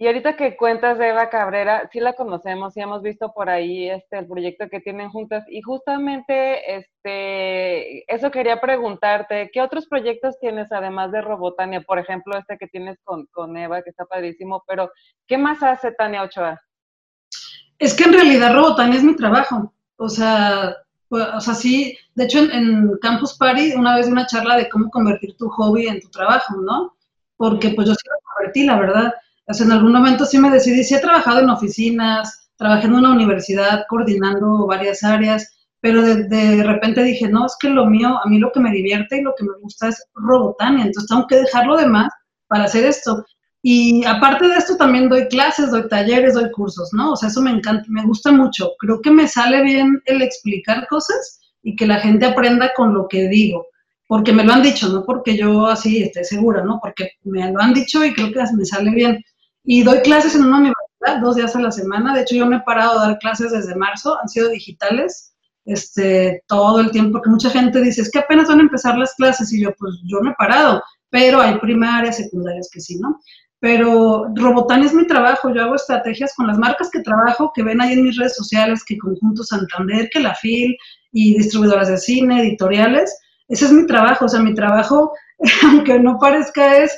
Y 0.01 0.07
ahorita 0.07 0.35
que 0.35 0.57
cuentas 0.57 0.97
de 0.97 1.09
Eva 1.09 1.29
Cabrera, 1.29 1.87
sí 1.93 1.99
la 1.99 2.13
conocemos, 2.13 2.73
sí 2.73 2.79
hemos 2.79 3.03
visto 3.03 3.33
por 3.35 3.51
ahí 3.51 3.87
este, 3.87 4.17
el 4.17 4.25
proyecto 4.25 4.67
que 4.67 4.79
tienen 4.79 5.11
juntas 5.11 5.45
y 5.47 5.61
justamente 5.61 6.75
este, 6.75 8.11
eso 8.11 8.31
quería 8.31 8.59
preguntarte, 8.59 9.51
¿qué 9.53 9.61
otros 9.61 9.85
proyectos 9.85 10.39
tienes 10.39 10.71
además 10.71 11.11
de 11.11 11.21
Robotania? 11.21 11.81
Por 11.81 11.99
ejemplo, 11.99 12.35
este 12.35 12.57
que 12.57 12.65
tienes 12.65 12.97
con, 13.03 13.27
con 13.27 13.55
Eva, 13.55 13.83
que 13.83 13.91
está 13.91 14.05
padrísimo, 14.05 14.63
pero 14.67 14.89
¿qué 15.27 15.37
más 15.37 15.61
hace 15.61 15.91
Tania 15.91 16.23
Ochoa? 16.23 16.59
Es 17.77 17.93
que 17.93 18.05
en 18.05 18.13
realidad 18.13 18.55
Robotania 18.55 18.97
es 18.97 19.03
mi 19.03 19.15
trabajo. 19.15 19.71
O 19.97 20.09
sea, 20.09 20.77
pues, 21.09 21.27
o 21.31 21.39
sea, 21.39 21.53
sí, 21.53 21.95
de 22.15 22.23
hecho 22.23 22.39
en, 22.39 22.97
Campus 23.03 23.37
Party 23.37 23.73
una 23.73 23.97
vez 23.97 24.07
una 24.07 24.25
charla 24.25 24.57
de 24.57 24.67
cómo 24.67 24.89
convertir 24.89 25.37
tu 25.37 25.47
hobby 25.49 25.85
en 25.85 26.01
tu 26.01 26.09
trabajo, 26.09 26.55
¿no? 26.59 26.95
Porque 27.37 27.69
pues 27.69 27.87
yo 27.87 27.93
sí 27.93 28.09
lo 28.09 28.17
convertí, 28.33 28.65
la 28.65 28.79
verdad. 28.79 29.13
O 29.47 29.63
en 29.63 29.71
algún 29.71 29.91
momento 29.91 30.25
sí 30.25 30.37
me 30.39 30.49
decidí, 30.49 30.83
sí 30.83 30.95
he 30.95 30.99
trabajado 30.99 31.41
en 31.41 31.49
oficinas, 31.49 32.49
trabajé 32.57 32.87
en 32.87 32.93
una 32.93 33.11
universidad 33.11 33.85
coordinando 33.89 34.67
varias 34.67 35.03
áreas, 35.03 35.51
pero 35.81 36.03
de, 36.03 36.63
repente 36.63 37.03
dije, 37.03 37.27
no, 37.27 37.47
es 37.47 37.57
que 37.59 37.69
lo 37.69 37.87
mío, 37.87 38.19
a 38.23 38.29
mí 38.29 38.37
lo 38.37 38.51
que 38.51 38.59
me 38.59 38.71
divierte 38.71 39.17
y 39.17 39.23
lo 39.23 39.33
que 39.35 39.43
me 39.43 39.57
gusta 39.61 39.89
es 39.89 40.05
Robotania, 40.13 40.85
entonces 40.85 41.09
tengo 41.09 41.25
que 41.25 41.37
dejarlo 41.37 41.75
de 41.75 41.87
más 41.87 42.13
para 42.47 42.65
hacer 42.65 42.85
esto. 42.85 43.25
Y 43.63 44.05
aparte 44.05 44.47
de 44.47 44.55
esto 44.55 44.77
también 44.77 45.09
doy 45.09 45.27
clases, 45.27 45.71
doy 45.71 45.87
talleres, 45.87 46.35
doy 46.35 46.51
cursos, 46.51 46.89
¿no? 46.93 47.13
O 47.13 47.15
sea, 47.15 47.29
eso 47.29 47.41
me 47.41 47.51
encanta, 47.51 47.83
me 47.89 48.03
gusta 48.05 48.31
mucho. 48.31 48.71
Creo 48.79 49.01
que 49.01 49.11
me 49.11 49.27
sale 49.27 49.63
bien 49.63 50.01
el 50.05 50.21
explicar 50.21 50.87
cosas 50.87 51.39
y 51.63 51.75
que 51.75 51.87
la 51.87 51.99
gente 51.99 52.25
aprenda 52.25 52.71
con 52.75 52.93
lo 52.93 53.07
que 53.07 53.27
digo, 53.27 53.67
porque 54.07 54.33
me 54.33 54.43
lo 54.43 54.53
han 54.53 54.63
dicho, 54.63 54.89
no 54.89 55.03
porque 55.03 55.37
yo 55.37 55.67
así 55.67 56.03
esté 56.03 56.23
segura, 56.23 56.63
¿no? 56.63 56.79
Porque 56.81 57.11
me 57.23 57.51
lo 57.51 57.59
han 57.59 57.73
dicho 57.73 58.03
y 58.03 58.13
creo 58.13 58.31
que 58.31 58.43
me 58.55 58.65
sale 58.65 58.91
bien. 58.91 59.23
Y 59.63 59.83
doy 59.83 59.99
clases 59.99 60.35
en 60.35 60.45
una 60.45 60.57
universidad 60.57 61.21
dos 61.21 61.35
días 61.35 61.55
a 61.55 61.61
la 61.61 61.71
semana. 61.71 62.13
De 62.13 62.21
hecho, 62.21 62.35
yo 62.35 62.45
me 62.45 62.57
he 62.57 62.61
parado 62.61 62.99
a 62.99 63.07
dar 63.07 63.19
clases 63.19 63.51
desde 63.51 63.75
marzo, 63.75 64.17
han 64.21 64.29
sido 64.29 64.49
digitales 64.49 65.31
este, 65.65 66.43
todo 66.47 66.79
el 66.79 66.91
tiempo, 66.91 67.13
porque 67.13 67.29
mucha 67.29 67.49
gente 67.49 67.81
dice, 67.81 68.01
es 68.01 68.11
que 68.11 68.19
apenas 68.19 68.47
van 68.47 68.59
a 68.59 68.63
empezar 68.63 68.97
las 68.97 69.13
clases, 69.15 69.53
y 69.53 69.61
yo, 69.61 69.71
pues 69.77 69.93
yo 70.05 70.19
me 70.21 70.31
he 70.31 70.35
parado, 70.35 70.81
pero 71.09 71.39
hay 71.39 71.59
primarias, 71.59 72.17
secundarias 72.17 72.69
que 72.71 72.79
sí, 72.79 72.97
¿no? 72.99 73.19
Pero 73.59 74.25
Robotán 74.33 74.83
es 74.83 74.93
mi 74.93 75.05
trabajo, 75.05 75.53
yo 75.53 75.61
hago 75.61 75.75
estrategias 75.75 76.33
con 76.35 76.47
las 76.47 76.57
marcas 76.57 76.89
que 76.89 77.01
trabajo, 77.01 77.51
que 77.53 77.61
ven 77.61 77.79
ahí 77.79 77.93
en 77.93 78.03
mis 78.03 78.17
redes 78.17 78.35
sociales, 78.35 78.83
que 78.83 78.97
Conjunto 78.97 79.43
Santander, 79.43 80.09
que 80.11 80.19
la 80.19 80.33
FIL 80.33 80.75
y 81.11 81.37
distribuidoras 81.37 81.89
de 81.89 81.97
cine, 81.97 82.41
editoriales, 82.41 83.15
ese 83.47 83.65
es 83.65 83.71
mi 83.71 83.85
trabajo, 83.85 84.25
o 84.25 84.29
sea, 84.29 84.39
mi 84.39 84.55
trabajo, 84.55 85.13
aunque 85.63 85.99
no 85.99 86.17
parezca, 86.17 86.79
es 86.79 86.97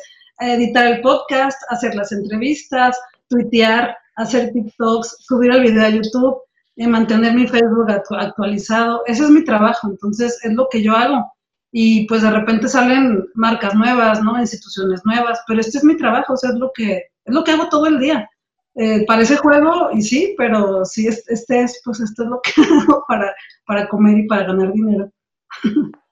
editar 0.51 0.87
el 0.87 1.01
podcast, 1.01 1.61
hacer 1.69 1.95
las 1.95 2.11
entrevistas, 2.11 2.99
tuitear, 3.29 3.95
hacer 4.15 4.51
TikToks, 4.51 5.17
subir 5.19 5.51
el 5.51 5.61
video 5.61 5.85
a 5.85 5.89
YouTube, 5.89 6.37
mantener 6.77 7.33
mi 7.33 7.47
Facebook 7.47 7.87
actualizado. 7.89 9.03
Ese 9.05 9.23
es 9.23 9.29
mi 9.29 9.43
trabajo, 9.43 9.89
entonces 9.89 10.39
es 10.43 10.53
lo 10.53 10.67
que 10.69 10.81
yo 10.81 10.95
hago. 10.95 11.31
Y 11.71 12.07
pues 12.07 12.21
de 12.21 12.29
repente 12.29 12.67
salen 12.67 13.25
marcas 13.33 13.73
nuevas, 13.73 14.21
¿no? 14.21 14.39
Instituciones 14.39 15.01
nuevas, 15.05 15.41
pero 15.47 15.59
este 15.59 15.79
es 15.79 15.83
mi 15.83 15.97
trabajo, 15.97 16.35
es 16.35 16.43
lo 16.55 16.71
que, 16.73 16.97
es 17.25 17.33
lo 17.33 17.43
que 17.43 17.51
hago 17.51 17.69
todo 17.69 17.87
el 17.87 17.99
día. 17.99 18.29
Eh, 18.75 19.05
parece 19.05 19.37
juego 19.37 19.91
y 19.91 20.01
sí, 20.01 20.33
pero 20.37 20.83
sí, 20.85 21.07
este 21.07 21.61
es, 21.61 21.79
pues 21.85 21.99
esto 21.99 22.23
es 22.23 22.29
lo 22.29 22.41
que 22.41 22.51
hago 22.81 23.03
para, 23.07 23.33
para 23.65 23.87
comer 23.87 24.19
y 24.19 24.27
para 24.27 24.45
ganar 24.45 24.71
dinero. 24.73 25.11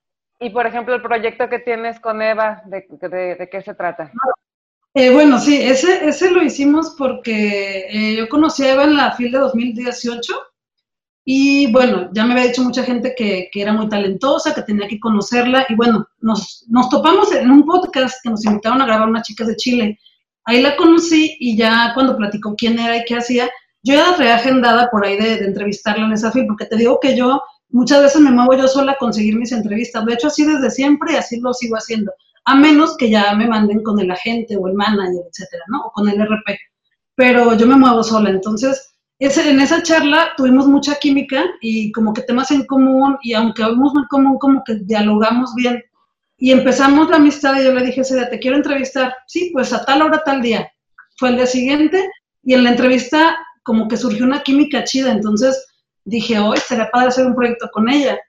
Y 0.41 0.49
por 0.49 0.65
ejemplo, 0.65 0.95
el 0.95 1.03
proyecto 1.03 1.47
que 1.47 1.59
tienes 1.59 1.99
con 1.99 2.19
Eva, 2.19 2.63
¿de, 2.65 3.47
qué 3.51 3.61
se 3.61 3.75
trata? 3.75 4.11
Eh, 4.95 5.11
bueno, 5.11 5.39
sí, 5.39 5.61
ese, 5.61 6.07
ese 6.09 6.31
lo 6.31 6.41
hicimos 6.41 6.95
porque 6.97 7.85
eh, 7.87 8.15
yo 8.17 8.27
conocí 8.27 8.63
a 8.63 8.73
Eva 8.73 8.85
en 8.85 8.97
la 8.97 9.11
FIL 9.11 9.31
de 9.31 9.37
2018 9.37 10.33
y 11.23 11.71
bueno, 11.71 12.09
ya 12.11 12.25
me 12.25 12.33
había 12.33 12.47
dicho 12.47 12.63
mucha 12.63 12.81
gente 12.81 13.13
que, 13.15 13.49
que, 13.51 13.61
era 13.61 13.71
muy 13.71 13.87
talentosa, 13.87 14.55
que 14.55 14.63
tenía 14.63 14.87
que 14.87 14.99
conocerla. 14.99 15.67
Y 15.69 15.75
bueno, 15.75 16.07
nos, 16.19 16.65
nos, 16.69 16.89
topamos 16.89 17.31
en 17.31 17.51
un 17.51 17.63
podcast 17.63 18.15
que 18.23 18.31
nos 18.31 18.43
invitaron 18.43 18.81
a 18.81 18.87
grabar 18.87 19.09
unas 19.09 19.27
chicas 19.27 19.47
de 19.47 19.55
Chile. 19.55 19.99
Ahí 20.45 20.63
la 20.63 20.75
conocí 20.75 21.37
y 21.39 21.55
ya 21.55 21.91
cuando 21.93 22.17
platicó 22.17 22.55
quién 22.55 22.79
era 22.79 22.97
y 22.97 23.05
qué 23.05 23.17
hacía, 23.17 23.47
yo 23.83 23.93
ya 23.93 24.17
la 24.17 24.35
agendada 24.35 24.89
por 24.89 25.05
ahí 25.05 25.17
de, 25.17 25.37
de 25.37 25.45
entrevistarla 25.45 26.05
en 26.07 26.13
esa 26.13 26.31
film, 26.31 26.47
porque 26.47 26.65
te 26.65 26.77
digo 26.77 26.99
que 26.99 27.15
yo 27.15 27.43
muchas 27.71 28.01
veces 28.01 28.21
me 28.21 28.31
muevo 28.31 28.53
yo 28.55 28.67
sola 28.67 28.93
a 28.93 28.97
conseguir 28.97 29.35
mis 29.37 29.51
entrevistas. 29.51 30.05
De 30.05 30.13
hecho, 30.13 30.27
así 30.27 30.45
desde 30.45 30.69
siempre 30.71 31.13
y 31.13 31.15
así 31.15 31.39
lo 31.39 31.53
sigo 31.53 31.75
haciendo. 31.75 32.11
A 32.45 32.55
menos 32.55 32.97
que 32.97 33.09
ya 33.09 33.33
me 33.33 33.47
manden 33.47 33.83
con 33.83 33.99
el 33.99 34.11
agente 34.11 34.57
o 34.57 34.67
el 34.67 34.73
manager, 34.73 35.23
etcétera, 35.29 35.63
¿no? 35.67 35.81
O 35.85 35.91
con 35.91 36.09
el 36.09 36.19
RP. 36.19 36.57
Pero 37.15 37.55
yo 37.55 37.67
me 37.67 37.75
muevo 37.75 38.03
sola. 38.03 38.29
Entonces, 38.29 38.91
en 39.19 39.59
esa 39.59 39.83
charla 39.83 40.31
tuvimos 40.35 40.67
mucha 40.67 40.95
química 40.95 41.43
y 41.61 41.91
como 41.91 42.13
que 42.13 42.23
temas 42.23 42.49
en 42.49 42.65
común 42.65 43.17
y 43.21 43.33
aunque 43.33 43.61
habíamos 43.61 43.93
en 43.95 44.05
común, 44.09 44.37
como 44.39 44.63
que 44.63 44.75
dialogamos 44.83 45.53
bien. 45.55 45.83
Y 46.37 46.51
empezamos 46.51 47.09
la 47.09 47.17
amistad 47.17 47.59
y 47.59 47.63
yo 47.63 47.71
le 47.71 47.85
dije, 47.85 48.03
Celia, 48.03 48.29
te 48.29 48.39
quiero 48.39 48.57
entrevistar. 48.57 49.13
Sí, 49.27 49.51
pues 49.53 49.71
a 49.73 49.85
tal 49.85 50.01
hora, 50.01 50.23
tal 50.25 50.41
día. 50.41 50.71
Fue 51.17 51.29
el 51.29 51.35
día 51.35 51.45
siguiente 51.45 52.09
y 52.41 52.55
en 52.55 52.63
la 52.63 52.71
entrevista 52.71 53.37
como 53.61 53.87
que 53.87 53.97
surgió 53.97 54.25
una 54.25 54.41
química 54.41 54.83
chida. 54.83 55.11
Entonces 55.11 55.63
dije, 56.05 56.39
hoy 56.39 56.57
será 56.57 56.89
padre 56.91 57.09
hacer 57.09 57.25
un 57.25 57.35
proyecto 57.35 57.69
con 57.71 57.89
ella, 57.89 58.19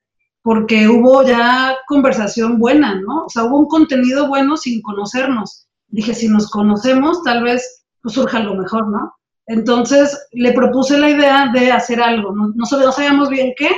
porque 0.43 0.89
hubo 0.89 1.23
ya 1.23 1.77
conversación 1.87 2.59
buena, 2.59 2.97
¿no? 2.97 3.25
O 3.27 3.29
sea, 3.29 3.45
hubo 3.45 3.59
un 3.59 3.69
contenido 3.69 4.29
bueno 4.29 4.57
sin 4.57 4.83
conocernos. 4.83 5.67
Dije, 5.89 6.15
si 6.15 6.29
nos 6.29 6.51
conocemos, 6.51 7.23
tal 7.23 7.45
vez 7.45 7.85
pues, 8.03 8.15
surja 8.15 8.39
algo 8.39 8.55
mejor, 8.55 8.89
¿no? 8.89 9.15
Entonces 9.47 10.19
le 10.33 10.53
propuse 10.53 10.99
la 10.99 11.11
idea 11.11 11.51
de 11.53 11.73
hacer 11.73 12.01
algo, 12.01 12.33
no, 12.33 12.53
no, 12.55 12.65
sabíamos 12.65 13.29
bien 13.29 13.53
qué, 13.57 13.71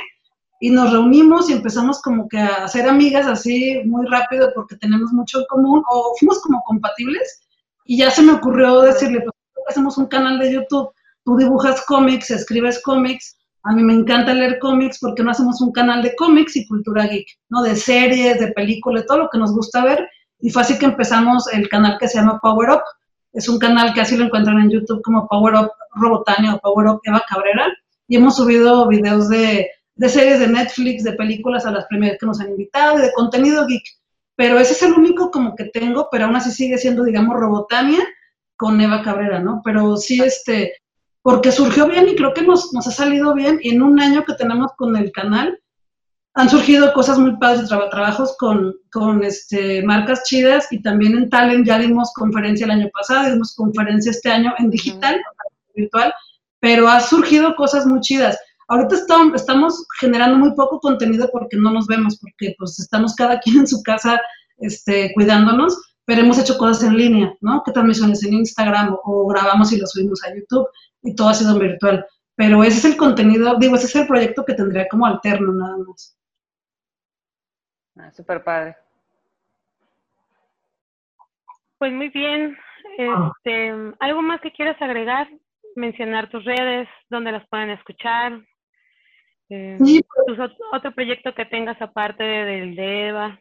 y 0.61 0.71
nos 0.71 0.93
reunimos 0.93 1.51
y 1.51 1.55
empezamos 1.55 2.01
como 2.01 2.29
que 2.29 2.39
a 2.39 2.65
hacer 2.65 2.89
amigas 2.89 3.27
así 3.27 3.81
muy 3.85 4.07
rápido 4.07 4.51
porque 4.55 4.77
tenemos 4.77 5.13
mucho 5.13 5.41
en 5.41 5.47
común, 5.49 5.83
o 5.91 6.15
fuimos 6.19 6.41
como 6.43 6.63
compatibles, 6.65 7.47
y 7.87 7.99
ya 7.99 8.11
se 8.11 8.23
me 8.23 8.33
ocurrió 8.33 8.83
decirle, 8.83 9.21
pues 9.21 9.35
hacemos 9.69 9.99
un 9.99 10.07
canal 10.07 10.39
de 10.39 10.53
YouTube, 10.53 10.91
tú 11.25 11.37
dibujas 11.37 11.85
cómics, 11.87 12.31
escribes 12.31 12.83
cómics, 12.83 13.37
a 13.65 13.73
mí 13.73 13.83
me 13.83 13.95
encanta 13.95 14.35
leer 14.35 14.59
cómics, 14.59 14.99
porque 15.01 15.23
no 15.23 15.31
hacemos 15.31 15.61
un 15.61 15.73
canal 15.73 16.03
de 16.03 16.15
cómics 16.17 16.57
y 16.57 16.67
cultura 16.67 17.07
geek, 17.07 17.27
¿no? 17.49 17.63
De 17.63 17.75
series, 17.75 18.39
de 18.39 18.53
películas, 18.53 19.07
todo 19.07 19.19
lo 19.19 19.29
que 19.31 19.39
nos 19.39 19.53
gusta 19.53 19.85
ver, 19.85 20.09
y 20.41 20.51
fue 20.51 20.63
así 20.63 20.79
que 20.79 20.87
empezamos 20.87 21.53
el 21.53 21.69
canal 21.69 21.97
que 21.99 22.09
se 22.09 22.19
llama 22.19 22.39
Power 22.43 22.71
Up, 22.71 22.83
es 23.35 23.49
un 23.49 23.59
canal 23.59 23.93
que 23.93 24.01
así 24.01 24.17
lo 24.17 24.25
encuentran 24.25 24.61
en 24.61 24.71
YouTube 24.71 25.03
como 25.03 25.27
Power 25.27 25.55
Up 25.57 25.71
Robotania 25.97 26.55
o 26.55 26.61
Power 26.61 26.87
Up 26.87 27.01
Eva 27.03 27.23
Cabrera. 27.29 27.67
Y 28.07 28.17
hemos 28.17 28.37
subido 28.37 28.87
videos 28.87 29.29
de, 29.29 29.69
series 29.99 30.39
de 30.39 30.47
Netflix, 30.47 31.03
de 31.03 31.15
películas 31.15 31.67
a 31.67 31.73
las 31.73 31.87
primeras 31.87 32.19
que 32.19 32.27
nos 32.27 32.41
han 32.41 32.51
invitado 32.51 32.99
y 32.99 33.03
de 33.03 33.13
contenido 33.13 33.67
geek. 33.67 33.83
Pero 34.37 34.59
ese 34.59 34.73
es 34.73 34.83
el 34.83 34.93
único 34.93 35.31
como 35.33 35.57
que 35.57 35.65
tengo, 35.65 36.09
pero 36.11 36.27
aún 36.27 36.37
así 36.37 36.53
sigue 36.53 36.79
siendo, 36.79 37.03
digamos, 37.03 37.37
Robotania 37.37 38.07
con 38.57 38.81
Eva 38.81 39.03
Cabrera, 39.03 39.41
¿no? 39.41 39.61
Pero 39.65 39.97
sí, 39.97 40.21
este, 40.23 40.75
porque 41.25 41.53
surgió 41.53 41.89
bien 41.89 42.07
y 42.07 42.17
creo 42.17 42.35
que 42.35 42.43
nos, 42.43 42.75
nos 42.75 42.87
ha 42.87 42.91
salido 42.91 43.33
bien. 43.33 43.59
Y 43.63 43.71
en 43.71 43.83
un 43.83 43.99
año 43.99 44.25
que 44.27 44.35
tenemos 44.35 44.73
con 44.77 44.95
el 44.95 45.11
canal, 45.11 45.59
han 46.35 46.51
surgido 46.51 46.93
cosas 46.93 47.19
muy 47.19 47.39
padres, 47.39 47.71
trabajos 47.91 48.37
con, 48.39 48.75
con 48.93 49.25
este, 49.25 49.83
marcas 49.85 50.25
chidas 50.25 50.71
y 50.71 50.83
también 50.83 51.17
en 51.17 51.31
Talent 51.31 51.67
ya 51.67 51.79
dimos 51.79 52.13
conferencia 52.13 52.65
el 52.65 52.73
año 52.73 52.91
pasado, 52.93 53.33
dimos 53.33 53.55
conferencia 53.55 54.11
este 54.11 54.31
año 54.31 54.53
en 54.59 54.69
digital, 54.69 55.19
virtual, 55.75 56.13
pero 56.61 56.89
ha 56.89 57.01
surgido 57.01 57.57
cosas 57.57 57.87
muy 57.87 58.01
chidas. 58.01 58.39
Ahorita 58.69 58.95
estamos, 58.95 59.35
estamos 59.35 59.87
generando 59.99 60.37
muy 60.37 60.55
poco 60.55 60.79
contenido 60.79 61.31
porque 61.33 61.57
no 61.57 61.71
nos 61.71 61.87
vemos, 61.87 62.19
porque 62.19 62.55
pues 62.59 62.79
estamos 62.79 63.15
cada 63.15 63.41
quien 63.41 63.61
en 63.61 63.67
su 63.67 63.83
casa 63.83 64.21
este, 64.59 65.11
cuidándonos, 65.15 65.75
pero 66.05 66.21
hemos 66.21 66.39
hecho 66.39 66.59
cosas 66.59 66.83
en 66.83 66.99
línea, 66.99 67.35
¿no? 67.41 67.63
Que 67.65 67.73
transmisiones 67.73 68.23
en 68.25 68.35
Instagram 68.35 68.93
o, 68.93 69.01
o 69.03 69.27
grabamos 69.27 69.73
y 69.73 69.79
lo 69.79 69.87
subimos 69.87 70.23
a 70.23 70.35
YouTube 70.35 70.69
y 71.05 71.15
todo 71.15 71.29
ha 71.29 71.35
sido 71.35 71.53
en 71.53 71.59
virtual. 71.61 72.07
Pero 72.35 72.65
ese 72.65 72.79
es 72.79 72.85
el 72.87 72.97
contenido, 72.97 73.57
digo, 73.59 73.77
ese 73.77 73.87
es 73.87 73.97
el 73.97 74.07
proyecto 74.07 74.45
que 74.45 74.55
tendría 74.55 74.89
como 74.89 75.07
alterno 75.07 75.53
nada 75.53 75.77
más. 75.79 76.19
Ah, 77.97 78.11
súper 78.11 78.43
padre. 78.43 78.77
Pues 81.79 81.93
muy 81.93 82.09
bien. 82.09 82.57
Ah. 82.99 83.31
Este, 83.37 83.73
¿Algo 84.01 84.23
más 84.23 84.41
que 84.41 84.53
quieras 84.53 84.81
agregar? 84.81 85.29
Mencionar 85.77 86.29
tus 86.31 86.45
redes, 86.45 86.89
donde 87.09 87.33
las 87.33 87.47
pueden 87.49 87.71
escuchar. 87.71 88.41
Eh, 89.51 89.77
pues. 89.79 90.39
otro 90.73 90.95
proyecto 90.95 91.35
que 91.35 91.45
tengas 91.45 91.81
aparte 91.81 92.25
del 92.25 92.75
de 92.75 93.09
Eva. 93.09 93.39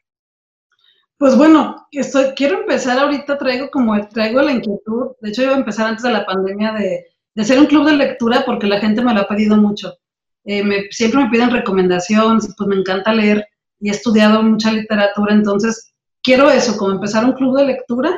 Pues 1.17 1.37
bueno, 1.37 1.87
estoy, 1.91 2.33
quiero 2.35 2.59
empezar 2.59 2.99
ahorita, 2.99 3.37
traigo 3.37 3.69
como 3.69 4.07
traigo 4.09 4.41
la 4.41 4.51
inquietud, 4.51 5.15
de 5.21 5.29
hecho 5.29 5.43
iba 5.43 5.53
a 5.53 5.57
empezar 5.59 5.87
antes 5.87 6.03
de 6.03 6.11
la 6.11 6.25
pandemia 6.25 6.73
de, 6.73 7.12
de 7.35 7.41
hacer 7.41 7.59
un 7.59 7.65
club 7.65 7.85
de 7.85 7.97
lectura 7.97 8.43
porque 8.45 8.67
la 8.67 8.79
gente 8.79 9.01
me 9.01 9.13
lo 9.13 9.21
ha 9.21 9.27
pedido 9.27 9.57
mucho. 9.57 9.93
Eh, 10.45 10.63
me, 10.63 10.83
siempre 10.91 11.23
me 11.23 11.29
piden 11.29 11.51
recomendaciones, 11.51 12.53
pues 12.57 12.67
me 12.67 12.75
encanta 12.75 13.13
leer 13.13 13.47
y 13.79 13.89
he 13.89 13.91
estudiado 13.91 14.43
mucha 14.43 14.71
literatura, 14.71 15.33
entonces 15.33 15.93
quiero 16.21 16.49
eso, 16.49 16.77
como 16.77 16.93
empezar 16.93 17.25
un 17.25 17.33
club 17.33 17.57
de 17.57 17.65
lectura, 17.65 18.11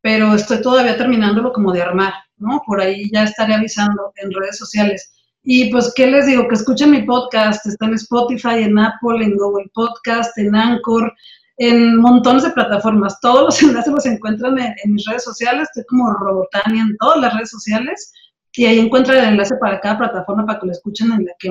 pero 0.00 0.34
estoy 0.34 0.60
todavía 0.60 0.96
terminándolo 0.96 1.52
como 1.52 1.72
de 1.72 1.82
armar, 1.82 2.12
¿no? 2.36 2.62
Por 2.66 2.80
ahí 2.80 3.10
ya 3.12 3.24
estaré 3.24 3.54
avisando 3.54 4.12
en 4.16 4.32
redes 4.32 4.58
sociales. 4.58 5.12
Y 5.42 5.70
pues, 5.70 5.92
¿qué 5.94 6.06
les 6.06 6.26
digo? 6.26 6.48
Que 6.48 6.54
escuchen 6.54 6.90
mi 6.90 7.02
podcast, 7.02 7.66
está 7.66 7.86
en 7.86 7.94
Spotify, 7.94 8.62
en 8.62 8.78
Apple, 8.78 9.22
en 9.22 9.36
Google 9.36 9.70
Podcast, 9.74 10.36
en 10.38 10.54
Anchor, 10.54 11.12
en 11.58 11.96
montones 11.96 12.44
de 12.44 12.50
plataformas. 12.50 13.20
Todos 13.20 13.44
los 13.44 13.62
enlaces 13.70 13.92
los 13.92 14.06
encuentran 14.06 14.58
en, 14.58 14.74
mis 14.86 15.04
redes 15.06 15.24
sociales, 15.24 15.68
estoy 15.68 15.84
como 15.84 16.12
Robotania 16.12 16.82
en 16.82 16.96
todas 16.98 17.20
las 17.20 17.34
redes 17.34 17.50
sociales 17.50 18.12
y 18.56 18.66
ahí 18.66 18.78
encuentran 18.78 19.18
el 19.18 19.24
enlace 19.30 19.56
para 19.56 19.80
cada 19.80 19.98
plataforma 19.98 20.46
para 20.46 20.60
que 20.60 20.66
lo 20.66 20.72
escuchen 20.72 21.12
en 21.12 21.24
la 21.24 21.32
que, 21.38 21.48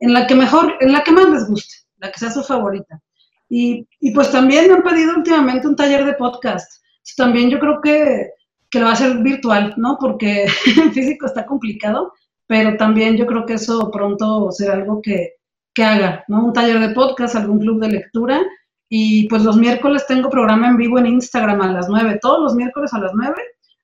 en 0.00 0.12
la 0.12 0.26
que 0.26 0.34
mejor, 0.34 0.74
en 0.80 0.92
la 0.92 1.02
que 1.02 1.12
más 1.12 1.28
les 1.30 1.48
guste, 1.48 1.74
la 1.98 2.12
que 2.12 2.18
sea 2.18 2.30
su 2.30 2.42
favorita. 2.42 3.00
Y, 3.48 3.86
y 4.00 4.12
pues 4.12 4.30
también 4.30 4.68
me 4.68 4.74
han 4.74 4.82
pedido 4.82 5.16
últimamente 5.16 5.66
un 5.66 5.76
taller 5.76 6.04
de 6.04 6.14
podcast. 6.14 6.82
También 7.16 7.50
yo 7.50 7.58
creo 7.58 7.80
que, 7.80 8.30
que 8.70 8.78
lo 8.78 8.86
va 8.86 8.92
a 8.92 8.96
ser 8.96 9.18
virtual, 9.18 9.74
¿no? 9.76 9.96
Porque 10.00 10.46
en 10.82 10.92
físico 10.92 11.26
está 11.26 11.44
complicado, 11.44 12.12
pero 12.46 12.76
también 12.76 13.16
yo 13.16 13.26
creo 13.26 13.44
que 13.46 13.54
eso 13.54 13.90
pronto 13.90 14.50
será 14.52 14.74
algo 14.74 15.00
que, 15.02 15.34
que 15.74 15.84
haga, 15.84 16.24
¿no? 16.28 16.46
Un 16.46 16.52
taller 16.52 16.78
de 16.78 16.94
podcast, 16.94 17.36
algún 17.36 17.58
club 17.58 17.80
de 17.80 17.88
lectura. 17.88 18.40
Y 18.88 19.28
pues 19.28 19.42
los 19.42 19.56
miércoles 19.56 20.06
tengo 20.06 20.30
programa 20.30 20.68
en 20.68 20.76
vivo 20.76 20.98
en 20.98 21.06
Instagram 21.06 21.60
a 21.62 21.72
las 21.72 21.88
9, 21.88 22.18
todos 22.22 22.40
los 22.40 22.54
miércoles 22.54 22.92
a 22.94 23.00
las 23.00 23.12
9. 23.12 23.34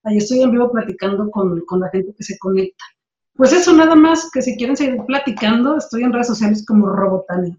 Ahí 0.05 0.17
estoy 0.17 0.43
en 0.43 0.51
vivo 0.51 0.71
platicando 0.71 1.31
con, 1.31 1.61
con 1.67 1.81
la 1.81 1.91
gente 1.91 2.15
que 2.17 2.25
se 2.25 2.39
conecta. 2.39 2.85
Pues 3.35 3.53
eso 3.53 3.73
nada 3.73 3.95
más, 3.95 4.31
que 4.33 4.43
si 4.43 4.57
quieren 4.57 4.77
seguir 4.77 5.03
platicando, 5.07 5.77
estoy 5.77 6.03
en 6.03 6.13
redes 6.13 6.27
sociales 6.27 6.65
como 6.67 6.89
Robotania. 6.89 7.57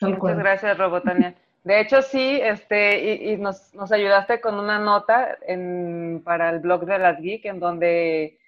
Muchas 0.00 0.38
gracias, 0.38 0.78
Robotania. 0.78 1.34
De 1.64 1.78
hecho, 1.78 2.00
sí, 2.00 2.40
este, 2.42 3.32
y, 3.32 3.36
nos, 3.36 3.74
nos, 3.74 3.92
ayudaste 3.92 4.40
con 4.40 4.54
una 4.54 4.78
nota 4.78 5.36
en, 5.46 6.22
para 6.24 6.48
el 6.48 6.60
blog 6.60 6.86
de 6.86 6.98
las 6.98 7.20
Geek, 7.20 7.44
en 7.44 7.60
donde 7.60 8.38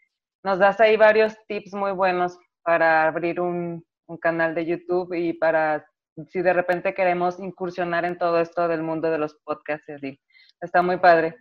nos 0.42 0.58
das 0.58 0.80
ahí 0.80 0.96
varios 0.96 1.36
tips 1.46 1.74
muy 1.74 1.92
buenos 1.92 2.38
para 2.62 3.06
abrir 3.06 3.38
un, 3.38 3.84
un 4.06 4.16
canal 4.16 4.54
de 4.54 4.64
YouTube 4.64 5.12
y 5.12 5.34
para 5.34 5.86
si 6.28 6.42
de 6.42 6.52
repente 6.52 6.94
queremos 6.94 7.38
incursionar 7.38 8.04
en 8.04 8.18
todo 8.18 8.40
esto 8.40 8.66
del 8.68 8.82
mundo 8.82 9.10
de 9.10 9.18
los 9.18 9.34
podcasts 9.44 9.88
y 10.02 10.18
Está 10.60 10.80
muy 10.80 10.96
padre. 10.98 11.36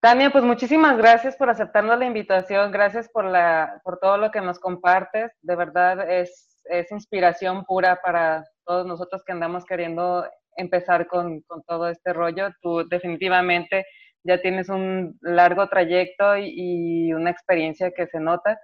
Tania, 0.00 0.30
pues 0.30 0.44
muchísimas 0.44 0.96
gracias 0.96 1.36
por 1.36 1.50
aceptarnos 1.50 1.98
la 1.98 2.06
invitación, 2.06 2.72
gracias 2.72 3.10
por, 3.10 3.26
la, 3.26 3.82
por 3.84 3.98
todo 3.98 4.16
lo 4.16 4.30
que 4.30 4.40
nos 4.40 4.58
compartes. 4.58 5.30
De 5.42 5.56
verdad 5.56 6.10
es, 6.10 6.62
es 6.64 6.90
inspiración 6.90 7.66
pura 7.66 8.00
para 8.02 8.44
todos 8.64 8.86
nosotros 8.86 9.22
que 9.26 9.32
andamos 9.32 9.66
queriendo 9.66 10.26
empezar 10.56 11.06
con, 11.06 11.42
con, 11.42 11.62
todo 11.64 11.88
este 11.88 12.14
rollo. 12.14 12.48
Tú 12.62 12.88
definitivamente 12.88 13.84
ya 14.24 14.40
tienes 14.40 14.70
un 14.70 15.18
largo 15.20 15.68
trayecto 15.68 16.34
y, 16.38 17.12
una 17.12 17.30
experiencia 17.30 17.90
que 17.90 18.06
se 18.06 18.20
nota. 18.20 18.58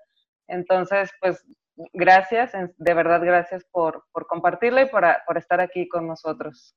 Entonces, 0.48 1.10
pues 1.20 1.44
gracias, 1.92 2.52
de 2.78 2.94
verdad 2.94 3.20
gracias 3.22 3.62
por, 3.70 4.04
por 4.10 4.26
compartirla 4.26 4.82
y 4.82 4.88
por, 4.88 5.04
por 5.26 5.36
estar 5.36 5.60
aquí 5.60 5.86
con 5.86 6.06
nosotros. 6.06 6.74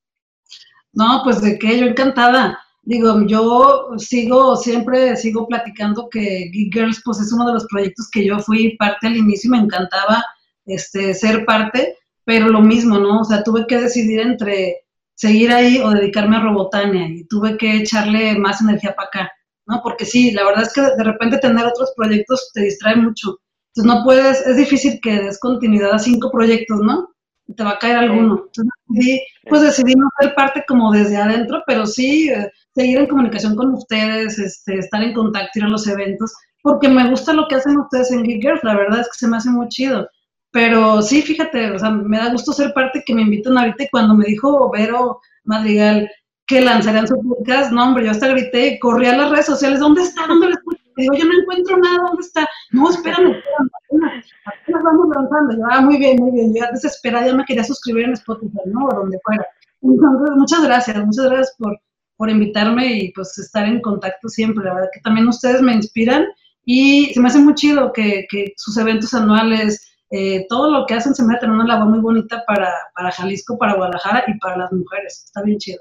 No, 0.91 1.21
pues 1.23 1.41
de 1.41 1.57
qué, 1.57 1.79
yo 1.79 1.85
encantada. 1.85 2.59
Digo, 2.89 3.23
yo 3.27 3.89
sigo, 3.97 4.55
siempre 4.55 5.15
sigo 5.15 5.47
platicando 5.47 6.09
que 6.09 6.49
Geek 6.51 6.73
Girls, 6.73 6.99
pues 7.05 7.19
es 7.19 7.31
uno 7.31 7.45
de 7.45 7.53
los 7.53 7.67
proyectos 7.67 8.09
que 8.11 8.25
yo 8.25 8.39
fui 8.39 8.75
parte 8.77 9.05
al 9.05 9.15
inicio 9.15 9.47
y 9.47 9.51
me 9.51 9.63
encantaba 9.63 10.25
este, 10.65 11.13
ser 11.13 11.45
parte, 11.45 11.95
pero 12.25 12.49
lo 12.49 12.61
mismo, 12.61 12.97
¿no? 12.97 13.21
O 13.21 13.23
sea, 13.23 13.43
tuve 13.43 13.67
que 13.67 13.79
decidir 13.79 14.21
entre 14.21 14.87
seguir 15.13 15.51
ahí 15.51 15.77
o 15.77 15.91
dedicarme 15.91 16.37
a 16.37 16.41
Robotania 16.41 17.07
y 17.07 17.25
tuve 17.25 17.57
que 17.57 17.75
echarle 17.75 18.39
más 18.39 18.59
energía 18.59 18.95
para 18.95 19.07
acá, 19.09 19.31
¿no? 19.67 19.81
Porque 19.83 20.05
sí, 20.05 20.31
la 20.31 20.43
verdad 20.45 20.63
es 20.63 20.73
que 20.73 20.81
de 20.81 21.03
repente 21.03 21.37
tener 21.37 21.67
otros 21.67 21.93
proyectos 21.95 22.49
te 22.55 22.61
distrae 22.61 22.95
mucho. 22.95 23.37
Entonces 23.67 23.97
no 23.99 24.03
puedes, 24.03 24.43
es 24.47 24.57
difícil 24.57 24.99
que 24.99 25.13
des 25.13 25.39
continuidad 25.39 25.93
a 25.93 25.99
cinco 25.99 26.31
proyectos, 26.31 26.79
¿no? 26.79 27.07
Te 27.55 27.63
va 27.63 27.71
a 27.71 27.77
caer 27.77 27.97
alguno. 27.97 28.45
Entonces 28.47 28.73
sí, 28.99 29.21
pues 29.47 29.61
decidí 29.61 29.93
no 29.93 30.07
ser 30.19 30.33
parte 30.33 30.63
como 30.67 30.91
desde 30.91 31.17
adentro, 31.17 31.61
pero 31.67 31.85
sí 31.85 32.29
eh, 32.29 32.51
seguir 32.79 32.99
en 32.99 33.07
comunicación 33.07 33.55
con 33.55 33.73
ustedes, 33.73 34.39
este, 34.39 34.77
estar 34.77 35.03
en 35.03 35.13
contacto, 35.13 35.59
ir 35.59 35.65
a 35.65 35.69
los 35.69 35.85
eventos, 35.85 36.33
porque 36.61 36.87
me 36.87 37.09
gusta 37.09 37.33
lo 37.33 37.47
que 37.47 37.55
hacen 37.55 37.77
ustedes 37.77 38.11
en 38.11 38.23
Geek 38.23 38.41
Girls, 38.41 38.63
la 38.63 38.77
verdad 38.77 39.01
es 39.01 39.07
que 39.07 39.17
se 39.17 39.27
me 39.27 39.37
hace 39.37 39.49
muy 39.49 39.67
chido. 39.67 40.07
Pero 40.51 41.01
sí, 41.01 41.21
fíjate, 41.21 41.71
o 41.71 41.79
sea, 41.79 41.91
me 41.91 42.17
da 42.17 42.31
gusto 42.31 42.53
ser 42.53 42.73
parte 42.73 43.03
que 43.05 43.13
me 43.13 43.21
invitan 43.23 43.57
ahorita 43.57 43.83
y 43.83 43.89
cuando 43.89 44.15
me 44.15 44.25
dijo 44.25 44.71
Vero 44.71 45.19
Madrigal 45.43 46.09
que 46.47 46.61
lanzarían 46.61 47.07
su 47.07 47.21
podcast, 47.21 47.71
no, 47.71 47.83
hombre, 47.83 48.05
yo 48.05 48.11
hasta 48.11 48.29
grité 48.29 48.79
corrí 48.79 49.05
a 49.07 49.17
las 49.17 49.29
redes 49.29 49.45
sociales, 49.45 49.79
¿dónde 49.79 50.01
está? 50.01 50.25
¿Dónde 50.25 50.47
lo 50.47 50.53
escucho? 50.53 50.81
Digo, 50.95 51.13
yo 51.13 51.25
no 51.25 51.39
encuentro 51.39 51.77
nada, 51.77 51.97
¿dónde 52.07 52.21
está? 52.21 52.49
No, 52.71 52.89
espérame, 52.89 53.35
espérame, 53.35 54.23
apenas, 54.45 54.83
vamos 54.83 55.15
lanzando. 55.15 55.57
Yo, 55.57 55.63
ah, 55.69 55.81
muy 55.81 55.97
bien, 55.97 56.17
muy 56.17 56.31
bien, 56.31 56.53
yo 56.53 56.61
ya 56.61 56.71
desesperada, 56.71 57.27
ya 57.27 57.35
me 57.35 57.45
quería 57.45 57.63
suscribir 57.63 58.05
en 58.05 58.13
Spotify, 58.13 58.61
¿no? 58.65 58.85
O 58.85 58.95
donde 58.95 59.19
fuera. 59.23 59.45
Entonces, 59.81 60.35
muchas 60.35 60.63
gracias, 60.63 61.05
muchas 61.05 61.25
gracias 61.25 61.55
por, 61.57 61.79
por 62.19 62.29
invitarme 62.29 62.85
y 62.85 63.13
pues 63.13 63.37
estar 63.37 63.65
en 63.65 63.79
contacto 63.79 64.27
siempre. 64.27 64.65
La 64.65 64.73
verdad 64.73 64.89
que 64.93 64.99
también 64.99 65.25
ustedes 65.29 65.61
me 65.61 65.71
inspiran 65.71 66.27
y 66.65 67.13
se 67.13 67.19
me 67.21 67.29
hace 67.29 67.39
muy 67.39 67.55
chido 67.55 67.93
que, 67.93 68.27
que 68.29 68.51
sus 68.57 68.77
eventos 68.77 69.13
anuales, 69.13 69.95
eh, 70.11 70.45
todo 70.49 70.69
lo 70.69 70.85
que 70.85 70.95
hacen 70.95 71.15
se 71.15 71.23
mete 71.23 71.45
en 71.45 71.51
una 71.51 71.65
labor 71.65 71.87
muy 71.87 71.99
bonita 71.99 72.43
para, 72.45 72.73
para 72.93 73.09
Jalisco, 73.09 73.57
para 73.57 73.75
Guadalajara 73.75 74.25
y 74.27 74.37
para 74.37 74.57
las 74.57 74.71
mujeres. 74.73 75.23
Está 75.27 75.43
bien 75.43 75.59
chido. 75.59 75.79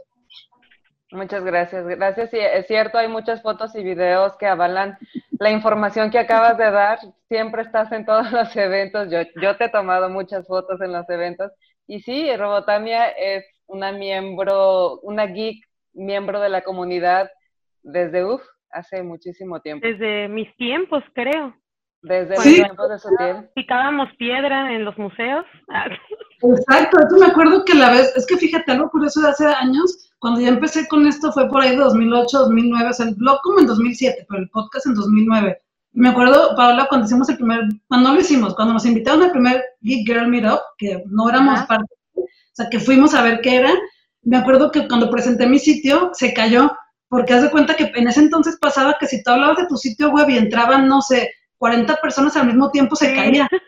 Muchas 1.10 1.42
gracias, 1.42 1.84
gracias. 1.84 2.30
Sí, 2.30 2.38
es 2.38 2.68
cierto, 2.68 2.98
hay 2.98 3.08
muchas 3.08 3.42
fotos 3.42 3.74
y 3.74 3.82
videos 3.82 4.36
que 4.36 4.46
avalan 4.46 4.96
la 5.40 5.50
información 5.50 6.12
que 6.12 6.20
acabas 6.20 6.56
de 6.56 6.70
dar. 6.70 7.00
Siempre 7.26 7.62
estás 7.62 7.90
en 7.90 8.06
todos 8.06 8.30
los 8.30 8.54
eventos. 8.54 9.10
Yo, 9.10 9.22
yo 9.42 9.56
te 9.56 9.64
he 9.64 9.70
tomado 9.70 10.08
muchas 10.08 10.46
fotos 10.46 10.80
en 10.82 10.92
los 10.92 11.10
eventos. 11.10 11.50
Y 11.88 11.98
sí, 11.98 12.30
Robotania 12.36 13.08
es 13.08 13.44
una 13.66 13.90
miembro, 13.90 15.00
una 15.00 15.26
geek, 15.26 15.67
miembro 15.98 16.40
de 16.40 16.48
la 16.48 16.62
comunidad 16.62 17.30
desde, 17.82 18.24
uff, 18.24 18.42
hace 18.70 19.02
muchísimo 19.02 19.60
tiempo. 19.60 19.86
Desde 19.86 20.28
mis 20.28 20.54
tiempos, 20.56 21.02
creo. 21.14 21.54
Desde 22.00 22.36
los 22.36 22.44
tiempos 22.44 22.88
de 22.88 22.98
su 22.98 23.08
tiempo. 23.16 23.50
Picábamos 23.54 24.08
piedra 24.18 24.72
en 24.72 24.84
los 24.84 24.96
museos. 24.98 25.44
Exacto, 26.40 26.98
tú 27.08 27.16
me 27.16 27.26
acuerdo 27.26 27.64
que 27.64 27.74
la 27.74 27.90
vez, 27.90 28.14
es 28.16 28.26
que 28.26 28.36
fíjate, 28.36 28.70
algo 28.70 28.90
curioso 28.90 29.20
de 29.20 29.30
hace 29.30 29.46
años, 29.46 30.12
cuando 30.20 30.40
ya 30.40 30.48
empecé 30.48 30.86
con 30.86 31.06
esto 31.06 31.32
fue 31.32 31.48
por 31.48 31.60
ahí 31.60 31.70
de 31.70 31.76
2008, 31.76 32.38
2009, 32.38 32.88
o 32.88 32.92
sea, 32.92 33.06
el 33.06 33.14
blog 33.16 33.40
como 33.42 33.58
en 33.58 33.66
2007, 33.66 34.26
pero 34.28 34.42
el 34.42 34.50
podcast 34.50 34.86
en 34.86 34.94
2009. 34.94 35.58
Me 35.92 36.10
acuerdo, 36.10 36.54
Paola, 36.54 36.86
cuando 36.88 37.06
hicimos 37.06 37.28
el 37.28 37.36
primer, 37.36 37.62
cuando 37.88 38.12
lo 38.12 38.20
hicimos, 38.20 38.54
cuando 38.54 38.74
nos 38.74 38.86
invitaron 38.86 39.22
al 39.22 39.32
primer 39.32 39.64
Geek 39.80 40.06
Girl 40.06 40.28
Meetup, 40.28 40.60
que 40.76 41.02
no 41.06 41.28
éramos 41.28 41.62
parte, 41.62 41.92
o 42.14 42.26
sea, 42.52 42.68
que 42.70 42.78
fuimos 42.78 43.14
a 43.14 43.22
ver 43.22 43.40
qué 43.40 43.56
era, 43.56 43.72
me 44.28 44.36
acuerdo 44.36 44.70
que 44.70 44.86
cuando 44.86 45.10
presenté 45.10 45.46
mi 45.46 45.58
sitio, 45.58 46.10
se 46.12 46.34
cayó, 46.34 46.70
porque 47.08 47.32
haz 47.32 47.42
de 47.42 47.50
cuenta 47.50 47.74
que 47.74 47.90
en 47.94 48.08
ese 48.08 48.20
entonces 48.20 48.58
pasaba 48.60 48.96
que 49.00 49.06
si 49.06 49.22
tú 49.22 49.30
hablabas 49.30 49.56
de 49.56 49.66
tu 49.66 49.76
sitio 49.76 50.10
web 50.10 50.28
y 50.28 50.36
entraban, 50.36 50.86
no 50.86 51.00
sé, 51.00 51.30
40 51.56 51.96
personas 51.96 52.36
al 52.36 52.46
mismo 52.46 52.70
tiempo 52.70 52.94
se 52.94 53.14
caía. 53.14 53.48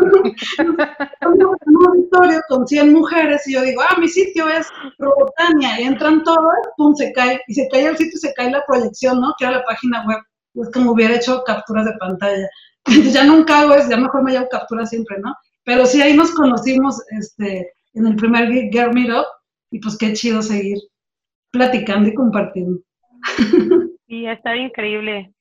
un 0.00 1.86
auditorio 1.86 2.40
con 2.48 2.66
100 2.66 2.94
mujeres 2.94 3.46
y 3.46 3.52
yo 3.52 3.62
digo, 3.62 3.82
ah, 3.82 3.98
mi 4.00 4.08
sitio 4.08 4.48
es 4.48 4.66
Robotania, 4.98 5.78
y 5.78 5.84
entran 5.84 6.24
todas, 6.24 6.58
pum, 6.78 6.94
se 6.94 7.12
cae, 7.12 7.38
y 7.46 7.54
se 7.54 7.68
cae 7.68 7.86
el 7.86 7.98
sitio 7.98 8.14
y 8.14 8.20
se 8.20 8.32
cae 8.32 8.50
la 8.50 8.64
proyección, 8.66 9.20
¿no? 9.20 9.34
Que 9.38 9.44
era 9.44 9.58
la 9.58 9.64
página 9.64 10.02
web. 10.06 10.18
Es 10.54 10.70
como 10.72 10.92
hubiera 10.92 11.16
hecho 11.16 11.42
capturas 11.44 11.84
de 11.84 11.92
pantalla. 11.98 12.48
Entonces 12.86 13.12
ya 13.12 13.24
nunca 13.24 13.60
hago 13.60 13.74
eso, 13.74 13.90
ya 13.90 13.98
mejor 13.98 14.22
me 14.22 14.32
llevo 14.32 14.48
captura 14.48 14.86
siempre, 14.86 15.18
¿no? 15.18 15.34
Pero 15.64 15.84
sí, 15.84 16.00
ahí 16.00 16.16
nos 16.16 16.30
conocimos 16.30 17.02
este, 17.10 17.70
en 17.92 18.06
el 18.06 18.16
primer 18.16 18.48
Girl 18.70 18.94
Meetup, 18.94 19.26
y 19.70 19.80
pues 19.80 19.96
qué 19.98 20.12
chido 20.12 20.42
seguir 20.42 20.78
platicando 21.50 22.08
y 22.08 22.14
compartiendo. 22.14 22.80
Sí, 24.10 24.26
está 24.26 24.56
increíble 24.56 25.32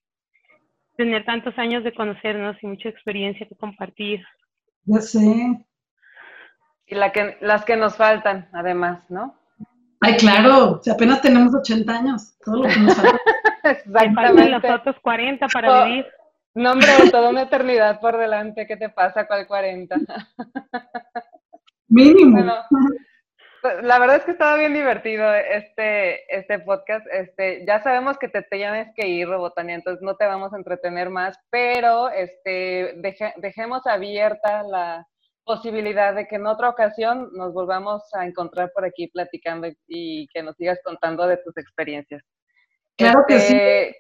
tener 0.96 1.26
tantos 1.26 1.58
años 1.58 1.84
de 1.84 1.92
conocernos 1.92 2.56
y 2.62 2.68
mucha 2.68 2.88
experiencia 2.88 3.48
que 3.48 3.56
compartir. 3.56 4.22
Ya 4.84 5.02
sé. 5.02 5.66
Y 6.86 6.94
la 6.94 7.12
que, 7.12 7.38
las 7.42 7.66
que 7.66 7.76
nos 7.76 7.96
faltan, 7.96 8.48
además, 8.54 9.10
¿no? 9.10 9.34
Ay, 10.02 10.18
claro, 10.18 10.80
si 10.84 10.92
apenas 10.92 11.20
tenemos 11.22 11.56
80 11.56 11.92
años, 11.92 12.38
todo 12.46 12.58
lo 12.58 12.70
que 12.70 12.80
nos 12.80 12.96
falta. 12.96 13.18
Exactamente. 13.64 14.50
los 14.52 14.64
otros 14.64 14.96
40 15.02 15.48
para 15.48 15.86
vivir. 15.86 16.06
No, 16.54 16.74
hombre, 16.74 16.90
toda 17.10 17.30
una 17.30 17.44
eternidad 17.44 18.00
por 18.00 18.18
delante, 18.18 18.68
¿qué 18.68 18.78
te 18.78 18.90
pasa 18.90 19.26
con 19.26 19.40
el 19.40 19.48
40? 19.48 19.96
Mínimo. 21.88 22.44
La 23.82 24.00
verdad 24.00 24.18
es 24.18 24.24
que 24.26 24.32
estaba 24.32 24.58
bien 24.58 24.74
divertido 24.74 25.34
este, 25.34 26.36
este 26.36 26.60
podcast. 26.60 27.06
Este, 27.12 27.66
ya 27.66 27.82
sabemos 27.82 28.18
que 28.18 28.28
te, 28.28 28.42
tienes 28.44 28.94
que 28.96 29.08
ir, 29.08 29.28
Robotania, 29.28 29.76
entonces 29.76 30.02
no 30.02 30.16
te 30.16 30.26
vamos 30.26 30.54
a 30.54 30.58
entretener 30.58 31.10
más, 31.10 31.38
pero 31.50 32.10
este, 32.10 32.96
dejemos 33.38 33.86
abierta 33.88 34.64
la 34.64 35.08
posibilidad 35.44 36.14
de 36.14 36.28
que 36.28 36.36
en 36.36 36.46
otra 36.46 36.70
ocasión 36.70 37.30
nos 37.34 37.54
volvamos 37.54 38.04
a 38.14 38.26
encontrar 38.26 38.72
por 38.74 38.86
aquí 38.86 39.08
platicando 39.08 39.68
y 39.88 40.28
que 40.28 40.44
nos 40.44 40.56
sigas 40.56 40.80
contando 40.84 41.26
de 41.26 41.38
tus 41.38 41.58
experiencias. 41.58 42.24
Claro 42.96 43.26
que 43.28 43.40
sí. 43.40 43.56
Este, 43.56 43.98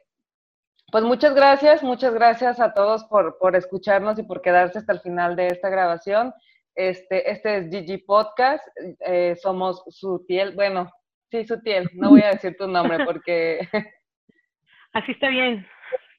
Pues 0.91 1.03
muchas 1.03 1.33
gracias, 1.33 1.81
muchas 1.81 2.13
gracias 2.13 2.59
a 2.59 2.73
todos 2.73 3.03
por, 3.05 3.37
por 3.39 3.55
escucharnos 3.55 4.19
y 4.19 4.23
por 4.23 4.41
quedarse 4.41 4.79
hasta 4.79 4.93
el 4.93 4.99
final 4.99 5.35
de 5.35 5.47
esta 5.47 5.69
grabación. 5.69 6.33
Este, 6.79 7.29
este 7.29 7.57
es 7.57 7.69
Gigi 7.69 7.97
Podcast, 7.97 8.65
eh, 9.05 9.35
somos 9.35 9.83
Sutiel, 9.89 10.55
bueno, 10.55 10.89
sí, 11.29 11.45
Sutiel, 11.45 11.89
no 11.91 12.11
voy 12.11 12.21
a 12.21 12.29
decir 12.29 12.55
tu 12.57 12.69
nombre 12.69 13.03
porque... 13.05 13.67
Así 14.93 15.11
está 15.11 15.27
bien, 15.27 15.67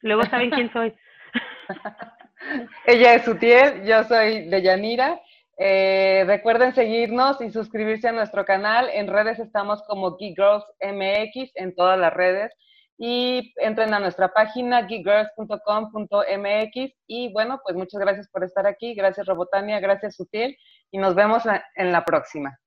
luego 0.02 0.22
saben 0.24 0.50
quién 0.50 0.70
soy. 0.70 0.94
Ella 2.86 3.14
es 3.14 3.24
Sutiel, 3.24 3.86
yo 3.86 4.04
soy 4.04 4.50
Deyanira. 4.50 5.18
Eh, 5.56 6.24
recuerden 6.26 6.74
seguirnos 6.74 7.40
y 7.40 7.50
suscribirse 7.50 8.08
a 8.08 8.12
nuestro 8.12 8.44
canal. 8.44 8.90
En 8.92 9.06
redes 9.06 9.38
estamos 9.38 9.82
como 9.84 10.18
Geek 10.18 10.36
Girls 10.36 10.66
MX 10.82 11.52
en 11.54 11.74
todas 11.74 11.98
las 11.98 12.12
redes. 12.12 12.52
Y 13.02 13.54
entren 13.56 13.94
a 13.94 13.98
nuestra 13.98 14.28
página 14.28 14.82
geekgirls.com.mx. 14.82 16.92
Y 17.06 17.32
bueno, 17.32 17.58
pues 17.64 17.74
muchas 17.74 17.98
gracias 17.98 18.28
por 18.28 18.44
estar 18.44 18.66
aquí. 18.66 18.94
Gracias 18.94 19.26
Robotania, 19.26 19.80
gracias 19.80 20.16
Sutil. 20.16 20.54
Y 20.90 20.98
nos 20.98 21.14
vemos 21.14 21.44
en 21.76 21.92
la 21.92 22.04
próxima. 22.04 22.60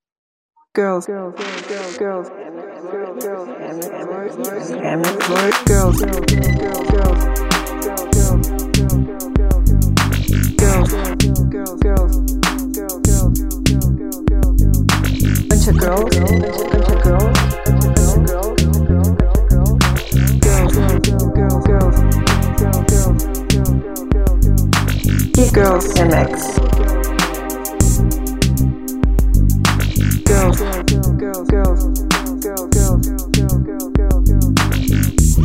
Girls 25.54 25.86
MX. 25.94 26.58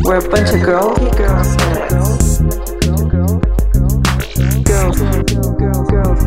We're 0.04 0.18
a 0.18 0.28
bunch 0.28 0.50
of 0.50 0.62
girls. 0.64 0.98
Girls. 1.16 1.56
Girls, 4.64 5.00
girls, 5.00 5.86
girls. 5.86 6.20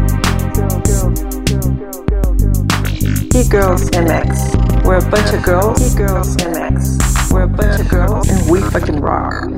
MX. 3.90 4.86
We're 4.86 5.00
a 5.00 5.10
bunch 5.12 5.34
of 5.34 5.44
girls. 5.44 5.96
Girls 5.96 6.38
MX. 6.38 7.34
We're 7.34 7.42
a 7.42 7.48
bunch 7.50 7.82
of 7.82 7.90
girls, 7.90 8.30
and. 8.30 8.50
We 8.50 8.62
fucking 8.62 9.02
rock. 9.02 9.50